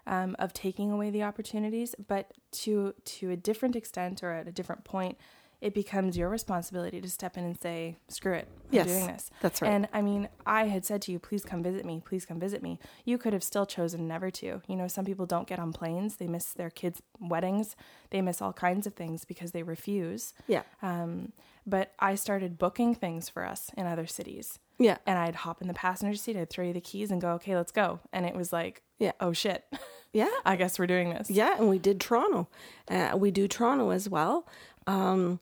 um, 0.08 0.34
of 0.38 0.52
taking 0.52 0.90
away 0.90 1.10
the 1.10 1.22
opportunities, 1.22 1.94
but 2.08 2.32
to 2.50 2.94
to 3.04 3.30
a 3.30 3.36
different 3.36 3.76
extent 3.76 4.22
or 4.22 4.32
at 4.32 4.48
a 4.48 4.52
different 4.52 4.82
point, 4.82 5.18
it 5.60 5.74
becomes 5.74 6.16
your 6.16 6.28
responsibility 6.28 7.00
to 7.00 7.10
step 7.10 7.36
in 7.36 7.44
and 7.44 7.60
say, 7.60 7.96
screw 8.08 8.34
it, 8.34 8.48
I'm 8.48 8.68
yes, 8.70 8.86
doing 8.86 9.06
this. 9.08 9.30
That's 9.40 9.60
right. 9.60 9.70
And 9.70 9.88
I 9.92 10.02
mean, 10.02 10.28
I 10.46 10.66
had 10.66 10.84
said 10.84 11.02
to 11.02 11.12
you, 11.12 11.18
please 11.18 11.44
come 11.44 11.62
visit 11.62 11.84
me, 11.84 12.00
please 12.04 12.24
come 12.24 12.38
visit 12.38 12.62
me. 12.62 12.78
You 13.04 13.18
could 13.18 13.32
have 13.32 13.42
still 13.42 13.66
chosen 13.66 14.06
never 14.06 14.30
to. 14.30 14.62
You 14.68 14.76
know, 14.76 14.86
some 14.86 15.04
people 15.04 15.26
don't 15.26 15.48
get 15.48 15.58
on 15.58 15.72
planes, 15.72 16.16
they 16.16 16.28
miss 16.28 16.52
their 16.52 16.70
kids' 16.70 17.02
weddings, 17.20 17.74
they 18.10 18.22
miss 18.22 18.40
all 18.40 18.52
kinds 18.52 18.86
of 18.86 18.94
things 18.94 19.24
because 19.24 19.50
they 19.50 19.64
refuse. 19.64 20.32
Yeah. 20.46 20.62
Um, 20.80 21.32
but 21.66 21.92
I 21.98 22.14
started 22.14 22.56
booking 22.56 22.94
things 22.94 23.28
for 23.28 23.44
us 23.44 23.70
in 23.76 23.86
other 23.86 24.06
cities. 24.06 24.58
Yeah. 24.78 24.98
And 25.06 25.18
I'd 25.18 25.34
hop 25.34 25.60
in 25.60 25.68
the 25.68 25.74
passenger 25.74 26.16
seat, 26.16 26.36
I'd 26.36 26.50
throw 26.50 26.66
you 26.66 26.72
the 26.72 26.80
keys 26.80 27.10
and 27.10 27.20
go, 27.20 27.30
okay, 27.32 27.56
let's 27.56 27.72
go. 27.72 28.00
And 28.12 28.24
it 28.24 28.34
was 28.34 28.52
like, 28.52 28.82
yeah, 28.98 29.12
oh 29.20 29.32
shit. 29.32 29.64
Yeah. 30.12 30.28
I 30.46 30.56
guess 30.56 30.78
we're 30.78 30.86
doing 30.86 31.10
this. 31.10 31.30
Yeah. 31.30 31.56
And 31.58 31.68
we 31.68 31.78
did 31.78 32.00
Toronto. 32.00 32.48
Uh, 32.88 33.16
we 33.16 33.30
do 33.30 33.48
Toronto 33.48 33.90
as 33.90 34.08
well. 34.08 34.46
Um, 34.86 35.40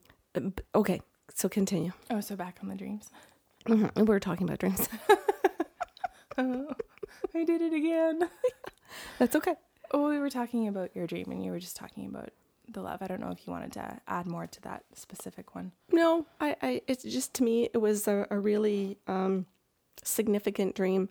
okay, 0.75 1.01
so 1.35 1.49
continue. 1.49 1.93
Oh, 2.11 2.21
so 2.21 2.37
back 2.37 2.59
on 2.63 2.69
the 2.69 2.75
dreams. 2.75 3.11
Mm-hmm. 3.67 4.01
We 4.01 4.05
were 4.05 4.21
talking 4.21 4.47
about 4.47 4.59
dreams. 4.59 4.89
oh, 6.39 6.69
I 7.35 7.45
did 7.45 7.61
it 7.61 7.73
again. 7.73 8.29
That's 9.19 9.35
okay. 9.37 9.55
Oh, 9.91 10.09
we 10.09 10.19
were 10.19 10.31
talking 10.31 10.69
about 10.69 10.95
your 10.95 11.07
dream, 11.07 11.27
and 11.31 11.45
you 11.45 11.51
were 11.51 11.59
just 11.59 11.77
talking 11.77 12.07
about 12.07 12.31
the 12.69 12.81
love. 12.81 13.03
I 13.03 13.07
don't 13.07 13.21
know 13.21 13.31
if 13.31 13.47
you 13.47 13.53
wanted 13.53 13.73
to 13.73 14.01
add 14.09 14.27
more 14.27 14.47
to 14.47 14.61
that 14.63 14.85
specific 14.95 15.55
one. 15.55 15.73
No, 15.93 16.27
I, 16.41 16.57
I 16.63 16.83
it's 16.87 17.05
just 17.05 17.35
to 17.35 17.45
me 17.45 17.69
it 17.73 17.79
was 17.79 18.09
a, 18.09 18.27
a 18.31 18.39
really 18.39 18.99
um, 19.07 19.47
significant 20.03 20.75
dream. 20.75 21.09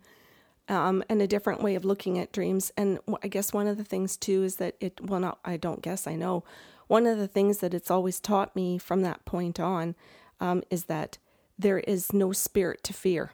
Um, 0.68 1.04
and 1.10 1.22
a 1.22 1.28
different 1.28 1.62
way 1.62 1.76
of 1.76 1.86
looking 1.86 2.18
at 2.18 2.32
dreams. 2.32 2.72
And 2.76 2.98
I 3.22 3.28
guess 3.28 3.54
one 3.54 3.68
of 3.68 3.78
the 3.78 3.84
things 3.84 4.18
too 4.18 4.42
is 4.42 4.56
that 4.56 4.76
it, 4.80 5.00
well, 5.00 5.20
not, 5.20 5.38
I 5.46 5.58
don't 5.58 5.84
guess, 5.84 6.08
I 6.08 6.16
know, 6.16 6.44
one 6.88 7.06
of 7.06 7.18
the 7.18 7.28
things 7.28 7.60
that 7.60 7.74
it's 7.74 7.90
always 7.92 8.20
taught 8.20 8.56
me 8.56 8.78
from 8.78 9.02
that 9.02 9.26
point 9.26 9.60
on 9.60 9.96
um, 10.40 10.64
is 10.70 10.86
that 10.86 11.18
there 11.58 11.80
is 11.80 12.12
no 12.14 12.32
spirit 12.32 12.84
to 12.84 12.94
fear. 12.94 13.32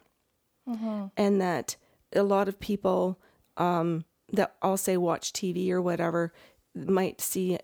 and 1.18 1.41
that 1.41 1.76
a 2.14 2.24
lot 2.24 2.47
of 2.47 2.60
people 2.60 3.20
um, 3.58 4.06
that 4.32 4.56
I'll 4.62 4.78
say 4.78 4.95
watch 4.97 5.34
TV 5.34 5.70
or 5.72 5.82
whatever 5.82 6.32
might 6.76 7.20
see 7.20 7.58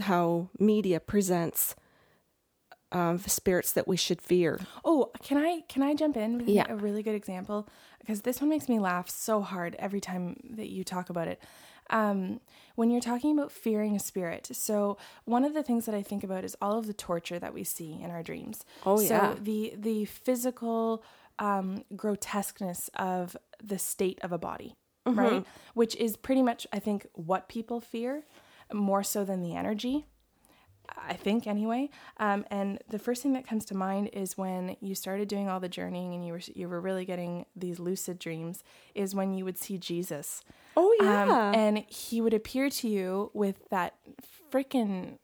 how 0.00 0.48
media 0.58 1.00
presents 1.00 1.74
um, 2.92 3.18
spirits 3.20 3.72
that 3.72 3.86
we 3.86 3.96
should 3.96 4.20
fear. 4.20 4.58
Oh, 4.84 5.10
can 5.22 5.36
I 5.38 5.60
can 5.68 5.82
I 5.82 5.94
jump 5.94 6.16
in 6.16 6.38
with 6.38 6.48
Yeah. 6.48 6.66
a 6.68 6.76
really 6.76 7.02
good 7.02 7.14
example? 7.14 7.68
Because 8.00 8.22
this 8.22 8.40
one 8.40 8.48
makes 8.50 8.68
me 8.68 8.78
laugh 8.80 9.08
so 9.08 9.42
hard 9.42 9.76
every 9.78 10.00
time 10.00 10.40
that 10.56 10.70
you 10.70 10.82
talk 10.82 11.10
about 11.10 11.28
it. 11.28 11.40
Um, 11.90 12.40
when 12.76 12.90
you're 12.90 13.00
talking 13.00 13.36
about 13.38 13.52
fearing 13.52 13.94
a 13.94 13.98
spirit, 13.98 14.48
so 14.52 14.96
one 15.24 15.44
of 15.44 15.52
the 15.54 15.62
things 15.62 15.84
that 15.86 15.94
I 15.94 16.02
think 16.02 16.24
about 16.24 16.44
is 16.44 16.56
all 16.62 16.78
of 16.78 16.86
the 16.86 16.94
torture 16.94 17.38
that 17.38 17.52
we 17.52 17.64
see 17.64 18.00
in 18.02 18.10
our 18.10 18.22
dreams. 18.22 18.64
Oh, 18.86 19.00
yeah. 19.00 19.34
so 19.34 19.38
the 19.40 19.74
the 19.76 20.04
physical 20.06 21.02
um, 21.38 21.84
grotesqueness 21.96 22.88
of 22.94 23.36
the 23.62 23.78
state 23.78 24.18
of 24.22 24.32
a 24.32 24.38
body, 24.38 24.74
Mm-hmm. 25.06 25.18
right? 25.18 25.46
Which 25.74 25.96
is 25.96 26.16
pretty 26.16 26.42
much, 26.42 26.66
I 26.72 26.78
think, 26.78 27.06
what 27.14 27.48
people 27.48 27.80
fear 27.80 28.24
more 28.72 29.02
so 29.02 29.24
than 29.24 29.40
the 29.40 29.56
energy. 29.56 30.06
I 30.96 31.14
think 31.14 31.46
anyway. 31.46 31.90
Um, 32.18 32.44
and 32.50 32.78
the 32.88 32.98
first 32.98 33.22
thing 33.22 33.32
that 33.34 33.46
comes 33.46 33.64
to 33.66 33.74
mind 33.74 34.10
is 34.12 34.36
when 34.36 34.76
you 34.80 34.94
started 34.94 35.28
doing 35.28 35.48
all 35.48 35.60
the 35.60 35.68
journeying 35.68 36.14
and 36.14 36.26
you 36.26 36.32
were 36.32 36.40
you 36.54 36.68
were 36.68 36.80
really 36.80 37.04
getting 37.04 37.46
these 37.56 37.78
lucid 37.78 38.18
dreams. 38.18 38.62
Is 38.94 39.14
when 39.14 39.34
you 39.34 39.44
would 39.44 39.58
see 39.58 39.78
Jesus, 39.78 40.42
Oh 40.76 40.96
um, 41.00 41.54
and 41.54 41.78
he 41.88 42.20
would 42.20 42.34
appear 42.34 42.70
to 42.70 42.88
you 42.88 43.30
with 43.34 43.68
that 43.70 43.94
freaking 44.50 45.18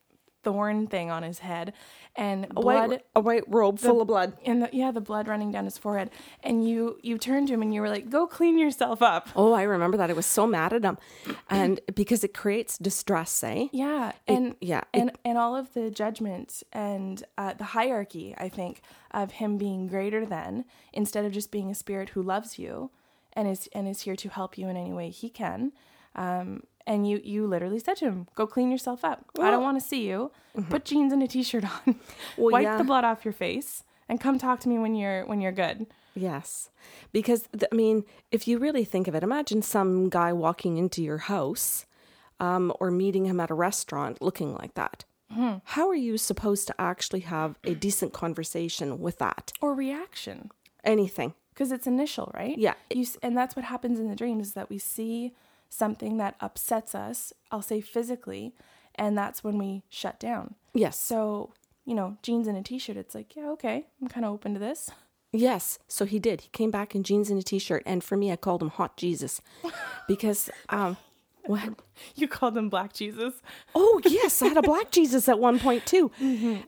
thorn 0.46 0.86
thing 0.86 1.10
on 1.10 1.22
his 1.24 1.40
head 1.40 1.72
and 2.14 2.44
a 2.44 2.54
blood 2.54 2.90
white, 2.90 3.04
a 3.16 3.20
white 3.20 3.44
robe 3.48 3.78
full 3.80 4.00
of 4.00 4.06
blood. 4.06 4.32
and 4.46 4.62
the, 4.62 4.68
yeah, 4.72 4.90
the 4.92 5.00
blood 5.00 5.26
running 5.28 5.50
down 5.50 5.64
his 5.64 5.76
forehead. 5.76 6.08
And 6.42 6.56
you 6.68 6.98
you 7.02 7.18
turned 7.18 7.48
to 7.48 7.54
him 7.54 7.62
and 7.62 7.74
you 7.74 7.80
were 7.80 7.88
like, 7.96 8.08
"Go 8.08 8.26
clean 8.26 8.56
yourself 8.58 9.02
up." 9.02 9.28
Oh, 9.34 9.52
I 9.52 9.64
remember 9.64 9.96
that. 9.96 10.08
I 10.08 10.12
was 10.12 10.24
so 10.38 10.46
mad 10.46 10.72
at 10.72 10.84
him, 10.84 10.98
and 11.50 11.80
because 11.94 12.22
it 12.24 12.32
creates 12.32 12.78
distress, 12.78 13.42
eh? 13.42 13.66
Yeah, 13.72 14.12
and 14.28 14.54
yeah, 14.60 14.84
and 14.94 15.10
and 15.24 15.36
all 15.36 15.56
of 15.56 15.74
the 15.74 15.90
judgment 15.90 16.62
and 16.72 17.24
uh, 17.36 17.54
the 17.54 17.64
hierarchy, 17.76 18.34
I 18.38 18.48
think, 18.48 18.82
of 19.10 19.32
him 19.32 19.58
being 19.58 19.88
greater 19.88 20.24
than 20.24 20.64
instead 20.92 21.24
of 21.24 21.32
just 21.32 21.50
being 21.50 21.70
a 21.70 21.74
spirit 21.74 22.10
who 22.10 22.22
loves 22.22 22.58
you 22.58 22.90
and 23.32 23.48
is 23.48 23.68
and 23.74 23.88
is 23.88 24.02
here 24.02 24.16
to 24.16 24.28
help 24.28 24.56
you 24.56 24.68
in 24.68 24.76
any 24.76 24.92
way 24.92 25.10
he 25.10 25.28
can. 25.28 25.72
Um, 26.14 26.62
and 26.86 27.08
you 27.08 27.20
you 27.24 27.46
literally 27.46 27.78
said 27.78 27.96
to 27.98 28.06
him, 28.06 28.28
"Go 28.34 28.46
clean 28.46 28.70
yourself 28.70 29.04
up. 29.04 29.24
I 29.40 29.50
don't 29.50 29.62
want 29.62 29.80
to 29.80 29.86
see 29.86 30.06
you. 30.06 30.30
Put 30.70 30.84
jeans 30.84 31.12
and 31.12 31.22
a 31.22 31.26
t-shirt 31.26 31.64
on. 31.64 31.70
mm-hmm. 31.70 31.90
Well, 32.42 32.52
Wipe 32.52 32.62
yeah. 32.64 32.78
the 32.78 32.84
blood 32.84 33.04
off 33.04 33.24
your 33.24 33.32
face, 33.34 33.82
and 34.08 34.20
come 34.20 34.38
talk 34.38 34.60
to 34.60 34.68
me 34.68 34.78
when 34.78 34.94
you're 34.94 35.24
when 35.26 35.40
you're 35.40 35.52
good." 35.52 35.86
Yes, 36.14 36.70
because 37.12 37.46
th- 37.52 37.68
I 37.70 37.74
mean, 37.74 38.04
if 38.30 38.48
you 38.48 38.58
really 38.58 38.84
think 38.84 39.06
of 39.06 39.14
it, 39.14 39.22
imagine 39.22 39.60
some 39.62 40.08
guy 40.08 40.32
walking 40.32 40.78
into 40.78 41.02
your 41.02 41.18
house, 41.18 41.84
um, 42.40 42.72
or 42.80 42.90
meeting 42.90 43.26
him 43.26 43.38
at 43.40 43.50
a 43.50 43.54
restaurant 43.54 44.22
looking 44.22 44.54
like 44.54 44.74
that. 44.74 45.04
How 45.64 45.88
are 45.88 45.94
you 45.94 46.16
supposed 46.16 46.66
to 46.68 46.74
actually 46.80 47.20
have 47.20 47.58
a 47.64 47.74
decent 47.74 48.12
conversation 48.14 48.98
with 49.00 49.18
that? 49.18 49.52
Or 49.60 49.74
reaction. 49.74 50.50
Anything? 50.84 51.34
because 51.52 51.72
it's 51.72 51.86
initial, 51.86 52.30
right? 52.34 52.56
Yeah. 52.58 52.74
You 52.90 53.02
s- 53.02 53.16
and 53.22 53.34
that's 53.36 53.56
what 53.56 53.64
happens 53.64 53.98
in 53.98 54.08
the 54.10 54.14
dreams 54.14 54.48
is 54.48 54.52
that 54.54 54.68
we 54.70 54.76
see 54.78 55.32
something 55.68 56.16
that 56.18 56.36
upsets 56.40 56.94
us. 56.94 57.32
I'll 57.50 57.62
say 57.62 57.80
physically, 57.80 58.54
and 58.94 59.16
that's 59.16 59.44
when 59.44 59.58
we 59.58 59.82
shut 59.88 60.18
down. 60.18 60.54
Yes. 60.74 60.98
So 60.98 61.52
you 61.86 61.94
know, 61.94 62.18
jeans 62.22 62.48
and 62.48 62.58
a 62.58 62.62
t-shirt. 62.62 62.96
It's 62.96 63.14
like, 63.14 63.34
yeah, 63.36 63.48
okay, 63.50 63.86
I'm 64.02 64.08
kind 64.08 64.26
of 64.26 64.32
open 64.32 64.52
to 64.54 64.60
this. 64.60 64.90
Yes, 65.32 65.78
so 65.88 66.04
he 66.04 66.18
did. 66.18 66.42
He 66.42 66.48
came 66.50 66.70
back 66.70 66.94
in 66.94 67.02
jeans 67.02 67.30
and 67.30 67.38
a 67.38 67.42
t-shirt, 67.42 67.82
and 67.86 68.02
for 68.02 68.16
me, 68.16 68.30
I 68.30 68.36
called 68.36 68.62
him 68.62 68.70
Hot 68.70 68.96
Jesus, 68.96 69.40
because 70.08 70.50
um, 70.68 70.96
what? 71.46 71.62
You 72.14 72.28
called 72.28 72.58
him 72.58 72.68
Black 72.68 72.92
Jesus. 72.92 73.40
Oh 73.74 74.02
yes, 74.04 74.42
I 74.42 74.48
had 74.48 74.58
a 74.58 74.62
black 74.70 74.90
Jesus 74.90 75.30
at 75.30 75.38
one 75.38 75.58
point 75.58 75.86
too. 75.86 76.10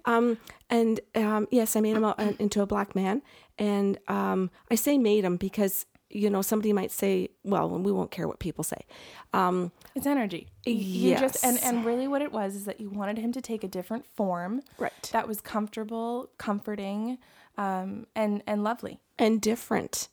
Um, 0.07 0.38
and 0.70 1.01
um, 1.14 1.46
yes, 1.51 1.76
I 1.76 1.80
made 1.80 1.96
him 1.96 2.05
a, 2.05 2.34
into 2.38 2.62
a 2.62 2.66
black 2.66 2.94
man, 2.94 3.20
and 3.59 3.99
um, 4.09 4.51
I 4.70 4.74
say 4.74 4.96
made 4.96 5.24
him 5.24 5.36
because 5.36 5.84
you 6.11 6.30
know 6.30 6.40
somebody 6.42 6.72
might 6.72 6.90
say, 6.90 7.28
well, 7.44 7.68
we 7.68 7.92
won't 7.92 8.11
care 8.11 8.26
what 8.26 8.38
people 8.38 8.64
say. 8.64 8.86
Um, 9.32 9.72
It's 9.94 10.06
energy. 10.06 10.48
You- 10.64 10.74
You 10.74 11.18
just 11.18 11.44
and 11.44 11.56
Yes. 11.56 11.64
and 11.64 11.84
really 11.84 12.09
what 12.09 12.22
it 12.22 12.32
was 12.32 12.54
is 12.54 12.64
that 12.64 12.80
you 12.80 12.88
wanted 12.90 13.18
him 13.18 13.32
to 13.32 13.40
take 13.42 13.62
a 13.64 13.68
different 13.68 14.06
form. 14.06 14.62
Right. 14.78 15.11
That 15.12 15.28
was 15.28 15.40
comfortable, 15.40 16.30
comforting, 16.38 17.18
um, 17.56 18.06
and 18.14 18.42
and 18.46 18.64
lovely. 18.64 19.00
and 19.18 19.40
different 19.40 20.09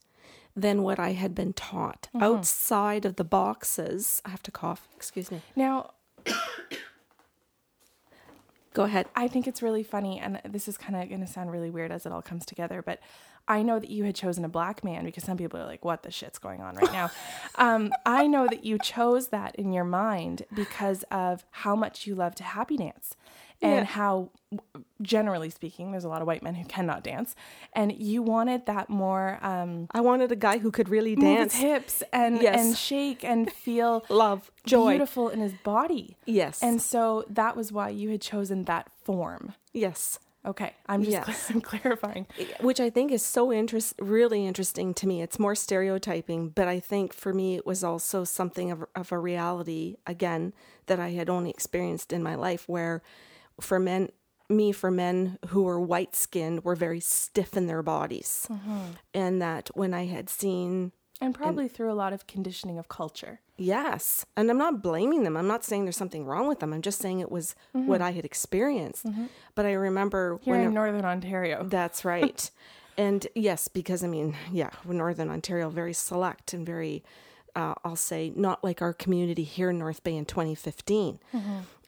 than 0.57 0.83
what 0.83 0.99
I 0.99 1.11
had 1.13 1.35
been 1.35 1.53
taught 1.53 2.07
outside 2.19 3.05
of 3.05 3.17
the 3.17 3.23
boxes. 3.25 4.21
I 4.25 4.29
have 4.29 4.41
to 4.43 4.51
cough. 4.51 4.87
Excuse 4.95 5.29
me. 5.31 5.41
Now, 5.55 5.91
Go 8.73 8.83
ahead. 8.83 9.07
I 9.15 9.29
think 9.29 9.47
it's 9.47 9.61
really 9.61 9.83
funny, 9.83 10.19
and 10.19 10.41
this 10.43 10.67
is 10.67 10.77
kind 10.77 10.97
of 11.01 11.07
going 11.07 11.21
to 11.21 11.27
sound 11.27 11.49
really 11.49 11.69
weird 11.69 11.93
as 11.93 12.05
it 12.05 12.11
all 12.11 12.21
comes 12.21 12.45
together, 12.45 12.81
but 12.81 12.99
I 13.47 13.61
know 13.61 13.79
that 13.79 13.89
you 13.89 14.03
had 14.05 14.15
chosen 14.15 14.43
a 14.43 14.49
black 14.49 14.83
man 14.83 15.05
because 15.05 15.23
some 15.23 15.37
people 15.37 15.59
are 15.59 15.65
like, 15.65 15.85
what 15.85 16.03
the 16.03 16.11
shit's 16.11 16.39
going 16.39 16.61
on 16.61 16.75
right 16.75 16.91
now? 16.91 17.11
um, 17.55 17.91
I 18.05 18.25
know 18.27 18.47
that 18.47 18.65
you 18.65 18.77
chose 18.79 19.27
that 19.27 19.55
in 19.55 19.71
your 19.71 19.83
mind 19.83 20.43
because 20.53 21.03
of 21.11 21.45
how 21.51 21.75
much 21.75 22.07
you 22.07 22.15
love 22.15 22.33
to 22.35 22.43
happy 22.43 22.77
dance 22.77 23.15
and 23.61 23.71
Yeah. 23.71 23.83
how, 23.85 24.31
generally 25.01 25.49
speaking, 25.49 25.91
there's 25.91 26.03
a 26.03 26.09
lot 26.09 26.21
of 26.21 26.27
white 26.27 26.43
men 26.43 26.55
who 26.55 26.65
cannot 26.65 27.03
dance, 27.03 27.35
and 27.73 27.91
you 27.93 28.21
wanted 28.21 28.65
that 28.65 28.89
more 28.89 29.39
um, 29.41 29.87
I 29.91 30.01
wanted 30.01 30.31
a 30.31 30.35
guy 30.35 30.57
who 30.57 30.71
could 30.71 30.89
really 30.89 31.15
move 31.15 31.23
dance. 31.37 31.53
his 31.53 31.61
hips 31.61 32.03
and, 32.11 32.41
Yes. 32.41 32.59
and 32.65 32.75
shake 32.77 33.23
and 33.23 33.51
feel 33.65 34.03
Love, 34.09 34.51
joy. 34.65 34.91
beautiful 34.93 35.29
in 35.29 35.39
his 35.39 35.53
body. 35.63 36.17
Yes. 36.25 36.61
And 36.61 36.81
so 36.81 37.23
that 37.29 37.55
was 37.55 37.71
why 37.71 37.89
you 37.89 38.09
had 38.09 38.21
chosen 38.21 38.63
that 38.63 38.89
form. 39.03 39.53
yes. 39.73 40.19
Okay, 40.45 40.73
I'm 40.87 41.03
just 41.03 41.27
Yes. 41.27 41.49
I'm 41.53 41.61
clarifying. 41.61 42.27
which 42.59 42.79
I 42.79 42.89
think 42.89 43.11
is 43.11 43.23
so 43.23 43.51
interest, 43.51 43.95
really 43.99 44.45
interesting 44.45 44.93
to 44.95 45.07
me. 45.07 45.21
It's 45.21 45.39
more 45.39 45.55
stereotyping, 45.55 46.49
but 46.49 46.67
I 46.67 46.79
think 46.79 47.13
for 47.13 47.33
me 47.33 47.55
it 47.55 47.65
was 47.65 47.83
also 47.83 48.23
something 48.23 48.71
of, 48.71 48.85
of 48.95 49.11
a 49.11 49.17
reality 49.17 49.97
again 50.05 50.53
that 50.85 50.99
I 50.99 51.11
had 51.11 51.29
only 51.29 51.49
experienced 51.49 52.13
in 52.13 52.21
my 52.21 52.35
life, 52.35 52.69
where 52.69 53.01
for 53.59 53.79
men, 53.79 54.09
me 54.47 54.71
for 54.71 54.91
men 54.91 55.39
who 55.47 55.63
were 55.63 55.79
white 55.79 56.15
skinned 56.15 56.63
were 56.63 56.75
very 56.75 56.99
stiff 56.99 57.57
in 57.57 57.65
their 57.65 57.81
bodies, 57.81 58.47
mm-hmm. 58.51 58.91
and 59.13 59.41
that 59.41 59.69
when 59.73 59.93
I 59.93 60.05
had 60.05 60.29
seen 60.29 60.91
And 61.19 61.33
probably 61.33 61.67
through 61.67 61.91
a 61.91 61.95
lot 61.95 62.13
of 62.13 62.27
conditioning 62.27 62.77
of 62.77 62.87
culture. 62.87 63.39
Yes. 63.57 64.25
And 64.35 64.49
I'm 64.49 64.57
not 64.57 64.81
blaming 64.81 65.23
them. 65.23 65.37
I'm 65.37 65.47
not 65.47 65.63
saying 65.63 65.85
there's 65.85 65.95
something 65.97 66.25
wrong 66.25 66.47
with 66.47 66.59
them. 66.59 66.73
I'm 66.73 66.81
just 66.81 66.99
saying 66.99 67.19
it 67.19 67.31
was 67.31 67.55
what 67.71 68.01
I 68.01 68.11
had 68.11 68.25
experienced. 68.25 69.05
But 69.55 69.65
I 69.65 69.73
remember 69.73 70.39
Here 70.41 70.55
when 70.55 70.67
in 70.67 70.73
Northern 70.73 71.05
Ontario. 71.05 71.63
That's 71.63 72.03
right. 72.13 72.49
and 72.97 73.25
yes, 73.35 73.67
because 73.67 74.03
I 74.03 74.07
mean, 74.07 74.35
yeah, 74.51 74.71
Northern 74.85 75.29
Ontario, 75.29 75.69
very 75.69 75.93
select 75.93 76.53
and 76.53 76.65
very, 76.65 77.03
uh, 77.55 77.75
I'll 77.85 77.95
say, 77.95 78.33
not 78.35 78.63
like 78.63 78.81
our 78.81 78.93
community 78.93 79.43
here 79.43 79.69
in 79.69 79.79
North 79.79 80.03
Bay 80.03 80.15
in 80.17 80.25
2015, 80.25 81.19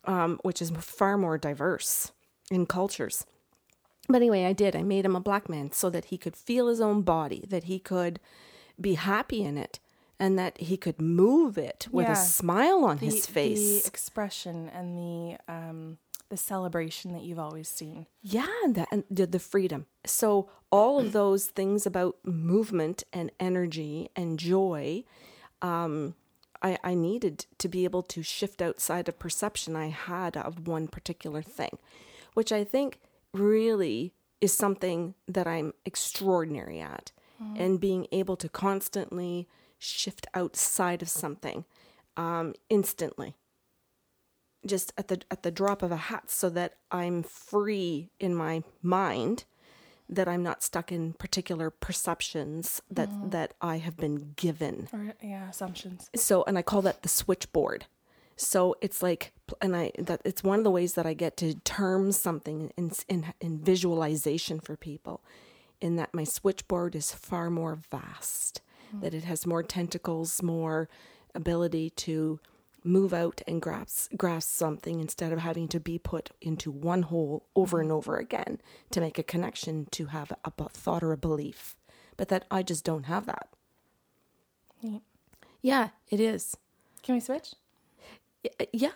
um, 0.05 0.39
which 0.43 0.61
is 0.61 0.71
far 0.71 1.17
more 1.17 1.37
diverse 1.37 2.11
in 2.49 2.65
cultures. 2.65 3.25
But 4.07 4.17
anyway, 4.17 4.45
I 4.45 4.53
did. 4.53 4.73
I 4.73 4.83
made 4.83 5.03
him 5.03 5.17
a 5.17 5.19
black 5.19 5.49
man 5.49 5.73
so 5.73 5.89
that 5.89 6.05
he 6.05 6.17
could 6.17 6.37
feel 6.37 6.69
his 6.69 6.79
own 6.79 7.01
body, 7.01 7.43
that 7.49 7.65
he 7.65 7.77
could 7.77 8.21
be 8.79 8.93
happy 8.93 9.43
in 9.43 9.57
it, 9.57 9.79
and 10.19 10.37
that 10.39 10.57
he 10.59 10.77
could 10.77 10.99
move 11.01 11.57
it 11.57 11.87
with 11.91 12.07
Yeah. 12.07 12.13
a 12.13 12.15
smile 12.15 12.83
on 12.85 12.97
the, 12.97 13.05
his 13.05 13.25
face. 13.27 13.81
the 13.83 13.87
expression 13.87 14.69
and 14.69 14.97
the 14.97 15.37
um, 15.47 15.97
the 16.29 16.37
celebration 16.37 17.13
that 17.13 17.23
you've 17.23 17.39
always 17.39 17.69
seen. 17.69 18.05
Yeah, 18.21 18.47
and 18.63 18.75
that 18.75 18.87
and 18.91 19.03
the, 19.09 19.25
the 19.27 19.39
freedom. 19.39 19.85
So 20.05 20.49
all 20.71 20.99
of 20.99 21.13
those 21.13 21.45
things 21.45 21.85
about 21.85 22.17
movement 22.25 23.03
and 23.13 23.31
energy 23.39 24.09
and 24.15 24.37
joy, 24.37 25.05
um, 25.61 26.15
I, 26.61 26.77
I 26.83 26.95
needed 26.95 27.45
to 27.59 27.69
be 27.69 27.85
able 27.85 28.03
to 28.03 28.23
shift 28.23 28.61
outside 28.61 29.07
of 29.07 29.19
perception 29.19 29.75
I 29.77 29.87
had 29.87 30.35
of 30.35 30.67
one 30.67 30.87
particular 30.89 31.41
thing, 31.41 31.77
which 32.33 32.51
I 32.51 32.65
think 32.65 32.99
really 33.33 34.13
is 34.41 34.53
something 34.53 35.13
that 35.29 35.47
I'm 35.47 35.73
extraordinary 35.85 36.79
at, 36.81 37.11
and 37.55 37.79
being 37.79 38.07
able 38.11 38.35
to 38.37 38.49
constantly 38.49 39.47
shift 39.77 40.27
outside 40.33 41.01
of 41.01 41.09
something 41.09 41.65
um, 42.15 42.53
instantly 42.69 43.35
just 44.65 44.91
at 44.97 45.07
the 45.07 45.21
at 45.31 45.43
the 45.43 45.51
drop 45.51 45.81
of 45.81 45.91
a 45.91 45.97
hat 45.97 46.29
so 46.29 46.49
that 46.49 46.73
I'm 46.91 47.23
free 47.23 48.09
in 48.19 48.35
my 48.35 48.63
mind 48.81 49.45
that 50.09 50.27
I'm 50.27 50.43
not 50.43 50.63
stuck 50.63 50.91
in 50.91 51.13
particular 51.13 51.69
perceptions 51.69 52.81
that 52.89 53.09
that 53.31 53.53
I 53.61 53.77
have 53.77 53.97
been 53.97 54.33
given. 54.35 54.87
Or 54.93 55.13
yeah, 55.21 55.49
assumptions. 55.49 56.09
So 56.15 56.43
and 56.47 56.57
I 56.57 56.61
call 56.61 56.81
that 56.83 57.01
the 57.01 57.09
switchboard. 57.09 57.85
So 58.35 58.75
it's 58.81 59.01
like 59.01 59.33
and 59.61 59.75
I 59.75 59.91
that 59.97 60.21
it's 60.23 60.43
one 60.43 60.59
of 60.59 60.63
the 60.63 60.71
ways 60.71 60.93
that 60.93 61.05
I 61.05 61.13
get 61.13 61.37
to 61.37 61.55
term 61.55 62.11
something 62.11 62.71
in 62.77 62.91
in, 63.07 63.33
in 63.41 63.59
visualization 63.59 64.59
for 64.59 64.75
people 64.75 65.21
in 65.79 65.95
that 65.97 66.13
my 66.13 66.23
switchboard 66.23 66.95
is 66.95 67.11
far 67.11 67.49
more 67.49 67.77
vast, 67.91 68.61
that 68.93 69.13
it 69.13 69.23
has 69.23 69.45
more 69.45 69.63
tentacles, 69.63 70.41
more 70.41 70.89
ability 71.35 71.89
to 71.91 72.39
move 72.83 73.13
out 73.13 73.41
and 73.47 73.61
grasp 73.61 74.11
grasp 74.15 74.49
something 74.49 75.01
instead 75.01 75.33
of 75.33 75.39
having 75.39 75.67
to 75.67 75.79
be 75.79 75.99
put 75.99 76.29
into 76.41 76.71
one 76.71 77.01
hole 77.03 77.45
over 77.55 77.81
and 77.81 77.91
over 77.91 78.17
again 78.17 78.61
to 78.91 79.01
make 79.01 79.19
a 79.19 79.23
connection 79.23 79.85
to 79.91 80.05
have 80.07 80.31
a 80.45 80.51
thought 80.69 81.03
or 81.03 81.11
a 81.11 81.17
belief. 81.17 81.75
But 82.15 82.29
that 82.29 82.45
I 82.49 82.63
just 82.63 82.85
don't 82.85 83.03
have 83.03 83.25
that. 83.25 83.49
Neat. 84.81 85.01
Yeah, 85.61 85.89
it 86.09 86.19
is. 86.19 86.55
Can 87.03 87.15
we 87.15 87.21
switch? 87.21 87.53
Yeah. 88.71 88.91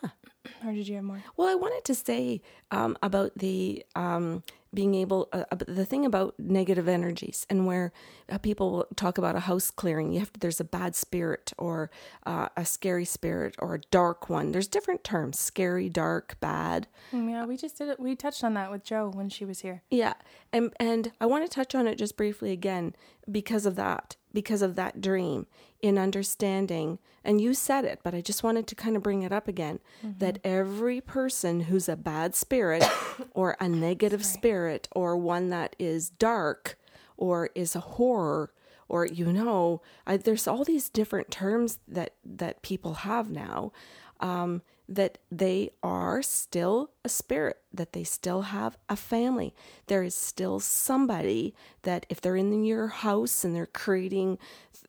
Or 0.65 0.71
did 0.71 0.87
you 0.87 0.95
have 0.95 1.03
more? 1.03 1.23
Well, 1.37 1.49
I 1.49 1.55
wanted 1.55 1.83
to 1.85 1.95
say 1.95 2.41
um, 2.71 2.97
about 3.03 3.37
the 3.37 3.85
um, 3.95 4.43
being 4.73 4.95
able, 4.95 5.27
uh, 5.33 5.43
the 5.67 5.85
thing 5.85 6.05
about 6.05 6.33
negative 6.39 6.87
energies 6.87 7.45
and 7.49 7.65
where 7.65 7.91
uh, 8.29 8.37
people 8.37 8.85
talk 8.95 9.17
about 9.17 9.35
a 9.35 9.41
house 9.41 9.69
clearing. 9.69 10.13
You 10.13 10.19
have 10.19 10.31
to, 10.33 10.39
there's 10.39 10.59
a 10.61 10.63
bad 10.65 10.95
spirit 10.95 11.51
or 11.57 11.91
uh, 12.25 12.47
a 12.55 12.65
scary 12.65 13.03
spirit 13.05 13.55
or 13.59 13.75
a 13.75 13.81
dark 13.91 14.29
one. 14.29 14.51
There's 14.51 14.67
different 14.69 15.03
terms: 15.03 15.37
scary, 15.39 15.89
dark, 15.89 16.37
bad. 16.39 16.87
Mm, 17.11 17.29
Yeah, 17.29 17.45
we 17.45 17.57
just 17.57 17.77
did 17.77 17.89
it. 17.89 17.99
We 17.99 18.15
touched 18.15 18.43
on 18.43 18.53
that 18.53 18.71
with 18.71 18.83
Joe 18.83 19.11
when 19.13 19.29
she 19.29 19.43
was 19.45 19.59
here. 19.59 19.83
Yeah, 19.89 20.13
and 20.53 20.73
and 20.79 21.11
I 21.19 21.25
want 21.25 21.43
to 21.43 21.53
touch 21.53 21.75
on 21.75 21.87
it 21.87 21.95
just 21.97 22.15
briefly 22.15 22.51
again 22.51 22.95
because 23.29 23.65
of 23.65 23.75
that, 23.75 24.15
because 24.33 24.61
of 24.61 24.75
that 24.75 25.01
dream 25.01 25.47
in 25.81 25.97
understanding. 25.97 26.99
And 27.23 27.41
you 27.41 27.53
said 27.53 27.85
it, 27.85 27.99
but 28.03 28.13
I 28.13 28.21
just 28.21 28.43
wanted 28.43 28.67
to 28.67 28.75
kind 28.75 28.95
of 28.95 29.03
bring 29.03 29.23
it 29.23 29.31
up 29.31 29.47
again 29.47 29.79
that 30.19 30.39
every 30.43 31.01
person 31.01 31.61
who's 31.61 31.87
a 31.89 31.95
bad 31.95 32.35
spirit 32.35 32.83
or 33.33 33.55
a 33.59 33.67
negative 33.67 34.25
spirit 34.25 34.87
or 34.91 35.17
one 35.17 35.49
that 35.49 35.75
is 35.77 36.09
dark 36.09 36.77
or 37.17 37.49
is 37.55 37.75
a 37.75 37.81
horror 37.81 38.51
or 38.91 39.05
you 39.05 39.31
know, 39.31 39.81
I, 40.05 40.17
there's 40.17 40.47
all 40.49 40.65
these 40.65 40.89
different 40.89 41.31
terms 41.31 41.79
that 41.87 42.15
that 42.25 42.61
people 42.61 42.93
have 42.93 43.29
now. 43.29 43.71
Um, 44.19 44.63
that 44.91 45.17
they 45.31 45.69
are 45.81 46.21
still 46.21 46.91
a 47.05 47.09
spirit, 47.09 47.57
that 47.73 47.93
they 47.93 48.03
still 48.03 48.41
have 48.41 48.77
a 48.89 48.97
family. 48.97 49.55
There 49.87 50.03
is 50.03 50.13
still 50.13 50.59
somebody 50.59 51.55
that, 51.83 52.05
if 52.09 52.19
they're 52.19 52.35
in 52.35 52.65
your 52.65 52.87
house 52.87 53.45
and 53.45 53.55
they're 53.55 53.65
creating, 53.65 54.37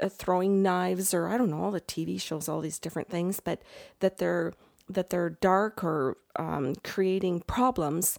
uh, 0.00 0.09
throwing 0.09 0.61
knives, 0.61 1.14
or 1.14 1.28
I 1.28 1.38
don't 1.38 1.50
know, 1.50 1.62
all 1.62 1.70
the 1.70 1.80
TV 1.80 2.20
shows, 2.20 2.48
all 2.48 2.61
these 2.61 2.80
different 2.80 3.11
things, 3.11 3.38
but 3.38 3.62
that 4.00 4.18
they're 4.18 4.53
that 4.88 5.11
they're 5.11 5.30
dark 5.30 5.84
or 5.84 6.18
um, 6.36 6.74
creating 6.82 7.40
problems, 7.42 8.18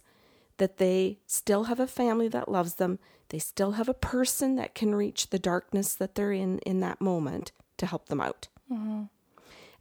that 0.56 0.78
they 0.78 1.18
still 1.26 1.64
have 1.64 1.78
a 1.78 1.86
family 1.86 2.26
that 2.26 2.50
loves 2.50 2.76
them. 2.76 2.98
They 3.28 3.38
still 3.38 3.72
have 3.72 3.88
a 3.88 3.94
person 3.94 4.56
that 4.56 4.74
can 4.74 4.94
reach 4.94 5.28
the 5.28 5.38
darkness 5.38 5.94
that 5.94 6.14
they're 6.14 6.32
in 6.32 6.58
in 6.60 6.80
that 6.80 7.00
moment 7.00 7.52
to 7.76 7.86
help 7.86 8.08
them 8.08 8.20
out. 8.22 8.48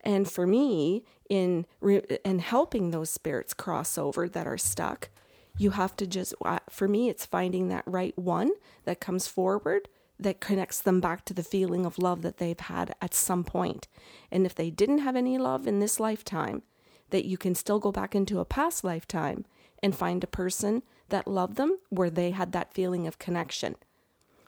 And 0.04 0.30
for 0.30 0.45
me, 0.45 1.04
in 1.30 1.66
re- 1.80 2.20
in 2.26 2.39
helping 2.39 2.91
those 2.91 3.10
spirits 3.10 3.54
cross 3.54 3.97
over 3.97 4.28
that 4.28 4.47
are 4.47 4.58
stuck, 4.58 5.10
you 5.58 5.72
have 5.72 5.95
to 5.97 6.08
just 6.08 6.34
uh, 6.43 6.60
for 6.70 6.88
me, 6.88 7.10
it's 7.10 7.26
finding 7.26 7.70
that 7.70 7.84
right 7.86 8.18
one 8.18 8.51
that 8.86 8.99
comes 8.99 9.28
forward 9.28 9.88
that 10.20 10.39
connects 10.39 10.82
them 10.82 10.99
back 10.99 11.26
to 11.26 11.34
the 11.34 11.43
feeling 11.43 11.86
of 11.86 11.97
love 11.97 12.22
that 12.22 12.38
they've 12.38 12.60
had 12.60 12.95
at 13.01 13.14
some 13.14 13.43
point. 13.43 13.88
And 14.32 14.45
if 14.45 14.54
they 14.54 14.70
didn't 14.70 14.99
have 14.99 15.16
any 15.16 15.38
love 15.38 15.68
in 15.68 15.80
this 15.80 15.99
lifetime, 15.99 16.62
that 17.10 17.26
you 17.26 17.38
can 17.38 17.56
still 17.56 17.80
go 17.80 17.91
back 17.91 18.16
into 18.16 18.39
a 18.39 18.45
past 18.45 18.84
lifetime 18.84 19.45
and 19.82 19.95
find 19.95 20.24
a 20.24 20.28
person 20.28 20.84
that 21.10 21.28
loved 21.28 21.58
them 21.58 21.78
where 21.89 22.10
they 22.10 22.32
had 22.32 22.51
that 22.51 22.74
feeling 22.74 23.06
of 23.08 23.20
connection. 23.20 23.76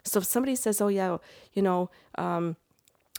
So 0.03 0.20
if 0.20 0.26
somebody 0.26 0.56
says, 0.56 0.82
"Oh 0.82 0.88
yeah, 0.88 1.18
you 1.53 1.62
know," 1.62 1.89
um, 2.18 2.58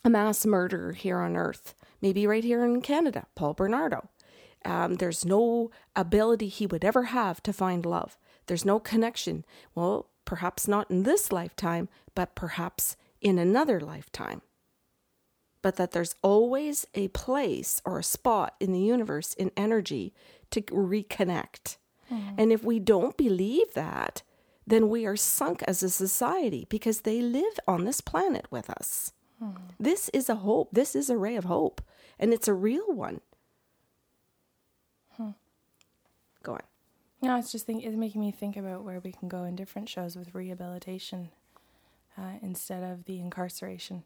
a 0.05 0.11
mass 0.11 0.47
murderer 0.47 0.93
here 0.93 1.18
on 1.18 1.37
Earth, 1.37 1.74
maybe 2.07 2.24
right 2.24 2.44
here 2.44 2.64
in 2.64 2.80
Canada, 2.82 3.26
Paul 3.34 3.52
Bernardo. 3.52 4.09
Um, 4.64 4.94
there's 4.94 5.24
no 5.24 5.72
ability 5.96 6.46
he 6.46 6.64
would 6.64 6.84
ever 6.84 7.04
have 7.04 7.42
to 7.42 7.52
find 7.52 7.84
love. 7.84 8.16
There's 8.46 8.64
no 8.64 8.78
connection. 8.78 9.44
Well, 9.74 10.09
perhaps 10.24 10.68
not 10.68 10.88
in 10.88 11.02
this 11.02 11.32
lifetime, 11.32 11.88
but 12.14 12.36
perhaps 12.36 12.96
in 13.20 13.40
another 13.40 13.80
lifetime. 13.80 14.42
But 15.62 15.74
that 15.76 15.90
there's 15.90 16.14
always 16.22 16.86
a 16.94 17.09
place 17.09 17.82
or 17.84 17.98
a 17.98 18.04
spot 18.04 18.54
in 18.61 18.72
the 18.72 18.86
universe 18.94 19.34
in 19.34 19.50
energy 19.57 20.14
to 20.52 20.61
reconnect. 20.62 21.76
And 22.38 22.52
if 22.52 22.62
we 22.62 22.78
don't 22.78 23.16
believe 23.16 23.74
that, 23.74 24.22
then 24.64 24.88
we 24.88 25.04
are 25.07 25.16
sunk 25.16 25.64
as 25.64 25.82
a 25.82 25.90
society 25.90 26.66
because 26.70 27.00
they 27.00 27.20
live 27.20 27.59
on 27.66 27.84
this 27.84 28.00
planet 28.00 28.46
with 28.48 28.70
us. 28.70 29.12
This 29.78 30.09
is 30.11 30.28
a 30.30 30.36
hope. 30.36 30.68
This 30.72 30.94
is 30.96 31.11
a 31.11 31.16
ray 31.16 31.36
of 31.36 31.44
hope, 31.44 31.82
and 32.19 32.33
it's 32.33 32.49
a 32.49 32.55
real 32.55 32.93
one. 32.93 33.21
Go 36.43 36.53
on. 36.53 36.62
No, 37.23 37.37
it's 37.39 37.51
just 37.51 37.67
think, 37.67 37.85
it's 37.85 37.97
making 37.97 38.21
me 38.21 38.31
think 38.31 38.57
about 38.57 38.85
where 38.85 39.01
we 39.01 39.11
can 39.11 39.29
go 39.29 39.43
in 39.43 39.57
different 39.57 39.89
shows 39.89 40.14
with 40.17 40.33
rehabilitation 40.35 41.31
uh, 42.17 42.35
instead 42.41 42.85
of 42.85 43.05
the 43.07 43.19
incarceration 43.21 44.05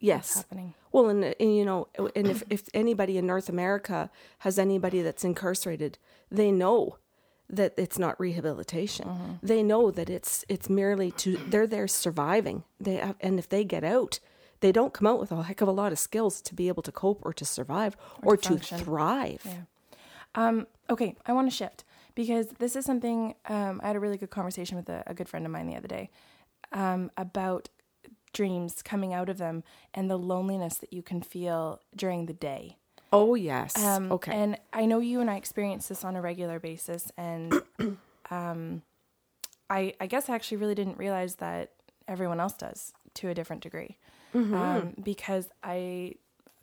Yes. 0.00 0.34
happening. 0.36 0.74
Well, 0.92 1.08
and, 1.08 1.24
and 1.24 1.56
you 1.56 1.64
know, 1.64 1.88
and 2.16 2.28
if, 2.28 2.42
if 2.50 2.68
anybody 2.74 3.16
in 3.18 3.26
North 3.26 3.48
America 3.48 4.10
has 4.38 4.58
anybody 4.58 5.02
that's 5.02 5.24
incarcerated, 5.24 5.98
they 6.30 6.50
know 6.52 6.98
that 7.50 7.74
it's 7.76 7.98
not 7.98 8.18
rehabilitation. 8.20 9.38
They 9.42 9.62
know 9.62 9.90
that 9.90 10.08
it's 10.10 10.44
it's 10.48 10.68
merely 10.68 11.10
to 11.12 11.36
they're 11.48 11.66
there 11.66 11.88
surviving. 11.88 12.62
They 12.78 12.96
have, 12.96 13.16
and 13.20 13.38
if 13.40 13.48
they 13.48 13.64
get 13.64 13.82
out, 13.82 14.20
they 14.60 14.72
don't 14.72 14.92
come 14.92 15.06
out 15.06 15.20
with 15.20 15.30
a 15.32 15.42
heck 15.42 15.60
of 15.60 15.68
a 15.68 15.72
lot 15.72 15.92
of 15.92 15.98
skills 15.98 16.40
to 16.42 16.54
be 16.54 16.68
able 16.68 16.82
to 16.82 16.92
cope 16.92 17.20
or 17.24 17.32
to 17.32 17.44
survive 17.44 17.96
or, 18.22 18.34
Or 18.34 18.36
to, 18.36 18.58
to 18.58 18.78
thrive. 18.78 19.42
Yeah. 19.44 19.52
Um, 20.34 20.66
okay, 20.90 21.16
I 21.26 21.32
want 21.32 21.50
to 21.50 21.56
shift 21.56 21.84
because 22.14 22.48
this 22.58 22.76
is 22.76 22.84
something 22.84 23.34
um, 23.46 23.80
I 23.82 23.88
had 23.88 23.96
a 23.96 24.00
really 24.00 24.18
good 24.18 24.30
conversation 24.30 24.76
with 24.76 24.88
a, 24.88 25.02
a 25.06 25.14
good 25.14 25.28
friend 25.28 25.46
of 25.46 25.52
mine 25.52 25.66
the 25.66 25.76
other 25.76 25.88
day 25.88 26.10
um, 26.72 27.10
about 27.16 27.68
dreams 28.32 28.82
coming 28.82 29.12
out 29.14 29.28
of 29.28 29.38
them 29.38 29.64
and 29.94 30.10
the 30.10 30.18
loneliness 30.18 30.76
that 30.78 30.92
you 30.92 31.02
can 31.02 31.22
feel 31.22 31.80
during 31.96 32.26
the 32.26 32.32
day. 32.34 32.76
Oh 33.12 33.34
yes. 33.34 33.76
Um, 33.82 34.12
okay. 34.12 34.32
And 34.32 34.58
I 34.72 34.84
know 34.84 34.98
you 34.98 35.20
and 35.20 35.30
I 35.30 35.36
experience 35.36 35.88
this 35.88 36.04
on 36.04 36.14
a 36.14 36.20
regular 36.20 36.60
basis, 36.60 37.10
and 37.16 37.54
um, 38.30 38.82
I 39.70 39.94
I 39.98 40.06
guess 40.06 40.28
I 40.28 40.34
actually 40.34 40.58
really 40.58 40.74
didn't 40.74 40.98
realize 40.98 41.36
that 41.36 41.72
everyone 42.06 42.38
else 42.38 42.52
does 42.52 42.92
to 43.14 43.28
a 43.28 43.34
different 43.34 43.62
degree, 43.62 43.96
Mm-hmm. 44.34 44.54
um, 44.54 44.94
because 45.02 45.48
I 45.62 46.14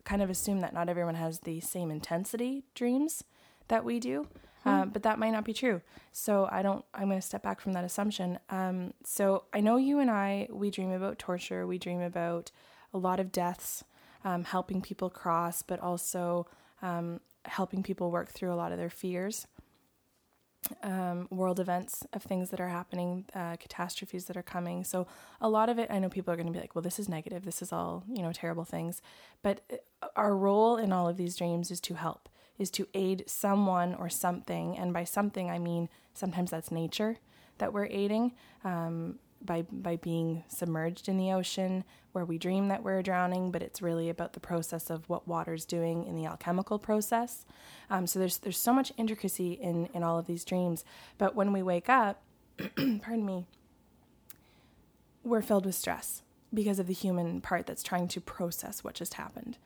kind 0.04 0.22
of 0.22 0.30
assume 0.30 0.60
that 0.60 0.72
not 0.72 0.88
everyone 0.88 1.16
has 1.16 1.40
the 1.40 1.60
same 1.60 1.90
intensity 1.90 2.64
dreams 2.74 3.24
that 3.68 3.84
we 3.84 3.98
do. 3.98 4.26
Um, 4.66 4.90
but 4.90 5.04
that 5.04 5.20
might 5.20 5.30
not 5.30 5.44
be 5.44 5.52
true. 5.52 5.80
So 6.10 6.48
I 6.50 6.60
don't. 6.60 6.84
I'm 6.92 7.06
going 7.08 7.20
to 7.20 7.26
step 7.26 7.42
back 7.42 7.60
from 7.60 7.72
that 7.74 7.84
assumption. 7.84 8.40
Um, 8.50 8.94
so 9.04 9.44
I 9.52 9.60
know 9.60 9.76
you 9.76 10.00
and 10.00 10.10
I. 10.10 10.48
We 10.50 10.70
dream 10.70 10.90
about 10.90 11.20
torture. 11.20 11.68
We 11.68 11.78
dream 11.78 12.00
about 12.00 12.50
a 12.92 12.98
lot 12.98 13.20
of 13.20 13.30
deaths, 13.30 13.84
um, 14.24 14.42
helping 14.42 14.82
people 14.82 15.08
cross, 15.08 15.62
but 15.62 15.78
also 15.78 16.48
um, 16.82 17.20
helping 17.44 17.84
people 17.84 18.10
work 18.10 18.30
through 18.30 18.52
a 18.52 18.56
lot 18.56 18.72
of 18.72 18.78
their 18.78 18.90
fears. 18.90 19.46
Um, 20.82 21.28
world 21.30 21.60
events 21.60 22.04
of 22.12 22.22
things 22.22 22.50
that 22.50 22.60
are 22.60 22.68
happening, 22.68 23.24
uh, 23.34 23.56
catastrophes 23.56 24.24
that 24.26 24.36
are 24.36 24.42
coming. 24.42 24.84
So 24.84 25.06
a 25.40 25.48
lot 25.48 25.68
of 25.68 25.78
it, 25.78 25.90
I 25.90 25.98
know 25.98 26.08
people 26.08 26.32
are 26.32 26.36
going 26.36 26.46
to 26.46 26.52
be 26.52 26.58
like, 26.58 26.74
"Well, 26.74 26.82
this 26.82 26.98
is 26.98 27.08
negative. 27.08 27.44
This 27.44 27.62
is 27.62 27.72
all 27.72 28.04
you 28.08 28.22
know, 28.22 28.32
terrible 28.32 28.64
things." 28.64 29.02
But 29.42 29.60
uh, 29.72 30.08
our 30.16 30.36
role 30.36 30.76
in 30.76 30.92
all 30.92 31.08
of 31.08 31.16
these 31.16 31.36
dreams 31.36 31.70
is 31.70 31.80
to 31.82 31.94
help, 31.94 32.28
is 32.58 32.70
to 32.72 32.88
aid 32.94 33.24
someone 33.26 33.94
or 33.94 34.08
something, 34.08 34.76
and 34.76 34.92
by 34.92 35.04
something 35.04 35.50
I 35.50 35.58
mean 35.58 35.88
sometimes 36.14 36.50
that's 36.50 36.70
nature 36.70 37.18
that 37.58 37.72
we're 37.72 37.86
aiding 37.86 38.32
um, 38.64 39.18
by 39.46 39.62
by 39.62 39.96
being 39.96 40.44
submerged 40.48 41.08
in 41.08 41.16
the 41.16 41.32
ocean, 41.32 41.84
where 42.12 42.24
we 42.24 42.38
dream 42.38 42.68
that 42.68 42.82
we're 42.82 43.02
drowning, 43.02 43.50
but 43.50 43.62
it's 43.62 43.80
really 43.80 44.10
about 44.10 44.32
the 44.32 44.40
process 44.40 44.90
of 44.90 45.08
what 45.08 45.26
water's 45.28 45.64
doing 45.64 46.04
in 46.04 46.16
the 46.16 46.26
alchemical 46.26 46.78
process. 46.78 47.46
Um, 47.88 48.06
so 48.06 48.18
there's 48.18 48.38
there's 48.38 48.58
so 48.58 48.72
much 48.74 48.92
intricacy 48.96 49.52
in 49.52 49.86
in 49.94 50.02
all 50.02 50.18
of 50.18 50.26
these 50.26 50.44
dreams, 50.44 50.84
but 51.18 51.34
when 51.34 51.52
we 51.52 51.62
wake 51.62 51.88
up, 51.88 52.22
pardon 52.76 53.24
me, 53.24 53.46
we're 55.24 55.42
filled 55.42 55.66
with 55.66 55.74
stress 55.74 56.22
because 56.54 56.78
of 56.78 56.86
the 56.86 56.94
human 56.94 57.40
part 57.40 57.66
that's 57.66 57.82
trying 57.82 58.08
to 58.08 58.20
process 58.20 58.82
what 58.84 58.94
just 58.94 59.14
happened, 59.14 59.58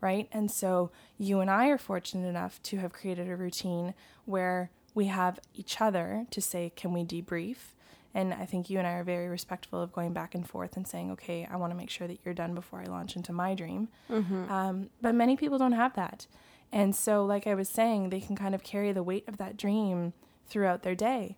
right? 0.00 0.28
And 0.32 0.50
so 0.50 0.90
you 1.16 1.40
and 1.40 1.48
I 1.50 1.68
are 1.68 1.78
fortunate 1.78 2.28
enough 2.28 2.60
to 2.64 2.78
have 2.78 2.92
created 2.92 3.28
a 3.28 3.36
routine 3.36 3.94
where 4.24 4.70
we 4.94 5.06
have 5.06 5.38
each 5.54 5.80
other 5.80 6.26
to 6.30 6.40
say, 6.40 6.72
"Can 6.76 6.92
we 6.92 7.04
debrief?" 7.04 7.74
And 8.14 8.32
I 8.32 8.46
think 8.46 8.70
you 8.70 8.78
and 8.78 8.86
I 8.86 8.92
are 8.92 9.04
very 9.04 9.28
respectful 9.28 9.82
of 9.82 9.92
going 9.92 10.12
back 10.12 10.34
and 10.34 10.48
forth 10.48 10.76
and 10.76 10.86
saying, 10.86 11.10
"Okay, 11.12 11.48
I 11.50 11.56
want 11.56 11.72
to 11.72 11.76
make 11.76 11.90
sure 11.90 12.06
that 12.06 12.20
you're 12.24 12.34
done 12.34 12.54
before 12.54 12.80
I 12.80 12.84
launch 12.84 13.16
into 13.16 13.32
my 13.32 13.54
dream." 13.54 13.88
Um, 14.50 14.90
but 15.02 15.14
many 15.14 15.36
people 15.36 15.58
don't 15.58 15.72
have 15.72 15.94
that, 15.94 16.26
and 16.70 16.94
so, 16.94 17.24
like 17.24 17.46
I 17.46 17.54
was 17.54 17.68
saying, 17.68 18.10
they 18.10 18.20
can 18.20 18.36
kind 18.36 18.54
of 18.54 18.62
carry 18.62 18.92
the 18.92 19.02
weight 19.02 19.24
of 19.28 19.36
that 19.38 19.56
dream 19.56 20.12
throughout 20.46 20.82
their 20.82 20.94
day. 20.94 21.36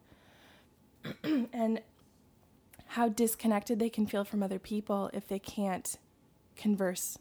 and 1.22 1.80
how 2.90 3.08
disconnected 3.08 3.78
they 3.78 3.90
can 3.90 4.06
feel 4.06 4.24
from 4.24 4.42
other 4.42 4.58
people 4.58 5.10
if 5.12 5.28
they 5.28 5.38
can't 5.38 5.98
converse, 6.56 7.18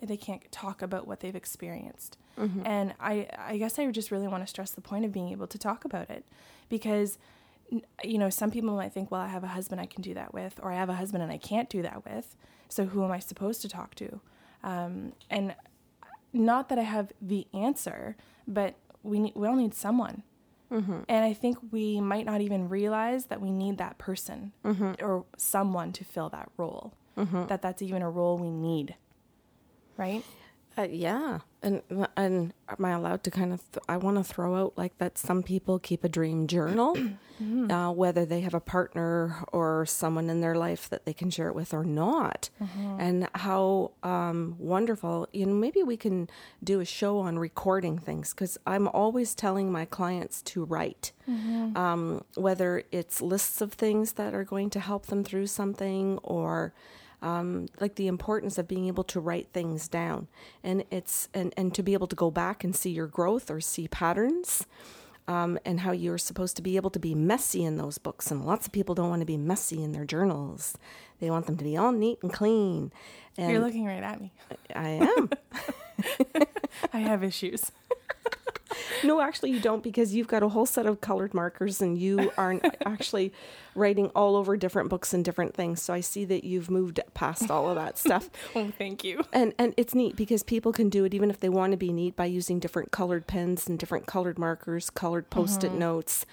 if 0.00 0.08
they 0.08 0.16
can't 0.16 0.50
talk 0.50 0.82
about 0.82 1.06
what 1.06 1.20
they've 1.20 1.36
experienced. 1.36 2.16
Mm-hmm. 2.38 2.62
And 2.64 2.94
I, 3.00 3.28
I 3.36 3.58
guess 3.58 3.78
I 3.78 3.90
just 3.90 4.10
really 4.10 4.28
want 4.28 4.42
to 4.42 4.46
stress 4.46 4.70
the 4.70 4.80
point 4.80 5.04
of 5.04 5.12
being 5.12 5.28
able 5.28 5.46
to 5.48 5.58
talk 5.58 5.84
about 5.84 6.08
it 6.10 6.24
because, 6.68 7.18
you 8.04 8.18
know, 8.18 8.30
some 8.30 8.50
people 8.50 8.74
might 8.74 8.92
think, 8.92 9.10
well, 9.10 9.20
I 9.20 9.28
have 9.28 9.44
a 9.44 9.48
husband 9.48 9.80
I 9.80 9.86
can 9.86 10.02
do 10.02 10.14
that 10.14 10.34
with, 10.34 10.58
or 10.62 10.72
I 10.72 10.76
have 10.76 10.88
a 10.88 10.94
husband 10.94 11.22
and 11.22 11.30
I 11.32 11.38
can't 11.38 11.68
do 11.70 11.82
that 11.82 12.04
with. 12.04 12.34
So 12.68 12.86
who 12.86 13.04
am 13.04 13.10
I 13.12 13.18
supposed 13.18 13.62
to 13.62 13.68
talk 13.68 13.94
to? 13.96 14.20
Um, 14.62 15.12
and 15.30 15.54
not 16.32 16.68
that 16.68 16.78
I 16.78 16.82
have 16.82 17.12
the 17.20 17.46
answer, 17.54 18.16
but 18.46 18.74
we 19.02 19.18
need, 19.20 19.32
we 19.34 19.46
all 19.48 19.56
need 19.56 19.74
someone. 19.74 20.22
Mm-hmm. 20.70 21.00
And 21.08 21.24
I 21.24 21.32
think 21.32 21.58
we 21.72 22.00
might 22.00 22.24
not 22.26 22.40
even 22.40 22.68
realize 22.68 23.26
that 23.26 23.40
we 23.40 23.50
need 23.50 23.78
that 23.78 23.98
person 23.98 24.52
Mm-hmm. 24.64 25.04
or 25.04 25.24
someone 25.36 25.92
to 25.92 26.04
fill 26.04 26.28
that 26.30 26.48
role. 26.56 26.94
That 27.48 27.60
that's 27.60 27.82
even 27.82 28.00
a 28.02 28.08
role 28.10 28.38
we 28.38 28.50
need. 28.50 28.94
Right? 29.98 30.24
Uh, 30.78 30.86
yeah, 30.90 31.40
and 31.62 31.82
and 32.16 32.54
am 32.68 32.84
I 32.84 32.92
allowed 32.92 33.22
to 33.24 33.30
kind 33.30 33.52
of? 33.52 33.60
Th- 33.72 33.82
I 33.88 33.96
want 33.96 34.16
to 34.18 34.24
throw 34.24 34.54
out 34.54 34.74
like 34.78 34.96
that. 34.98 35.18
Some 35.18 35.42
people 35.42 35.78
keep 35.78 36.04
a 36.04 36.08
dream 36.08 36.46
journal, 36.46 36.96
uh, 37.70 37.90
whether 37.92 38.24
they 38.24 38.40
have 38.40 38.54
a 38.54 38.60
partner 38.60 39.44
or 39.52 39.84
someone 39.84 40.30
in 40.30 40.40
their 40.40 40.54
life 40.54 40.88
that 40.88 41.04
they 41.06 41.12
can 41.12 41.28
share 41.28 41.48
it 41.48 41.54
with 41.54 41.74
or 41.74 41.84
not. 41.84 42.50
And 42.98 43.28
how 43.34 43.90
um, 44.02 44.54
wonderful! 44.58 45.28
You 45.32 45.46
know, 45.46 45.54
maybe 45.54 45.82
we 45.82 45.96
can 45.96 46.30
do 46.62 46.80
a 46.80 46.84
show 46.84 47.18
on 47.18 47.38
recording 47.38 47.98
things 47.98 48.32
because 48.32 48.56
I'm 48.64 48.86
always 48.88 49.34
telling 49.34 49.72
my 49.72 49.84
clients 49.84 50.40
to 50.42 50.64
write, 50.64 51.12
um, 51.76 52.24
whether 52.36 52.84
it's 52.92 53.20
lists 53.20 53.60
of 53.60 53.72
things 53.72 54.12
that 54.12 54.34
are 54.34 54.44
going 54.44 54.70
to 54.70 54.80
help 54.80 55.06
them 55.06 55.24
through 55.24 55.48
something 55.48 56.18
or 56.22 56.72
um, 57.22 57.66
like 57.80 57.96
the 57.96 58.06
importance 58.06 58.58
of 58.58 58.68
being 58.68 58.86
able 58.86 59.04
to 59.04 59.20
write 59.20 59.48
things 59.52 59.88
down. 59.88 60.28
And 60.62 60.84
it's 60.90 61.28
and, 61.34 61.52
and 61.56 61.74
to 61.74 61.82
be 61.82 61.92
able 61.92 62.06
to 62.08 62.16
go 62.16 62.30
back 62.30 62.64
and 62.64 62.74
see 62.74 62.90
your 62.90 63.06
growth 63.06 63.50
or 63.50 63.60
see 63.60 63.88
patterns 63.88 64.66
um, 65.28 65.58
and 65.64 65.80
how 65.80 65.92
you're 65.92 66.18
supposed 66.18 66.56
to 66.56 66.62
be 66.62 66.76
able 66.76 66.90
to 66.90 66.98
be 66.98 67.14
messy 67.14 67.64
in 67.64 67.76
those 67.76 67.98
books. 67.98 68.30
And 68.30 68.44
lots 68.44 68.66
of 68.66 68.72
people 68.72 68.94
don't 68.94 69.10
want 69.10 69.20
to 69.20 69.26
be 69.26 69.36
messy 69.36 69.82
in 69.82 69.92
their 69.92 70.04
journals. 70.04 70.76
They 71.20 71.30
want 71.30 71.46
them 71.46 71.56
to 71.56 71.64
be 71.64 71.76
all 71.76 71.92
neat 71.92 72.18
and 72.22 72.32
clean. 72.32 72.92
And 73.36 73.52
You're 73.52 73.60
looking 73.60 73.86
right 73.86 74.02
at 74.02 74.20
me. 74.20 74.32
i 74.74 74.88
am. 74.88 75.30
I 76.92 76.98
have 76.98 77.22
issues. 77.22 77.70
No 79.04 79.20
actually 79.20 79.50
you 79.50 79.60
don't 79.60 79.82
because 79.82 80.14
you've 80.14 80.28
got 80.28 80.42
a 80.42 80.48
whole 80.48 80.66
set 80.66 80.86
of 80.86 81.00
colored 81.00 81.34
markers 81.34 81.80
and 81.80 81.98
you 81.98 82.30
aren't 82.36 82.64
actually 82.86 83.32
writing 83.74 84.08
all 84.14 84.36
over 84.36 84.56
different 84.56 84.88
books 84.88 85.14
and 85.14 85.24
different 85.24 85.54
things 85.54 85.80
so 85.80 85.94
i 85.94 86.00
see 86.00 86.24
that 86.24 86.44
you've 86.44 86.70
moved 86.70 87.00
past 87.14 87.50
all 87.50 87.68
of 87.68 87.76
that 87.76 87.98
stuff 87.98 88.28
Oh, 88.54 88.72
thank 88.76 89.04
you. 89.04 89.22
and 89.32 89.54
and 89.58 89.74
it's 89.76 89.94
neat 89.94 90.16
because 90.16 90.42
people 90.42 90.72
can 90.72 90.88
do 90.88 91.04
it 91.04 91.14
even 91.14 91.30
if 91.30 91.40
they 91.40 91.48
want 91.48 91.72
to 91.72 91.76
be 91.76 91.92
neat 91.92 92.16
by 92.16 92.26
using 92.26 92.58
different 92.58 92.90
colored 92.90 93.26
pens 93.26 93.68
and 93.68 93.78
different 93.78 94.06
colored 94.06 94.38
markers, 94.38 94.90
colored 94.90 95.30
post-it 95.30 95.70
mm-hmm. 95.70 95.78
notes. 95.78 96.26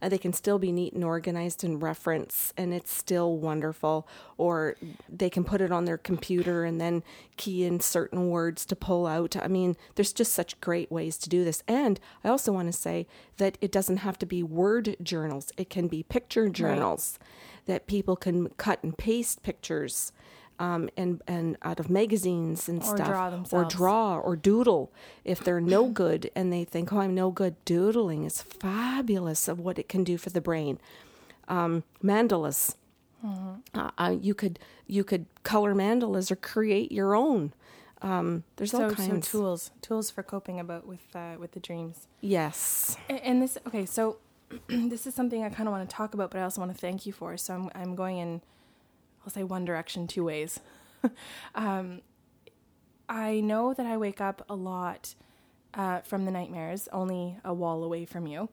And 0.00 0.12
they 0.12 0.18
can 0.18 0.32
still 0.32 0.58
be 0.58 0.72
neat 0.72 0.92
and 0.92 1.04
organized 1.04 1.64
and 1.64 1.80
reference, 1.82 2.52
and 2.56 2.74
it's 2.74 2.94
still 2.94 3.36
wonderful. 3.36 4.06
Or 4.36 4.76
they 5.08 5.30
can 5.30 5.44
put 5.44 5.60
it 5.60 5.72
on 5.72 5.84
their 5.84 5.98
computer 5.98 6.64
and 6.64 6.80
then 6.80 7.02
key 7.36 7.64
in 7.64 7.80
certain 7.80 8.28
words 8.30 8.66
to 8.66 8.76
pull 8.76 9.06
out. 9.06 9.36
I 9.36 9.48
mean, 9.48 9.76
there's 9.94 10.12
just 10.12 10.32
such 10.32 10.60
great 10.60 10.90
ways 10.90 11.16
to 11.18 11.28
do 11.28 11.44
this. 11.44 11.62
And 11.66 12.00
I 12.22 12.28
also 12.28 12.52
want 12.52 12.68
to 12.68 12.78
say 12.78 13.06
that 13.38 13.58
it 13.60 13.72
doesn't 13.72 13.98
have 13.98 14.18
to 14.18 14.26
be 14.26 14.42
word 14.42 14.96
journals; 15.02 15.52
it 15.56 15.70
can 15.70 15.88
be 15.88 16.02
picture 16.02 16.48
journals 16.48 17.18
that 17.66 17.86
people 17.86 18.16
can 18.16 18.48
cut 18.50 18.82
and 18.82 18.96
paste 18.96 19.42
pictures 19.42 20.12
um, 20.58 20.88
and 20.96 21.20
and 21.26 21.56
out 21.62 21.80
of 21.80 21.90
magazines 21.90 22.68
and 22.68 22.80
Or 22.82 22.96
stuff, 22.96 23.06
draw 23.08 23.42
or 23.52 23.64
draw 23.64 24.18
or 24.18 24.36
doodle. 24.36 24.92
If 25.24 25.40
they're 25.44 25.60
no 25.60 25.88
good 25.88 26.30
and 26.34 26.52
they 26.52 26.64
think, 26.64 26.92
"Oh, 26.92 27.00
I'm 27.00 27.14
no 27.14 27.30
good," 27.30 27.54
doodling 27.64 28.24
is 28.24 28.40
fabulous 28.42 29.48
of 29.48 29.58
what 29.58 29.78
it 29.78 29.88
can 29.88 30.04
do 30.04 30.16
for 30.18 30.30
the 30.30 30.40
brain. 30.40 30.78
Um, 31.48 31.82
mandalas, 32.02 32.74
uh, 33.74 33.90
uh, 33.98 34.16
you 34.20 34.34
could 34.34 34.58
you 34.86 35.04
could 35.04 35.26
color 35.42 35.74
mandalas 35.74 36.30
or 36.30 36.36
create 36.36 36.92
your 36.92 37.14
own. 37.14 37.52
Um, 38.02 38.44
there's 38.56 38.74
all 38.74 38.90
So, 38.90 38.94
so 38.96 39.20
tools, 39.20 39.70
tools 39.80 40.10
for 40.10 40.22
coping 40.22 40.60
about 40.60 40.86
with 40.86 41.04
uh, 41.14 41.36
with 41.38 41.52
the 41.52 41.60
dreams. 41.60 42.06
yes. 42.20 42.96
A- 43.08 43.12
And 43.26 43.40
this, 43.42 43.56
okay, 43.66 43.86
so 43.86 44.18
this 44.68 45.06
is 45.06 45.14
something 45.14 45.42
I 45.42 45.48
kind 45.48 45.68
of 45.68 45.72
want 45.72 45.88
to 45.88 45.96
talk 45.96 46.12
about, 46.12 46.30
but 46.30 46.38
I 46.38 46.42
also 46.44 46.60
want 46.60 46.72
to 46.72 46.78
thank 46.78 47.06
you 47.06 47.12
for. 47.12 47.36
So 47.38 47.54
I'm, 47.54 47.70
I'm 47.74 47.94
going 47.94 48.18
in, 48.18 48.42
I'll 49.24 49.32
say 49.32 49.42
one 49.42 49.64
direction, 49.64 50.06
two 50.06 50.24
ways. 50.24 50.60
um, 51.54 52.02
I 53.08 53.40
know 53.40 53.74
that 53.74 53.86
I 53.86 53.96
wake 53.96 54.20
up 54.20 54.44
a 54.48 54.54
lot 54.54 55.14
uh, 55.74 56.00
from 56.00 56.24
the 56.24 56.30
nightmares, 56.30 56.88
only 56.92 57.36
a 57.44 57.52
wall 57.52 57.84
away 57.84 58.04
from 58.04 58.26
you, 58.26 58.48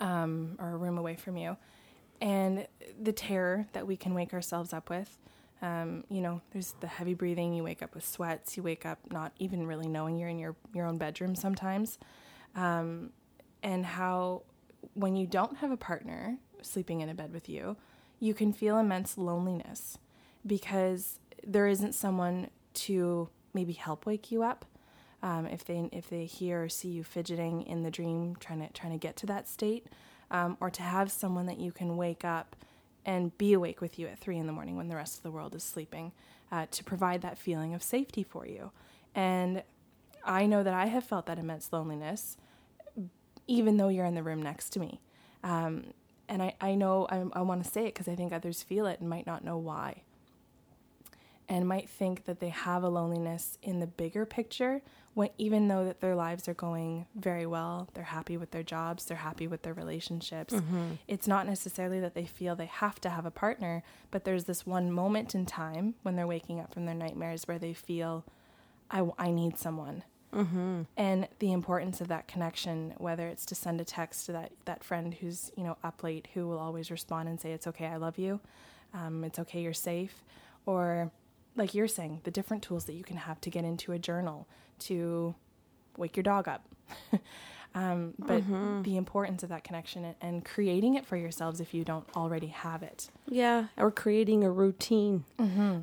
um, 0.00 0.56
or 0.58 0.70
a 0.70 0.76
room 0.76 0.98
away 0.98 1.16
from 1.16 1.36
you, 1.36 1.56
and 2.20 2.66
the 3.00 3.12
terror 3.12 3.66
that 3.72 3.86
we 3.86 3.96
can 3.96 4.14
wake 4.14 4.32
ourselves 4.32 4.72
up 4.72 4.88
with. 4.88 5.18
Um, 5.60 6.04
you 6.08 6.20
know, 6.20 6.40
there's 6.52 6.74
the 6.80 6.86
heavy 6.86 7.14
breathing. 7.14 7.54
You 7.54 7.62
wake 7.62 7.82
up 7.82 7.94
with 7.94 8.06
sweats. 8.06 8.56
You 8.56 8.62
wake 8.62 8.84
up 8.84 8.98
not 9.10 9.32
even 9.38 9.66
really 9.66 9.88
knowing 9.88 10.18
you're 10.18 10.28
in 10.28 10.38
your 10.38 10.56
your 10.74 10.86
own 10.86 10.98
bedroom 10.98 11.34
sometimes, 11.34 11.98
um, 12.54 13.10
and 13.62 13.84
how 13.84 14.42
when 14.94 15.16
you 15.16 15.26
don't 15.26 15.56
have 15.58 15.70
a 15.70 15.76
partner 15.76 16.38
sleeping 16.62 17.00
in 17.00 17.08
a 17.08 17.14
bed 17.14 17.32
with 17.32 17.48
you, 17.48 17.76
you 18.22 18.34
can 18.34 18.52
feel 18.52 18.78
immense 18.78 19.18
loneliness 19.18 19.98
because 20.46 21.18
there 21.44 21.66
isn't 21.66 21.92
someone 21.92 22.48
to 22.72 23.28
maybe 23.52 23.72
help 23.72 24.06
wake 24.06 24.30
you 24.30 24.44
up. 24.44 24.64
Um, 25.24 25.46
if 25.46 25.64
they 25.64 25.88
if 25.90 26.08
they 26.08 26.24
hear 26.24 26.62
or 26.62 26.68
see 26.68 26.90
you 26.90 27.02
fidgeting 27.02 27.62
in 27.62 27.82
the 27.82 27.90
dream, 27.90 28.36
trying 28.36 28.60
to 28.60 28.72
trying 28.72 28.92
to 28.92 28.98
get 28.98 29.16
to 29.16 29.26
that 29.26 29.48
state, 29.48 29.88
um, 30.30 30.56
or 30.60 30.70
to 30.70 30.82
have 30.82 31.10
someone 31.10 31.46
that 31.46 31.58
you 31.58 31.72
can 31.72 31.96
wake 31.96 32.24
up 32.24 32.54
and 33.04 33.36
be 33.38 33.54
awake 33.54 33.80
with 33.80 33.98
you 33.98 34.06
at 34.06 34.20
three 34.20 34.38
in 34.38 34.46
the 34.46 34.52
morning 34.52 34.76
when 34.76 34.86
the 34.86 34.94
rest 34.94 35.16
of 35.16 35.24
the 35.24 35.30
world 35.32 35.52
is 35.56 35.64
sleeping, 35.64 36.12
uh, 36.52 36.66
to 36.70 36.84
provide 36.84 37.22
that 37.22 37.36
feeling 37.36 37.74
of 37.74 37.82
safety 37.82 38.22
for 38.22 38.46
you. 38.46 38.70
And 39.16 39.64
I 40.24 40.46
know 40.46 40.62
that 40.62 40.74
I 40.74 40.86
have 40.86 41.02
felt 41.02 41.26
that 41.26 41.40
immense 41.40 41.72
loneliness, 41.72 42.36
even 43.48 43.78
though 43.78 43.88
you're 43.88 44.06
in 44.06 44.14
the 44.14 44.22
room 44.22 44.40
next 44.40 44.70
to 44.70 44.80
me. 44.80 45.00
Um, 45.42 45.86
and 46.28 46.42
I, 46.42 46.54
I 46.60 46.74
know 46.74 47.06
I, 47.10 47.24
I 47.38 47.42
want 47.42 47.64
to 47.64 47.70
say 47.70 47.82
it 47.82 47.94
because 47.94 48.08
I 48.08 48.14
think 48.14 48.32
others 48.32 48.62
feel 48.62 48.86
it 48.86 49.00
and 49.00 49.08
might 49.08 49.26
not 49.26 49.44
know 49.44 49.56
why. 49.56 50.02
And 51.48 51.68
might 51.68 51.90
think 51.90 52.24
that 52.24 52.40
they 52.40 52.48
have 52.48 52.82
a 52.82 52.88
loneliness 52.88 53.58
in 53.62 53.80
the 53.80 53.86
bigger 53.86 54.24
picture, 54.24 54.80
when 55.12 55.28
even 55.36 55.68
though 55.68 55.84
that 55.84 56.00
their 56.00 56.14
lives 56.14 56.48
are 56.48 56.54
going 56.54 57.06
very 57.14 57.44
well, 57.44 57.88
they're 57.92 58.04
happy 58.04 58.38
with 58.38 58.52
their 58.52 58.62
jobs, 58.62 59.04
they're 59.04 59.18
happy 59.18 59.46
with 59.46 59.62
their 59.62 59.74
relationships. 59.74 60.54
Mm-hmm. 60.54 60.92
It's 61.08 61.26
not 61.26 61.46
necessarily 61.46 62.00
that 62.00 62.14
they 62.14 62.24
feel 62.24 62.56
they 62.56 62.66
have 62.66 63.00
to 63.02 63.10
have 63.10 63.26
a 63.26 63.30
partner, 63.30 63.82
but 64.10 64.24
there's 64.24 64.44
this 64.44 64.64
one 64.64 64.90
moment 64.90 65.34
in 65.34 65.44
time 65.44 65.94
when 66.02 66.16
they're 66.16 66.26
waking 66.26 66.60
up 66.60 66.72
from 66.72 66.86
their 66.86 66.94
nightmares 66.94 67.46
where 67.46 67.58
they 67.58 67.74
feel, 67.74 68.24
I, 68.90 69.06
I 69.18 69.30
need 69.30 69.58
someone 69.58 70.04
and 70.96 71.28
the 71.40 71.52
importance 71.52 72.00
of 72.00 72.08
that 72.08 72.26
connection 72.26 72.94
whether 72.96 73.28
it's 73.28 73.44
to 73.46 73.54
send 73.54 73.80
a 73.80 73.84
text 73.84 74.26
to 74.26 74.32
that 74.32 74.50
that 74.64 74.82
friend 74.82 75.14
who's 75.14 75.50
you 75.56 75.62
know 75.64 75.76
up 75.84 76.02
late 76.02 76.28
who 76.34 76.48
will 76.48 76.58
always 76.58 76.90
respond 76.90 77.28
and 77.28 77.40
say 77.40 77.52
it's 77.52 77.66
okay 77.66 77.86
i 77.86 77.96
love 77.96 78.18
you. 78.18 78.40
Um, 78.94 79.24
it's 79.24 79.38
okay 79.38 79.60
you're 79.62 79.72
safe. 79.72 80.22
Or 80.66 81.10
like 81.56 81.74
you're 81.74 81.88
saying 81.88 82.20
the 82.24 82.30
different 82.30 82.62
tools 82.62 82.84
that 82.86 82.94
you 82.94 83.04
can 83.04 83.16
have 83.16 83.40
to 83.42 83.50
get 83.50 83.64
into 83.64 83.92
a 83.92 83.98
journal 83.98 84.46
to 84.80 85.34
wake 85.96 86.16
your 86.16 86.22
dog 86.22 86.48
up 86.48 86.66
um, 87.74 88.14
but 88.18 88.42
the 88.82 88.96
importance 88.96 89.42
of 89.42 89.48
that 89.48 89.64
connection 89.64 90.14
and, 90.20 90.44
creating 90.44 90.94
it 90.94 91.06
for 91.06 91.16
yourselves 91.16 91.60
if 91.60 91.72
you 91.72 91.84
don't 91.84 92.06
already 92.16 92.48
have 92.48 92.82
it 92.82 93.10
Yeah, 93.28 93.66
or 93.76 93.90
creating 93.90 94.44
a 94.44 94.50
routine. 94.50 95.24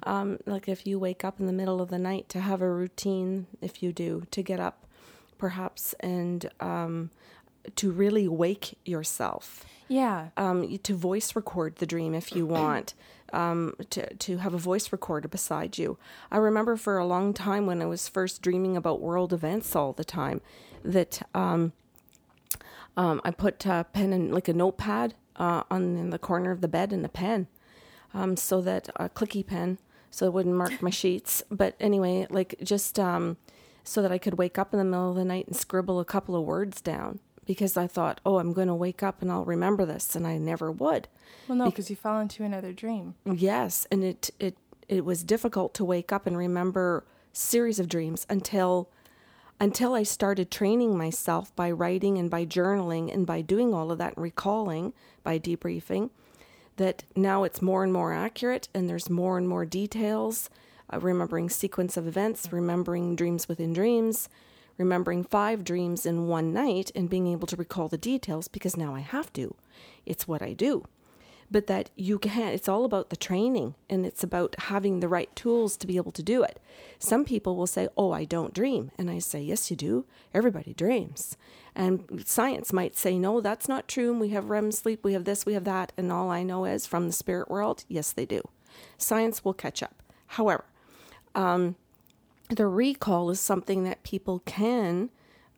Um, 0.03 0.39
like 0.45 0.67
if 0.67 0.85
you 0.85 0.99
wake 0.99 1.23
up 1.23 1.39
in 1.39 1.45
the 1.45 1.53
middle 1.53 1.81
of 1.81 1.89
the 1.89 1.97
night 1.99 2.29
to 2.29 2.39
have 2.41 2.61
a 2.61 2.69
routine, 2.69 3.47
if 3.61 3.81
you 3.81 3.91
do, 3.91 4.23
to 4.31 4.41
get 4.43 4.59
up 4.59 4.85
perhaps 5.37 5.93
and 6.01 6.49
um, 6.59 7.09
to 7.75 7.91
really 7.91 8.27
wake 8.27 8.77
yourself. 8.85 9.65
yeah 9.87 10.29
Um, 10.37 10.77
to 10.79 10.95
voice 10.95 11.35
record 11.35 11.77
the 11.77 11.85
dream 11.85 12.13
if 12.13 12.35
you 12.35 12.45
want. 12.45 12.93
Um, 13.34 13.73
to 13.89 14.13
to 14.13 14.38
have 14.38 14.53
a 14.53 14.57
voice 14.57 14.91
recorder 14.91 15.27
beside 15.27 15.77
you. 15.77 15.97
I 16.32 16.38
remember 16.38 16.75
for 16.75 16.97
a 16.97 17.05
long 17.05 17.34
time 17.34 17.65
when 17.65 17.82
I 17.82 17.86
was 17.86 18.07
first 18.07 18.41
dreaming 18.41 18.77
about 18.77 19.01
world 19.01 19.34
events 19.34 19.75
all 19.75 19.93
the 19.93 20.03
time, 20.03 20.41
that 20.84 21.21
um, 21.34 21.73
um, 22.97 23.21
I 23.23 23.32
put 23.32 23.65
a 23.65 23.86
pen 23.93 24.13
and 24.13 24.34
like 24.34 24.47
a 24.47 24.53
notepad 24.53 25.15
uh, 25.36 25.63
on 25.69 25.97
in 25.97 26.09
the 26.09 26.19
corner 26.19 26.51
of 26.51 26.61
the 26.61 26.67
bed 26.67 26.91
and 26.91 27.05
a 27.05 27.09
pen, 27.09 27.47
um, 28.13 28.36
so 28.36 28.61
that 28.61 28.89
a 28.95 29.09
clicky 29.09 29.45
pen, 29.45 29.77
so 30.11 30.25
it 30.25 30.34
wouldn't 30.34 30.55
mark 30.55 30.82
my 30.82 30.89
sheets. 30.89 31.43
But 31.49 31.75
anyway, 31.80 32.27
like 32.30 32.55
just 32.63 32.99
um, 32.99 33.38
so 33.84 34.01
that 34.01 34.11
I 34.11 34.17
could 34.17 34.38
wake 34.38 34.57
up 34.57 34.73
in 34.73 34.80
the 34.80 34.86
middle 34.86 35.09
of 35.09 35.15
the 35.15 35.25
night 35.25 35.47
and 35.47 35.55
scribble 35.55 35.99
a 35.99 36.05
couple 36.05 36.36
of 36.36 36.43
words 36.43 36.82
down 36.82 37.19
because 37.50 37.76
I 37.78 37.88
thought, 37.88 38.22
oh, 38.28 38.38
I'm 38.38 38.54
going 38.54 38.68
to 38.68 38.76
wake 38.76 39.02
up 39.02 39.24
and 39.24 39.32
I'll 39.32 39.43
remember 39.43 39.84
this, 39.84 40.16
and 40.16 40.28
I 40.28 40.38
never 40.38 40.72
would. 40.72 41.08
Well, 41.47 41.58
no, 41.58 41.66
because 41.66 41.89
you 41.89 41.95
fell 41.95 42.20
into 42.20 42.43
another 42.43 42.72
dream. 42.72 43.16
Yes, 43.26 43.88
and 43.91 44.04
it 44.04 44.30
it 44.39 44.56
it 44.88 45.04
was 45.04 45.24
difficult 45.24 45.74
to 45.74 45.84
wake 45.84 46.12
up 46.12 46.28
and 46.28 46.38
remember 46.38 47.06
series 47.34 47.80
of 47.80 47.89
dreams 47.89 48.28
until 48.30 48.91
until 49.60 49.95
I 49.95 50.04
started 50.04 50.52
training 50.52 50.95
myself 50.95 51.56
by 51.56 51.72
writing 51.72 52.20
and 52.20 52.30
by 52.30 52.45
journaling 52.45 53.12
and 53.12 53.26
by 53.26 53.41
doing 53.41 53.74
all 53.74 53.89
of 53.91 53.97
that 53.97 54.14
and 54.16 54.24
recalling 54.24 54.93
by 55.24 55.39
debriefing 55.39 56.12
that 56.76 57.04
now 57.16 57.43
it's 57.43 57.64
more 57.64 57.84
and 57.84 57.91
more 57.91 58.14
accurate 58.14 58.70
and 58.76 58.88
there's 58.88 59.10
more 59.10 59.39
and 59.39 59.50
more 59.50 59.66
details 59.66 60.52
uh, 60.93 61.00
remembering 61.00 61.50
sequence 61.50 61.97
of 61.97 62.08
events 62.08 62.54
remembering 62.54 63.16
dreams 63.16 63.47
within 63.47 63.74
dreams 63.74 64.30
remembering 64.80 65.23
five 65.23 65.63
dreams 65.63 66.05
in 66.05 66.27
one 66.27 66.53
night 66.53 66.89
and 66.95 67.09
being 67.09 67.27
able 67.27 67.45
to 67.45 67.57
recall 67.57 67.89
the 67.89 67.97
details 67.97 68.47
because 68.47 68.77
now 68.77 68.95
I 68.95 69.01
have 69.01 69.32
to. 69.34 69.53
It's 70.05 70.27
what 70.27 70.41
I 70.41 70.53
do. 70.53 70.86
But 71.51 71.67
that 71.67 71.89
you 71.95 72.19
can't. 72.19 72.53
it's 72.53 72.69
all 72.69 72.86
about 72.86 73.09
the 73.09 73.15
training 73.15 73.75
and 73.89 74.05
it's 74.05 74.23
about 74.23 74.55
having 74.59 74.99
the 74.99 75.07
right 75.07 75.36
tools 75.36 75.75
to 75.77 75.88
be 75.88 75.97
able 75.97 76.11
to 76.13 76.23
do 76.23 76.43
it. 76.43 76.59
Some 76.99 77.25
people 77.25 77.55
will 77.55 77.67
say 77.67 77.88
oh 77.97 78.11
i 78.11 78.23
don't 78.23 78.53
dream. 78.53 78.91
And 78.97 79.09
i 79.09 79.19
say 79.19 79.41
yes 79.41 79.69
you 79.69 79.75
do. 79.75 80.05
Everybody 80.34 80.73
dreams. 80.73 81.36
And 81.75 82.23
science 82.25 82.71
might 82.71 82.95
say 82.95 83.17
no 83.17 83.41
that's 83.41 83.67
not 83.67 83.88
true. 83.88 84.11
And 84.11 84.21
we 84.21 84.30
have 84.30 84.49
rem 84.49 84.71
sleep. 84.71 85.03
We 85.03 85.13
have 85.13 85.25
this. 85.25 85.45
We 85.45 85.53
have 85.53 85.65
that. 85.65 85.91
And 85.97 86.11
all 86.11 86.30
i 86.30 86.43
know 86.43 86.65
is 86.65 86.86
from 86.86 87.07
the 87.07 87.13
spirit 87.13 87.49
world 87.49 87.84
yes 87.88 88.11
they 88.11 88.25
do. 88.25 88.41
Science 88.97 89.43
will 89.43 89.55
catch 89.55 89.82
up. 89.84 90.03
However 90.27 90.65
um, 91.36 91.75
the 92.50 92.68
recall 92.68 93.30
is 93.30 93.39
something 93.39 93.84
that 93.84 94.04
people 94.04 94.39
can 94.45 95.10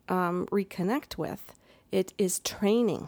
um, 0.09 0.47
reconnect 0.51 1.17
with 1.17 1.53
it 1.91 2.13
is 2.17 2.39
training 2.39 3.07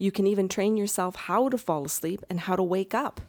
you 0.00 0.10
can 0.10 0.26
even 0.26 0.48
train 0.48 0.76
yourself 0.78 1.14
how 1.14 1.48
to 1.50 1.58
fall 1.58 1.84
asleep 1.84 2.24
and 2.30 2.40
how 2.40 2.56
to 2.56 2.62
wake 2.62 2.94
up 2.94 3.20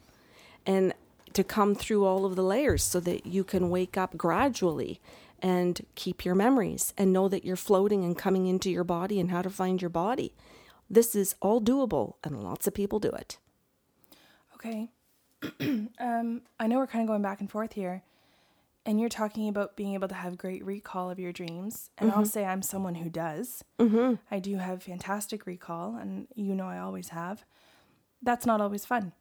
and 0.64 0.94
to 1.34 1.44
come 1.44 1.74
through 1.74 2.04
all 2.04 2.24
of 2.24 2.34
the 2.34 2.42
layers 2.42 2.82
so 2.82 2.98
that 2.98 3.26
you 3.26 3.44
can 3.44 3.68
wake 3.68 3.96
up 3.96 4.16
gradually 4.16 4.98
and 5.40 5.84
keep 5.94 6.24
your 6.24 6.34
memories 6.34 6.94
and 6.96 7.12
know 7.12 7.28
that 7.28 7.44
you're 7.44 7.56
floating 7.56 8.04
and 8.04 8.16
coming 8.16 8.46
into 8.46 8.70
your 8.70 8.84
body 8.84 9.20
and 9.20 9.30
how 9.30 9.42
to 9.42 9.50
find 9.50 9.82
your 9.82 9.90
body. 9.90 10.32
This 10.88 11.14
is 11.14 11.34
all 11.42 11.60
doable 11.60 12.14
and 12.24 12.42
lots 12.42 12.66
of 12.66 12.74
people 12.74 12.98
do 12.98 13.10
it. 13.10 13.38
Okay. 14.54 14.88
um, 16.00 16.42
I 16.58 16.66
know 16.66 16.78
we're 16.78 16.86
kind 16.86 17.02
of 17.02 17.08
going 17.08 17.22
back 17.22 17.40
and 17.40 17.50
forth 17.50 17.74
here, 17.74 18.02
and 18.84 18.98
you're 18.98 19.08
talking 19.08 19.48
about 19.48 19.76
being 19.76 19.94
able 19.94 20.08
to 20.08 20.14
have 20.14 20.36
great 20.36 20.64
recall 20.64 21.10
of 21.10 21.18
your 21.18 21.32
dreams 21.32 21.90
and 21.98 22.10
mm-hmm. 22.10 22.18
i'll 22.18 22.26
say 22.26 22.44
i'm 22.44 22.62
someone 22.62 22.96
who 22.96 23.08
does. 23.10 23.64
Mm-hmm. 23.78 24.14
i 24.30 24.38
do 24.38 24.56
have 24.56 24.82
fantastic 24.82 25.46
recall 25.46 25.96
and 25.96 26.28
you 26.34 26.54
know 26.54 26.66
i 26.66 26.78
always 26.78 27.10
have. 27.10 27.44
That's 28.24 28.46
not 28.46 28.60
always 28.60 28.84
fun. 28.84 29.12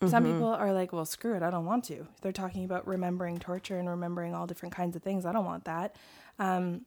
Mm-hmm. 0.00 0.10
some 0.10 0.24
people 0.24 0.46
are 0.46 0.72
like 0.72 0.92
well 0.92 1.04
screw 1.04 1.34
it 1.34 1.42
i 1.42 1.50
don't 1.50 1.66
want 1.66 1.84
to. 1.84 2.06
They're 2.22 2.32
talking 2.32 2.64
about 2.64 2.86
remembering 2.86 3.38
torture 3.38 3.78
and 3.78 3.88
remembering 3.88 4.34
all 4.34 4.46
different 4.46 4.74
kinds 4.74 4.96
of 4.96 5.02
things. 5.02 5.26
I 5.26 5.32
don't 5.32 5.44
want 5.44 5.64
that. 5.64 5.96
Um, 6.38 6.86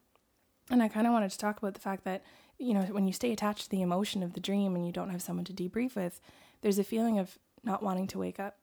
and 0.69 0.81
i 0.81 0.87
kind 0.87 1.05
of 1.07 1.13
wanted 1.13 1.31
to 1.31 1.37
talk 1.37 1.57
about 1.57 1.73
the 1.73 1.81
fact 1.81 2.05
that 2.05 2.23
you 2.57 2.73
know 2.73 2.81
when 2.83 3.05
you 3.05 3.13
stay 3.13 3.31
attached 3.31 3.65
to 3.65 3.69
the 3.69 3.81
emotion 3.81 4.23
of 4.23 4.33
the 4.33 4.39
dream 4.39 4.75
and 4.75 4.85
you 4.85 4.91
don't 4.91 5.09
have 5.09 5.21
someone 5.21 5.45
to 5.45 5.53
debrief 5.53 5.95
with 5.95 6.21
there's 6.61 6.79
a 6.79 6.83
feeling 6.83 7.19
of 7.19 7.37
not 7.63 7.83
wanting 7.83 8.07
to 8.07 8.19
wake 8.19 8.39
up. 8.39 8.57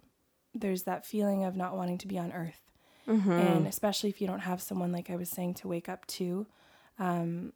There's 0.54 0.82
that 0.82 1.06
feeling 1.06 1.44
of 1.44 1.56
not 1.56 1.76
wanting 1.76 1.98
to 1.98 2.08
be 2.08 2.18
on 2.18 2.32
earth 2.32 2.69
Mm-hmm. 3.08 3.30
And 3.30 3.66
especially 3.66 4.10
if 4.10 4.20
you 4.20 4.26
don't 4.26 4.40
have 4.40 4.60
someone, 4.60 4.92
like 4.92 5.10
I 5.10 5.16
was 5.16 5.28
saying, 5.28 5.54
to 5.54 5.68
wake 5.68 5.88
up 5.88 6.06
to, 6.08 6.46
um, 6.98 7.52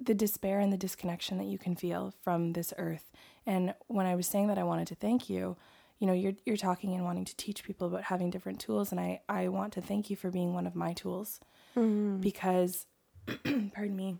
the 0.00 0.14
despair 0.14 0.60
and 0.60 0.72
the 0.72 0.76
disconnection 0.76 1.38
that 1.38 1.46
you 1.46 1.58
can 1.58 1.76
feel 1.76 2.12
from 2.22 2.52
this 2.52 2.72
earth. 2.78 3.10
And 3.46 3.74
when 3.86 4.06
I 4.06 4.14
was 4.14 4.26
saying 4.26 4.48
that 4.48 4.58
I 4.58 4.64
wanted 4.64 4.88
to 4.88 4.94
thank 4.94 5.30
you, 5.30 5.56
you 5.98 6.06
know, 6.06 6.12
you're 6.12 6.34
you're 6.44 6.56
talking 6.56 6.94
and 6.94 7.04
wanting 7.04 7.24
to 7.24 7.36
teach 7.36 7.62
people 7.62 7.86
about 7.86 8.04
having 8.04 8.30
different 8.30 8.60
tools, 8.60 8.90
and 8.90 9.00
I 9.00 9.20
I 9.28 9.48
want 9.48 9.72
to 9.74 9.80
thank 9.80 10.10
you 10.10 10.16
for 10.16 10.30
being 10.30 10.52
one 10.52 10.66
of 10.66 10.74
my 10.74 10.92
tools, 10.92 11.40
mm-hmm. 11.76 12.20
because, 12.20 12.86
pardon 13.26 13.96
me. 13.96 14.16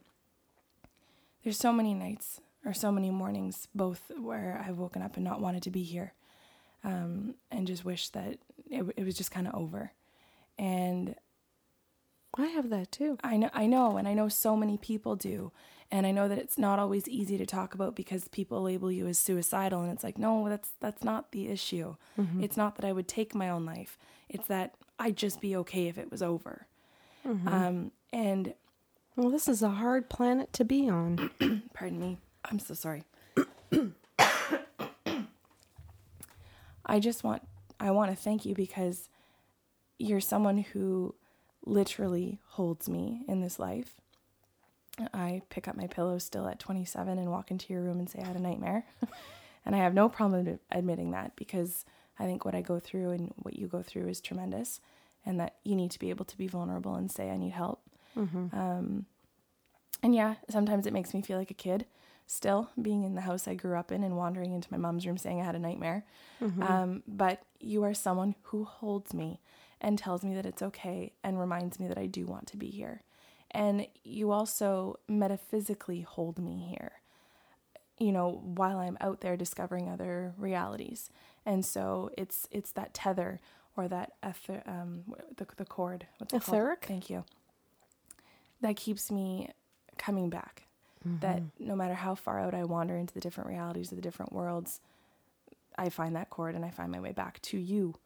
There's 1.43 1.59
so 1.59 1.73
many 1.73 1.93
nights 1.93 2.41
or 2.65 2.73
so 2.73 2.91
many 2.91 3.11
mornings, 3.11 3.69
both 3.75 4.11
where 4.19 4.65
I've 4.67 4.79
woken 4.79 5.03
up 5.03 5.17
and 5.17 5.25
not 5.25 5.41
wanted 5.41 5.63
to 5.65 5.71
be 5.71 5.83
here, 5.83 6.15
um, 6.85 7.35
and 7.51 7.67
just 7.67 7.85
wish 7.85 8.09
that 8.11 8.39
it, 8.71 8.85
it 8.97 9.05
was 9.05 9.17
just 9.17 9.31
kind 9.31 9.49
of 9.49 9.55
over 9.55 9.93
and 10.59 11.15
I 12.37 12.47
have 12.47 12.71
that 12.71 12.91
too. 12.93 13.19
I 13.23 13.37
know 13.37 13.51
I 13.53 13.67
know 13.67 13.97
and 13.97 14.09
I 14.09 14.15
know 14.15 14.29
so 14.29 14.57
many 14.57 14.77
people 14.77 15.17
do. 15.17 15.53
And 15.91 16.07
I 16.07 16.11
know 16.11 16.27
that 16.29 16.39
it's 16.39 16.59
not 16.59 16.79
always 16.79 17.07
easy 17.07 17.39
to 17.39 17.47
talk 17.47 17.75
about 17.75 17.95
because 17.95 18.27
people 18.29 18.63
label 18.63 18.91
you 18.91 19.07
as 19.07 19.19
suicidal 19.19 19.83
and 19.83 19.93
it's 19.93 20.03
like 20.03 20.19
no, 20.19 20.49
that's 20.49 20.71
that's 20.81 21.05
not 21.05 21.31
the 21.33 21.49
issue. 21.49 21.97
Mm-hmm. 22.19 22.43
It's 22.43 22.57
not 22.57 22.77
that 22.77 22.85
I 22.85 22.93
would 22.93 23.07
take 23.07 23.35
my 23.35 23.49
own 23.51 23.65
life. 23.65 23.99
It's 24.29 24.49
that 24.49 24.75
I'd 24.99 25.17
just 25.17 25.41
be 25.41 25.55
okay 25.57 25.87
if 25.89 25.99
it 25.99 26.11
was 26.11 26.23
over. 26.23 26.67
Mm-hmm. 27.27 27.49
Um, 27.49 27.93
and 28.13 28.55
well, 29.17 29.31
this 29.31 29.49
is 29.49 29.63
a 29.63 29.71
hard 29.71 30.11
planet 30.11 30.53
to 30.55 30.65
be 30.65 30.89
on. 30.89 31.31
pardon 31.75 32.01
me. 32.01 32.19
I'm 32.45 32.59
so 32.59 32.75
sorry. 32.75 33.05
I 36.87 37.01
just 37.01 37.25
want 37.25 37.43
I 37.79 37.91
want 37.91 38.11
to 38.11 38.17
thank 38.17 38.45
you 38.45 38.55
because 38.55 39.09
you're 39.99 40.21
someone 40.21 40.59
who 40.59 41.15
literally 41.65 42.39
holds 42.49 42.89
me 42.89 43.23
in 43.29 43.41
this 43.41 43.59
life. 43.59 44.01
I 45.13 45.43
pick 45.51 45.67
up 45.67 45.77
my 45.77 45.87
pillow 45.87 46.19
still 46.19 46.47
at 46.47 46.61
27 46.61 47.19
and 47.19 47.31
walk 47.31 47.51
into 47.51 47.73
your 47.73 47.83
room 47.83 47.99
and 47.99 48.09
say 48.09 48.21
I 48.21 48.27
had 48.27 48.37
a 48.37 48.41
nightmare. 48.41 48.85
and 49.67 49.75
I 49.75 49.79
have 49.79 49.95
no 49.95 50.09
problem 50.09 50.59
admitting 50.71 51.11
that 51.13 51.35
because 51.37 51.85
I 52.19 52.25
think 52.25 52.45
what 52.45 52.55
I 52.55 52.61
go 52.61 52.79
through 52.79 53.11
and 53.11 53.33
what 53.37 53.59
you 53.59 53.67
go 53.67 53.83
through 53.83 54.09
is 54.09 54.21
tremendous 54.21 54.81
and 55.27 55.41
that 55.41 55.57
you 55.65 55.75
need 55.75 55.91
to 55.93 55.99
be 55.99 56.11
able 56.11 56.25
to 56.27 56.37
be 56.37 56.47
vulnerable 56.47 56.95
and 56.95 57.11
say 57.11 57.31
I 57.31 57.37
need 57.37 57.53
help. 57.53 57.83
Mm-hmm. 58.17 58.57
Um, 58.57 59.07
and 60.03 60.15
yeah, 60.15 60.35
sometimes 60.51 60.87
it 60.87 60.93
makes 60.93 61.15
me 61.15 61.23
feel 61.23 61.39
like 61.39 61.51
a 61.51 61.55
kid 61.55 61.87
still 62.27 62.71
being 62.81 63.05
in 63.05 63.15
the 63.15 63.21
house 63.23 63.47
I 63.47 63.55
grew 63.55 63.77
up 63.77 63.93
in 63.93 64.03
and 64.03 64.17
wandering 64.17 64.53
into 64.53 64.69
my 64.71 64.79
mom's 64.79 65.07
room 65.07 65.19
saying 65.19 65.41
I 65.41 65.45
had 65.45 65.55
a 65.55 65.59
nightmare. 65.59 66.05
Mm-hmm. 66.43 66.63
Um, 66.63 67.03
but 67.07 67.43
you 67.61 67.83
are 67.85 67.95
someone 67.95 68.35
who 68.43 68.65
holds 68.65 69.13
me 69.13 69.41
and 69.85 69.99
tells 69.99 70.25
me 70.25 70.35
that 70.35 70.47
it's 70.47 70.63
okay 70.63 71.13
and 71.23 71.39
reminds 71.39 71.79
me 71.79 71.87
that 71.87 71.99
I 71.99 72.07
do 72.07 72.25
want 72.25 72.47
to 72.49 72.57
be 72.57 72.71
here. 72.71 73.03
And 73.51 73.87
you 74.03 74.33
also 74.33 74.99
metaphysically 75.07 76.01
hold 76.01 76.39
me 76.39 76.75
here, 76.75 76.93
you 77.99 78.11
know, 78.11 78.41
while 78.43 78.79
I'm 78.79 78.97
out 79.03 79.21
there 79.21 79.37
discovering 79.37 79.91
other 79.91 80.33
realities. 80.39 81.11
And 81.45 81.65
so 81.67 82.11
it's 82.17 82.49
it's 82.51 82.73
that 82.73 82.95
tether 82.95 83.41
or 83.77 83.87
that 83.89 84.13
ether, 84.27 84.63
um, 84.67 85.05
the, 85.37 85.47
the 85.57 85.67
cord. 85.67 86.07
What's 86.17 86.33
it 86.33 86.39
Etheric? 86.39 86.81
Called? 86.81 86.89
Thank 86.89 87.11
you. 87.11 87.25
That 88.63 88.77
keeps 88.77 89.13
me 89.13 89.51
coming 89.99 90.31
back. 90.31 90.63
Mm-hmm. 91.07 91.19
That 91.21 91.43
no 91.61 91.77
matter 91.77 91.95
how 91.95 92.15
far 92.15 92.41
out 92.41 92.55
I 92.55 92.65
wander 92.65 92.97
into 92.97 93.13
the 93.13 93.21
different 93.21 93.51
realities 93.51 93.93
of 93.93 93.97
the 93.97 94.03
different 94.03 94.33
worlds, 94.33 94.81
I 95.77 95.91
find 95.91 96.17
that 96.17 96.31
cord 96.31 96.55
and 96.55 96.65
I 96.65 96.71
find 96.71 96.91
my 96.91 97.01
way 97.01 97.13
back 97.13 97.43
to 97.43 97.59
you 97.59 97.97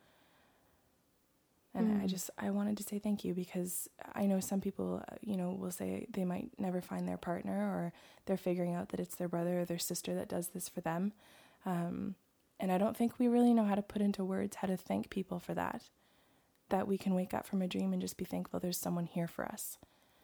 and 1.75 2.01
mm. 2.01 2.03
I 2.03 2.07
just 2.07 2.31
I 2.39 2.51
wanted 2.51 2.77
to 2.79 2.83
say 2.83 2.99
thank 2.99 3.25
you 3.25 3.35
because 3.35 3.89
I 4.15 4.27
know 4.27 4.41
some 4.41 4.61
people 4.61 5.03
uh, 5.11 5.17
you 5.21 5.37
know 5.37 5.51
will 5.51 5.71
say 5.71 6.07
they 6.11 6.25
might 6.25 6.51
never 6.59 6.81
find 6.81 7.07
their 7.07 7.17
partner 7.17 7.53
or 7.53 7.93
they're 8.27 8.37
figuring 8.37 8.75
out 8.75 8.89
that 8.91 9.01
it's 9.01 9.17
their 9.17 9.29
brother 9.29 9.61
or 9.61 9.65
their 9.65 9.79
sister 9.79 10.15
that 10.15 10.29
does 10.29 10.49
this 10.49 10.69
for 10.69 10.81
them, 10.81 11.13
um, 11.67 12.15
and 12.61 12.73
I 12.73 12.79
don't 12.79 12.97
think 12.97 13.19
we 13.19 13.29
really 13.29 13.55
know 13.55 13.65
how 13.65 13.75
to 13.75 13.83
put 13.83 14.03
into 14.03 14.25
words 14.25 14.57
how 14.57 14.69
to 14.69 14.77
thank 14.77 15.11
people 15.11 15.39
for 15.39 15.55
that. 15.55 15.83
That 16.71 16.87
we 16.87 16.99
can 16.99 17.15
wake 17.15 17.33
up 17.33 17.47
from 17.47 17.63
a 17.63 17.69
dream 17.69 17.93
and 17.93 18.03
just 18.03 18.19
be 18.19 18.27
thankful 18.27 18.61
there's 18.61 18.77
someone 18.77 19.07
here 19.07 19.27
for 19.29 19.47
us. 19.47 19.79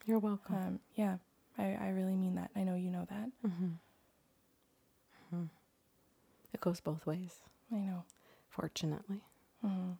You're 0.04 0.18
welcome. 0.18 0.54
Um, 0.54 0.80
yeah, 0.94 1.16
I, 1.56 1.76
I 1.80 1.88
really 1.88 2.16
mean 2.16 2.34
that. 2.34 2.50
I 2.54 2.64
know 2.64 2.74
you 2.74 2.90
know 2.90 3.06
that. 3.08 3.30
Mm-hmm. 3.46 3.64
Mm-hmm. 5.34 5.44
It 6.52 6.60
goes 6.60 6.80
both 6.80 7.06
ways. 7.06 7.36
I 7.72 7.76
know. 7.76 8.04
Fortunately. 8.50 9.22
Mm-hmm. 9.64 9.92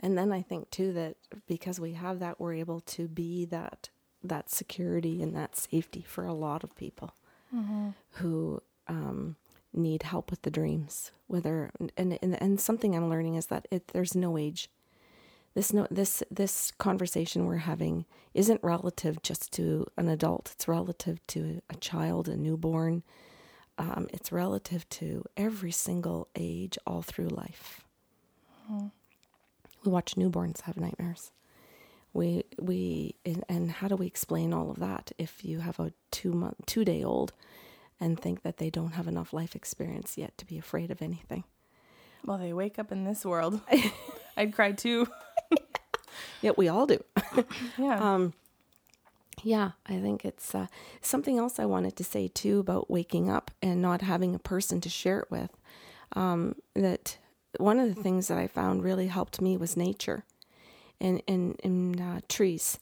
And 0.00 0.16
then 0.16 0.32
I 0.32 0.42
think 0.42 0.70
too 0.70 0.92
that 0.92 1.16
because 1.46 1.80
we 1.80 1.94
have 1.94 2.20
that, 2.20 2.40
we're 2.40 2.54
able 2.54 2.80
to 2.80 3.08
be 3.08 3.44
that 3.46 3.88
that 4.22 4.50
security 4.50 5.22
and 5.22 5.34
that 5.34 5.56
safety 5.56 6.04
for 6.06 6.24
a 6.24 6.32
lot 6.32 6.64
of 6.64 6.74
people 6.76 7.14
mm-hmm. 7.54 7.90
who 8.12 8.60
um, 8.88 9.36
need 9.72 10.02
help 10.02 10.30
with 10.30 10.42
the 10.42 10.50
dreams. 10.50 11.10
Whether 11.26 11.70
and, 11.78 12.18
and 12.22 12.40
and 12.40 12.60
something 12.60 12.94
I'm 12.94 13.10
learning 13.10 13.34
is 13.34 13.46
that 13.46 13.68
it, 13.70 13.88
there's 13.88 14.14
no 14.14 14.38
age. 14.38 14.70
This 15.54 15.72
no 15.72 15.86
this 15.90 16.22
this 16.30 16.72
conversation 16.78 17.46
we're 17.46 17.56
having 17.56 18.04
isn't 18.34 18.62
relative 18.62 19.22
just 19.22 19.52
to 19.54 19.86
an 19.96 20.08
adult. 20.08 20.52
It's 20.54 20.68
relative 20.68 21.24
to 21.28 21.60
a 21.68 21.76
child, 21.76 22.28
a 22.28 22.36
newborn. 22.36 23.02
Um, 23.76 24.08
it's 24.12 24.32
relative 24.32 24.88
to 24.90 25.24
every 25.36 25.70
single 25.70 26.28
age 26.34 26.78
all 26.86 27.02
through 27.02 27.28
life. 27.28 27.84
Mm-hmm. 28.70 28.86
We 29.84 29.90
watch 29.92 30.14
newborns 30.16 30.62
have 30.62 30.76
nightmares. 30.76 31.30
We 32.12 32.44
we 32.58 33.14
and, 33.48 33.70
how 33.70 33.88
do 33.88 33.96
we 33.96 34.06
explain 34.06 34.52
all 34.52 34.70
of 34.70 34.78
that 34.78 35.12
if 35.18 35.44
you 35.44 35.60
have 35.60 35.78
a 35.78 35.92
two 36.10 36.32
month 36.32 36.56
two 36.66 36.84
day 36.84 37.04
old 37.04 37.32
and 38.00 38.18
think 38.18 38.42
that 38.42 38.56
they 38.56 38.70
don't 38.70 38.92
have 38.92 39.06
enough 39.08 39.32
life 39.32 39.54
experience 39.54 40.16
yet 40.16 40.36
to 40.38 40.46
be 40.46 40.58
afraid 40.58 40.90
of 40.90 41.02
anything? 41.02 41.44
Well, 42.24 42.38
they 42.38 42.52
wake 42.52 42.78
up 42.78 42.90
in 42.92 43.04
this 43.04 43.24
world. 43.24 43.60
I'd 44.36 44.54
cry 44.54 44.72
too. 44.72 45.06
Yeah, 46.40 46.52
we 46.56 46.68
all 46.68 46.86
do. 46.86 47.02
Yeah. 47.78 47.98
Um, 48.14 48.32
yeah, 49.44 49.72
I 49.86 50.00
think 50.00 50.24
it's 50.24 50.54
uh, 50.54 50.66
something 51.00 51.38
else 51.38 51.58
I 51.60 51.64
wanted 51.64 51.94
to 51.96 52.04
say 52.04 52.28
too 52.28 52.58
about 52.58 52.90
waking 52.90 53.30
up 53.30 53.52
and 53.62 53.80
not 53.80 54.02
having 54.02 54.34
a 54.34 54.38
person 54.38 54.80
to 54.80 54.88
share 54.88 55.20
it 55.20 55.30
with. 55.30 55.50
Um, 56.14 56.56
that 56.74 57.18
one 57.56 57.78
of 57.80 57.94
the 57.94 58.02
things 58.02 58.28
that 58.28 58.38
I 58.38 58.46
found 58.46 58.84
really 58.84 59.06
helped 59.06 59.40
me 59.40 59.56
was 59.56 59.76
nature 59.76 60.24
and 61.00 61.22
in 61.26 61.54
in 61.62 62.00
uh, 62.00 62.20
trees 62.28 62.78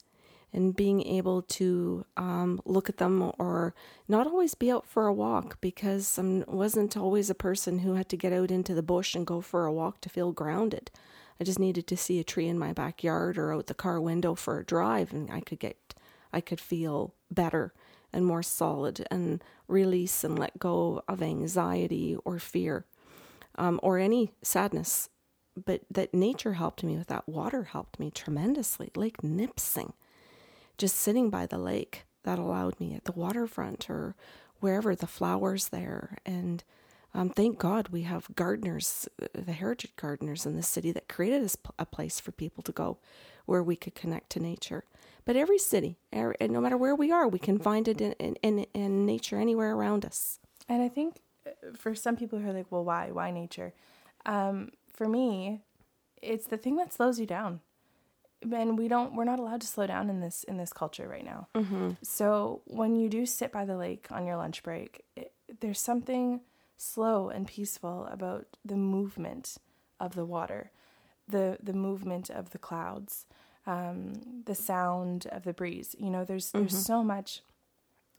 and 0.53 0.75
being 0.75 1.05
able 1.05 1.41
to 1.41 2.05
um, 2.15 2.61
look 2.65 2.89
at 2.89 2.97
them 2.97 3.31
or 3.37 3.75
not 4.07 4.27
always 4.27 4.55
be 4.55 4.71
out 4.71 4.85
for 4.85 5.07
a 5.07 5.13
walk 5.13 5.59
because 5.61 6.17
I 6.17 6.43
wasn't 6.47 6.95
always 6.95 7.29
a 7.29 7.35
person 7.35 7.79
who 7.79 7.95
had 7.95 8.09
to 8.09 8.17
get 8.17 8.33
out 8.33 8.49
into 8.49 8.73
the 8.73 8.81
bush 8.81 9.13
and 9.13 9.27
go 9.27 9.41
for 9.41 9.65
a 9.65 9.73
walk 9.73 10.01
to 10.01 10.09
feel 10.09 10.31
grounded. 10.31 10.89
I 11.39 11.43
just 11.43 11.59
needed 11.59 11.85
to 11.87 11.97
see 11.97 12.19
a 12.19 12.23
tree 12.23 12.47
in 12.47 12.57
my 12.57 12.73
backyard 12.73 13.37
or 13.37 13.53
out 13.53 13.67
the 13.67 13.73
car 13.73 13.99
window 13.99 14.35
for 14.35 14.59
a 14.59 14.65
drive 14.65 15.13
and 15.13 15.29
I 15.29 15.41
could 15.41 15.59
get 15.59 15.93
I 16.33 16.41
could 16.41 16.59
feel 16.59 17.13
better 17.29 17.73
and 18.11 18.25
more 18.25 18.43
solid 18.43 19.05
and 19.11 19.43
release 19.67 20.23
and 20.23 20.37
let 20.37 20.59
go 20.59 21.03
of 21.07 21.21
anxiety 21.21 22.17
or 22.25 22.39
fear 22.39 22.85
um, 23.57 23.79
or 23.83 23.97
any 23.97 24.31
sadness. 24.41 25.09
But 25.55 25.81
that 25.89 26.13
nature 26.13 26.53
helped 26.53 26.83
me 26.83 26.97
with 26.97 27.07
that. 27.07 27.27
Water 27.27 27.63
helped 27.63 27.99
me 27.99 28.11
tremendously. 28.11 28.91
Lake 28.95 29.23
Nipissing, 29.23 29.93
just 30.77 30.95
sitting 30.95 31.29
by 31.29 31.47
the 31.47 31.57
lake, 31.57 32.03
that 32.23 32.37
allowed 32.37 32.79
me 32.79 32.93
at 32.93 33.05
the 33.05 33.13
waterfront 33.13 33.89
or 33.89 34.15
wherever 34.59 34.95
the 34.95 35.07
flowers 35.07 35.69
there. 35.69 36.17
And 36.25 36.63
um, 37.13 37.29
thank 37.29 37.57
God 37.57 37.87
we 37.87 38.03
have 38.03 38.27
gardeners, 38.35 39.07
the 39.33 39.53
heritage 39.53 39.95
gardeners 39.95 40.45
in 40.45 40.55
the 40.55 40.61
city 40.61 40.91
that 40.91 41.07
created 41.07 41.49
a 41.79 41.85
place 41.85 42.19
for 42.19 42.31
people 42.31 42.61
to 42.63 42.71
go 42.71 42.99
where 43.45 43.63
we 43.63 43.75
could 43.75 43.95
connect 43.95 44.29
to 44.31 44.39
nature. 44.39 44.83
But 45.25 45.35
every 45.35 45.57
city, 45.57 45.97
er, 46.15 46.35
no 46.39 46.61
matter 46.61 46.77
where 46.77 46.95
we 46.95 47.11
are, 47.11 47.27
we 47.27 47.39
can 47.39 47.59
find 47.59 47.87
it 47.87 48.01
in, 48.01 48.35
in, 48.35 48.59
in 48.73 49.05
nature 49.05 49.39
anywhere 49.39 49.73
around 49.73 50.05
us. 50.05 50.39
And 50.69 50.81
I 50.81 50.89
think 50.89 51.15
uh, 51.15 51.19
for 51.75 51.95
some 51.95 52.15
people 52.15 52.39
who 52.39 52.49
are 52.49 52.53
like, 52.53 52.71
well, 52.71 52.83
why? 52.83 53.11
Why 53.11 53.31
nature? 53.31 53.73
Um, 54.25 54.71
for 54.93 55.07
me, 55.07 55.61
it's 56.21 56.47
the 56.47 56.57
thing 56.57 56.75
that 56.77 56.93
slows 56.93 57.19
you 57.19 57.25
down. 57.25 57.61
And 58.41 58.77
we 58.77 58.87
don't, 58.87 59.15
we're 59.15 59.23
not 59.23 59.39
allowed 59.39 59.61
to 59.61 59.67
slow 59.67 59.87
down 59.87 60.09
in 60.09 60.19
this, 60.19 60.43
in 60.43 60.57
this 60.57 60.71
culture 60.71 61.07
right 61.07 61.25
now. 61.25 61.47
Mm-hmm. 61.55 61.91
So 62.03 62.61
when 62.65 62.95
you 62.95 63.09
do 63.09 63.25
sit 63.25 63.51
by 63.51 63.65
the 63.65 63.77
lake 63.77 64.07
on 64.11 64.25
your 64.25 64.37
lunch 64.37 64.61
break, 64.61 65.03
it, 65.15 65.31
there's 65.59 65.79
something 65.79 66.41
slow 66.77 67.29
and 67.29 67.47
peaceful 67.47 68.07
about 68.11 68.45
the 68.63 68.75
movement 68.75 69.57
of 69.99 70.13
the 70.13 70.25
water, 70.25 70.71
the, 71.27 71.57
the 71.61 71.73
movement 71.73 72.29
of 72.29 72.51
the 72.51 72.59
clouds 72.59 73.25
um, 73.67 74.13
the 74.45 74.55
sound 74.55 75.27
of 75.27 75.43
the 75.43 75.53
breeze. 75.53 75.95
You 75.99 76.09
know, 76.09 76.23
there's 76.23 76.51
there's 76.51 76.71
mm-hmm. 76.71 76.81
so 76.81 77.03
much 77.03 77.41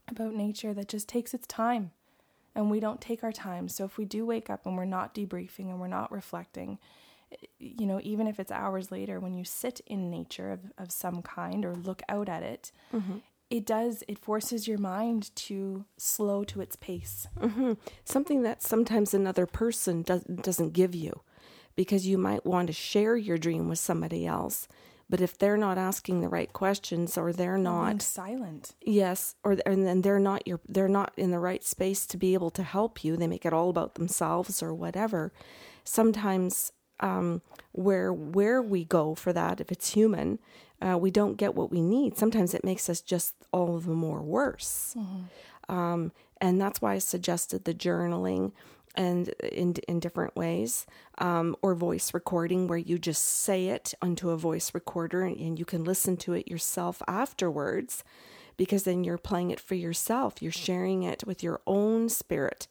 about 0.07 0.35
nature 0.35 0.74
that 0.74 0.89
just 0.89 1.09
takes 1.09 1.35
its 1.35 1.47
time, 1.47 1.91
and 2.59 2.73
we 2.73 2.81
don't 2.81 3.01
take 3.01 3.23
our 3.23 3.31
time. 3.31 3.69
So 3.69 3.85
if 3.85 3.99
we 3.99 4.05
do 4.05 4.27
wake 4.27 4.51
up 4.51 4.67
and 4.67 4.77
we're 4.77 4.85
not 4.85 5.15
debriefing 5.15 5.71
and 5.71 5.79
we're 5.79 5.87
not 5.87 6.11
reflecting, 6.11 6.79
you 7.61 7.87
know, 7.87 8.01
even 8.03 8.27
if 8.27 8.41
it's 8.41 8.51
hours 8.51 8.91
later, 8.91 9.21
when 9.21 9.35
you 9.35 9.45
sit 9.45 9.81
in 9.87 10.11
nature 10.11 10.51
of, 10.51 10.73
of 10.77 10.91
some 10.91 11.23
kind 11.23 11.65
or 11.65 11.77
look 11.77 12.03
out 12.09 12.29
at 12.29 12.43
it, 12.43 12.73
mm-hmm. 12.93 13.19
it 13.49 13.65
does, 13.65 14.03
it 14.09 14.19
forces 14.19 14.67
your 14.67 14.79
mind 14.79 15.31
to 15.37 15.85
slow 15.97 16.43
to 16.43 16.61
its 16.61 16.75
pace. 16.75 17.29
Mm-hmm. 17.39 17.75
Something 18.05 18.43
that 18.43 18.61
sometimes 18.61 19.15
another 19.15 19.47
person 19.47 20.03
does, 20.03 20.25
doesn't 20.25 20.73
give 20.73 20.97
you 20.97 21.21
because 21.77 22.09
you 22.09 22.19
might 22.19 22.45
want 22.45 22.67
to 22.67 22.73
share 22.73 23.17
your 23.17 23.39
dream 23.39 23.69
with 23.69 23.79
somebody 23.79 24.27
else. 24.27 24.67
But 25.11 25.21
if 25.23 25.39
they're 25.39 25.57
not 25.57 25.79
asking 25.79 26.21
the 26.21 26.29
right 26.29 26.53
questions 26.53 27.17
or 27.17 27.33
they're 27.33 27.57
not 27.57 28.03
silent, 28.03 28.75
yes, 28.83 29.37
or 29.43 29.57
and 29.65 29.87
then 29.87 30.03
they're 30.03 30.19
not 30.19 30.47
your 30.47 30.61
they're 30.69 30.89
not 30.89 31.13
in 31.17 31.31
the 31.31 31.39
right 31.39 31.65
space 31.65 32.05
to 32.07 32.19
be 32.19 32.35
able 32.35 32.51
to 32.51 32.63
help 32.63 33.03
you. 33.03 33.17
They 33.17 33.27
make 33.27 33.47
it 33.47 33.55
all 33.55 33.71
about 33.71 33.95
themselves 33.95 34.63
or 34.63 34.75
whatever. 34.75 35.33
Sometimes 35.85 36.73
um, 37.01 37.41
where 37.73 38.13
where 38.13 38.61
we 38.61 38.85
go 38.85 39.15
for 39.15 39.33
that, 39.33 39.61
if 39.61 39.73
it's 39.73 39.95
human, 39.95 40.39
uh, 40.83 40.99
we 40.99 41.11
don't 41.11 41.37
get 41.37 41.55
what 41.55 41.71
we 41.71 41.81
need. 41.81 42.19
Sometimes 42.19 42.53
it 42.53 42.65
makes 42.65 42.91
us 42.91 43.01
just 43.01 43.35
all 43.53 43.79
the 43.79 43.91
more 43.91 44.23
worse. 44.23 44.95
Mm-hmm. 44.99 45.75
Um, 45.75 46.13
and 46.41 46.61
that's 46.61 46.81
why 46.81 46.95
I 46.95 46.99
suggested 46.99 47.65
the 47.65 47.75
journaling 47.75 48.53
and 48.99 49.28
in 49.40 49.74
in 49.88 50.01
different 50.01 50.34
ways, 50.36 50.86
um, 51.18 51.57
or 51.62 51.74
voice 51.74 52.12
recording 52.12 52.66
where 52.68 52.84
you 52.90 52.99
just 52.99 53.22
say 53.22 53.68
it 53.68 53.94
onto 54.03 54.30
a 54.30 54.36
voice 54.36 54.74
recorder 54.74 55.22
and, 55.22 55.36
and 55.38 55.59
you 55.59 55.64
can 55.64 55.84
listen 55.84 56.16
to 56.18 56.34
it 56.34 56.49
yourself 56.49 57.01
afterwards, 57.07 58.05
because 58.57 58.82
then 58.82 59.05
you're 59.05 59.16
playing 59.30 59.51
it 59.51 59.61
for 59.61 59.76
yourself. 59.76 60.42
You're 60.42 60.53
sharing 60.68 61.05
it 61.05 61.24
with 61.26 61.42
your 61.42 61.61
own 61.64 62.09
spirit 62.09 62.66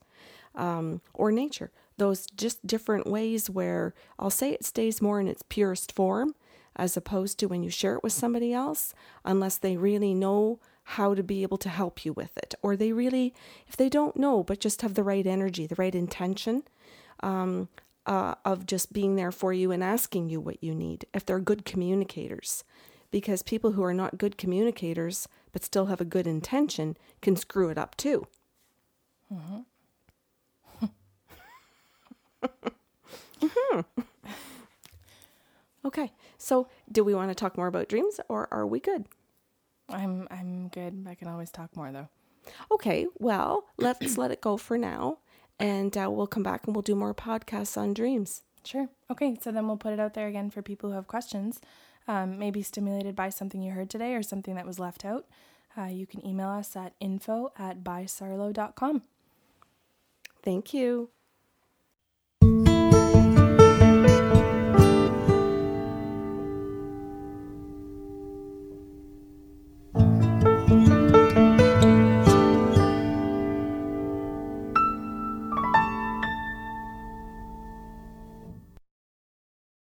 um, 0.54 1.02
or 1.14 1.32
nature. 1.32 1.72
Those 1.98 2.28
just 2.36 2.68
different 2.68 3.08
ways 3.08 3.50
where 3.50 3.94
I'll 4.20 4.30
say 4.30 4.52
it 4.52 4.66
stays 4.66 5.02
more 5.02 5.20
in 5.22 5.28
its 5.28 5.44
purest 5.48 5.92
form 5.92 6.36
as 6.76 6.98
opposed 6.98 7.40
to 7.40 7.48
when 7.48 7.64
you 7.64 7.72
share 7.72 7.96
it 7.96 8.04
with 8.04 8.14
somebody 8.14 8.54
else, 8.54 8.94
unless 9.24 9.58
they 9.58 9.78
really 9.78 10.14
know 10.14 10.60
how 10.92 11.14
to 11.14 11.22
be 11.22 11.44
able 11.44 11.58
to 11.58 11.68
help 11.70 12.06
you 12.06 12.14
with 12.14 12.38
it. 12.38 12.56
Or 12.62 12.78
they 12.78 12.94
really, 12.94 13.34
if 13.68 13.76
they 13.76 13.90
don't 13.90 14.16
know, 14.16 14.42
but 14.42 14.62
just 14.62 14.82
have 14.82 14.94
the 14.94 15.04
right 15.04 15.28
energy, 15.28 15.68
the 15.68 15.76
right 15.76 15.94
intention 15.94 16.64
um, 17.22 17.68
uh, 18.06 18.36
of 18.46 18.66
just 18.66 18.94
being 18.94 19.18
there 19.18 19.34
for 19.34 19.52
you 19.52 19.72
and 19.72 19.84
asking 19.84 20.30
you 20.30 20.40
what 20.40 20.64
you 20.64 20.74
need, 20.74 21.06
if 21.14 21.26
they're 21.26 21.40
good 21.40 21.66
communicators. 21.66 22.64
Because 23.12 23.44
people 23.44 23.74
who 23.74 23.84
are 23.84 23.94
not 23.94 24.18
good 24.18 24.38
communicators 24.38 25.28
but 25.52 25.64
still 25.64 25.88
have 25.88 26.00
a 26.00 26.06
good 26.06 26.26
intention 26.28 26.96
can 27.22 27.36
screw 27.36 27.70
it 27.70 27.78
up 27.78 27.98
too. 27.98 28.26
Mm-hmm. 29.34 29.60
mm-hmm. 33.42 33.80
Okay, 35.86 36.12
so 36.38 36.68
do 36.92 37.02
we 37.02 37.16
want 37.16 37.32
to 37.32 37.36
talk 37.36 37.56
more 37.56 37.68
about 37.68 37.88
dreams 37.88 38.20
or 38.28 38.50
are 38.52 38.68
we 38.68 38.80
good? 38.82 39.06
I'm 39.90 40.28
I'm 40.30 40.68
good. 40.70 41.06
I 41.10 41.16
can 41.16 41.28
always 41.28 41.52
talk 41.52 41.76
more 41.76 41.92
though. 41.92 42.10
Okay, 42.72 43.08
well, 43.20 43.66
let's 43.78 44.18
let 44.18 44.32
it 44.32 44.42
go 44.42 44.58
for 44.58 44.78
now, 44.78 45.20
and 45.60 45.98
uh, 45.98 46.10
we'll 46.10 46.28
come 46.28 46.44
back 46.44 46.66
and 46.66 46.76
we'll 46.76 46.82
do 46.82 46.96
more 46.96 47.14
podcasts 47.14 47.78
on 47.78 47.94
dreams. 47.94 48.44
Sure. 48.64 48.90
Okay, 49.10 49.38
so 49.42 49.52
then 49.52 49.68
we'll 49.68 49.78
put 49.78 49.94
it 49.94 50.00
out 50.00 50.14
there 50.14 50.28
again 50.28 50.50
for 50.50 50.62
people 50.62 50.90
who 50.90 50.96
have 50.96 51.08
questions, 51.08 51.62
um, 52.08 52.38
maybe 52.38 52.62
stimulated 52.62 53.16
by 53.16 53.30
something 53.30 53.62
you 53.62 53.72
heard 53.72 53.90
today 53.90 54.14
or 54.14 54.22
something 54.22 54.56
that 54.56 54.66
was 54.66 54.80
left 54.80 55.06
out. 55.06 55.26
Uh, 55.78 55.86
you 55.86 56.06
can 56.06 56.26
email 56.26 56.50
us 56.50 56.76
at 56.76 56.94
info 57.00 57.54
at 57.58 57.84
bysarlo.com. 57.84 59.04
Thank 60.44 60.74
you. 60.74 61.10